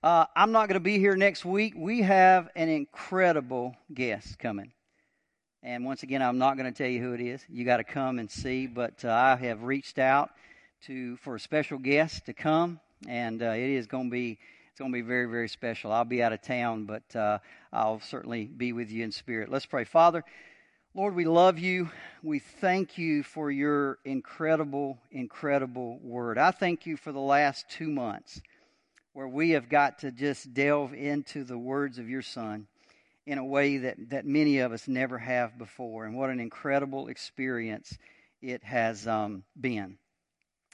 Uh, 0.00 0.26
I'm 0.36 0.52
not 0.52 0.68
going 0.68 0.74
to 0.74 0.80
be 0.80 1.00
here 1.00 1.16
next 1.16 1.44
week. 1.44 1.74
We 1.76 2.02
have 2.02 2.50
an 2.54 2.68
incredible 2.68 3.74
guest 3.92 4.38
coming. 4.38 4.72
And 5.64 5.84
once 5.84 6.04
again, 6.04 6.22
I'm 6.22 6.38
not 6.38 6.56
going 6.56 6.72
to 6.72 6.76
tell 6.76 6.88
you 6.88 7.02
who 7.02 7.14
it 7.14 7.20
is. 7.20 7.44
You 7.48 7.64
got 7.64 7.78
to 7.78 7.84
come 7.84 8.20
and 8.20 8.30
see. 8.30 8.68
But 8.68 9.04
uh, 9.04 9.10
I 9.10 9.34
have 9.34 9.64
reached 9.64 9.98
out 9.98 10.30
to 10.86 11.16
for 11.16 11.34
a 11.34 11.40
special 11.40 11.78
guest 11.78 12.26
to 12.26 12.32
come, 12.32 12.78
and 13.08 13.42
uh, 13.42 13.46
it 13.46 13.70
is 13.70 13.88
going 13.88 14.04
to 14.04 14.10
be 14.12 14.38
it's 14.70 14.78
going 14.78 14.92
to 14.92 14.96
be 14.96 15.02
very 15.02 15.26
very 15.26 15.48
special. 15.48 15.90
I'll 15.90 16.04
be 16.04 16.22
out 16.22 16.32
of 16.32 16.42
town, 16.42 16.84
but 16.84 17.16
uh, 17.16 17.40
I'll 17.72 17.98
certainly 17.98 18.44
be 18.44 18.72
with 18.72 18.92
you 18.92 19.02
in 19.02 19.10
spirit. 19.10 19.48
Let's 19.48 19.66
pray, 19.66 19.82
Father. 19.82 20.22
Lord, 20.94 21.16
we 21.16 21.24
love 21.24 21.58
you. 21.58 21.90
We 22.22 22.38
thank 22.38 22.98
you 22.98 23.24
for 23.24 23.50
your 23.50 23.98
incredible, 24.04 24.98
incredible 25.10 25.98
word. 26.04 26.38
I 26.38 26.52
thank 26.52 26.86
you 26.86 26.96
for 26.96 27.10
the 27.10 27.18
last 27.18 27.68
two 27.68 27.88
months 27.88 28.40
where 29.18 29.26
we 29.26 29.50
have 29.50 29.68
got 29.68 29.98
to 29.98 30.12
just 30.12 30.54
delve 30.54 30.94
into 30.94 31.42
the 31.42 31.58
words 31.58 31.98
of 31.98 32.08
your 32.08 32.22
Son 32.22 32.68
in 33.26 33.36
a 33.36 33.44
way 33.44 33.78
that, 33.78 33.96
that 34.10 34.24
many 34.24 34.60
of 34.60 34.70
us 34.70 34.86
never 34.86 35.18
have 35.18 35.58
before. 35.58 36.04
And 36.04 36.16
what 36.16 36.30
an 36.30 36.38
incredible 36.38 37.08
experience 37.08 37.98
it 38.40 38.62
has 38.62 39.08
um, 39.08 39.42
been. 39.60 39.98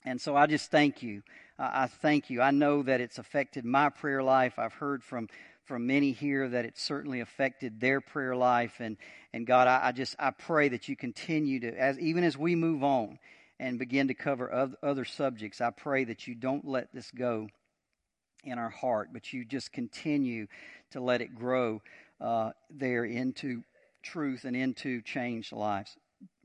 And 0.05 0.21
so 0.21 0.37
I 0.37 0.47
just 0.47 0.71
thank 0.71 1.03
you. 1.03 1.23
Uh, 1.59 1.71
I 1.73 1.87
thank 1.87 2.29
you. 2.29 2.43
I 2.43 2.51
know 2.51 2.83
that 2.83 3.01
it's 3.01 3.17
affected 3.17 3.65
my 3.65 3.89
prayer 3.89 4.23
life. 4.23 4.59
I've 4.59 4.75
heard 4.75 5.03
from 5.03 5.31
from 5.65 5.87
many 5.87 6.13
here 6.13 6.47
that 6.47 6.67
it 6.67 6.77
certainly 6.77 7.21
affected 7.21 7.81
their 7.81 8.03
prayer 8.03 8.37
life 8.37 8.75
and 8.79 8.99
and 9.33 9.47
God 9.47 9.69
I, 9.69 9.87
I, 9.87 9.93
just 9.93 10.17
I 10.19 10.33
pray 10.33 10.69
that 10.69 10.87
you 10.87 10.97
continue 10.97 11.61
to 11.61 11.69
as 11.69 11.99
even 11.99 12.23
as 12.23 12.37
we 12.37 12.55
move 12.57 12.85
on 12.85 13.19
and 13.59 13.79
begin 13.79 14.09
to 14.09 14.15
cover 14.15 14.71
other 14.83 15.07
subjects 15.07 15.63
I 15.63 15.71
pray 15.71 16.05
that 16.05 16.27
you 16.27 16.35
don't 16.35 16.69
let 16.69 16.93
this 16.93 17.11
go 17.11 17.49
in 18.45 18.59
our 18.59 18.71
heart, 18.71 19.11
but 19.13 19.33
you 19.33 19.45
just 19.45 19.73
continue 19.73 20.47
to 20.91 21.01
let 21.01 21.21
it 21.21 21.35
grow 21.35 21.83
uh, 22.21 22.51
there 22.71 23.05
into 23.05 23.63
truth 24.03 24.45
and 24.45 24.57
into 24.57 25.03
changed 25.03 25.53
lives. 25.53 25.97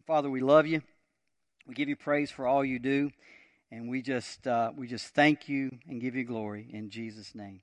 Father, 0.08 0.30
we 0.30 0.42
love 0.42 0.66
you. 0.66 0.82
We 1.68 1.76
give 1.76 1.90
you 1.90 1.96
praise 1.96 2.32
for 2.32 2.48
all 2.48 2.66
you 2.66 2.80
do, 2.80 3.12
and 3.72 3.90
we 3.90 4.02
just 4.02 4.48
uh, 4.48 4.72
we 4.76 4.88
just 4.88 5.14
thank 5.14 5.48
you 5.48 5.78
and 5.88 6.02
give 6.02 6.16
you 6.16 6.24
glory 6.24 6.68
in 6.72 6.90
Jesus' 6.90 7.36
name. 7.36 7.62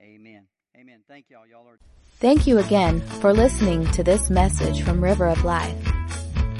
Amen. 0.00 0.46
Amen. 0.76 1.00
Thank 1.06 1.26
y'all. 1.30 1.46
Y'all 1.46 1.68
are. 1.68 1.78
Thank 2.18 2.46
you 2.46 2.58
again 2.58 3.00
for 3.20 3.32
listening 3.32 3.86
to 3.92 4.02
this 4.02 4.28
message 4.28 4.82
from 4.82 5.02
River 5.02 5.28
of 5.28 5.44
Life. 5.44 5.76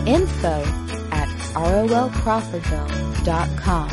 info 0.07 0.63
at 1.11 1.27
rolcrawfordville.com. 1.53 3.89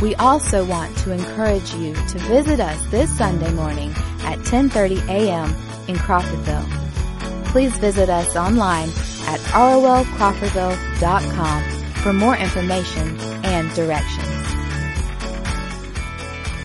We 0.00 0.14
also 0.16 0.64
want 0.66 0.96
to 0.98 1.12
encourage 1.12 1.72
you 1.74 1.94
to 1.94 2.18
visit 2.18 2.58
us 2.60 2.84
this 2.90 3.16
Sunday 3.16 3.52
morning 3.52 3.90
at 4.24 4.38
10.30 4.40 5.08
a.m. 5.08 5.48
in 5.88 5.94
Crawfordville. 5.96 6.66
Please 7.46 7.74
visit 7.78 8.10
us 8.10 8.34
online 8.36 8.90
at 9.26 9.40
rolcrawfordville.com 9.52 11.62
for 12.02 12.12
more 12.12 12.36
information 12.36 13.18
and 13.44 13.72
directions. 13.74 14.33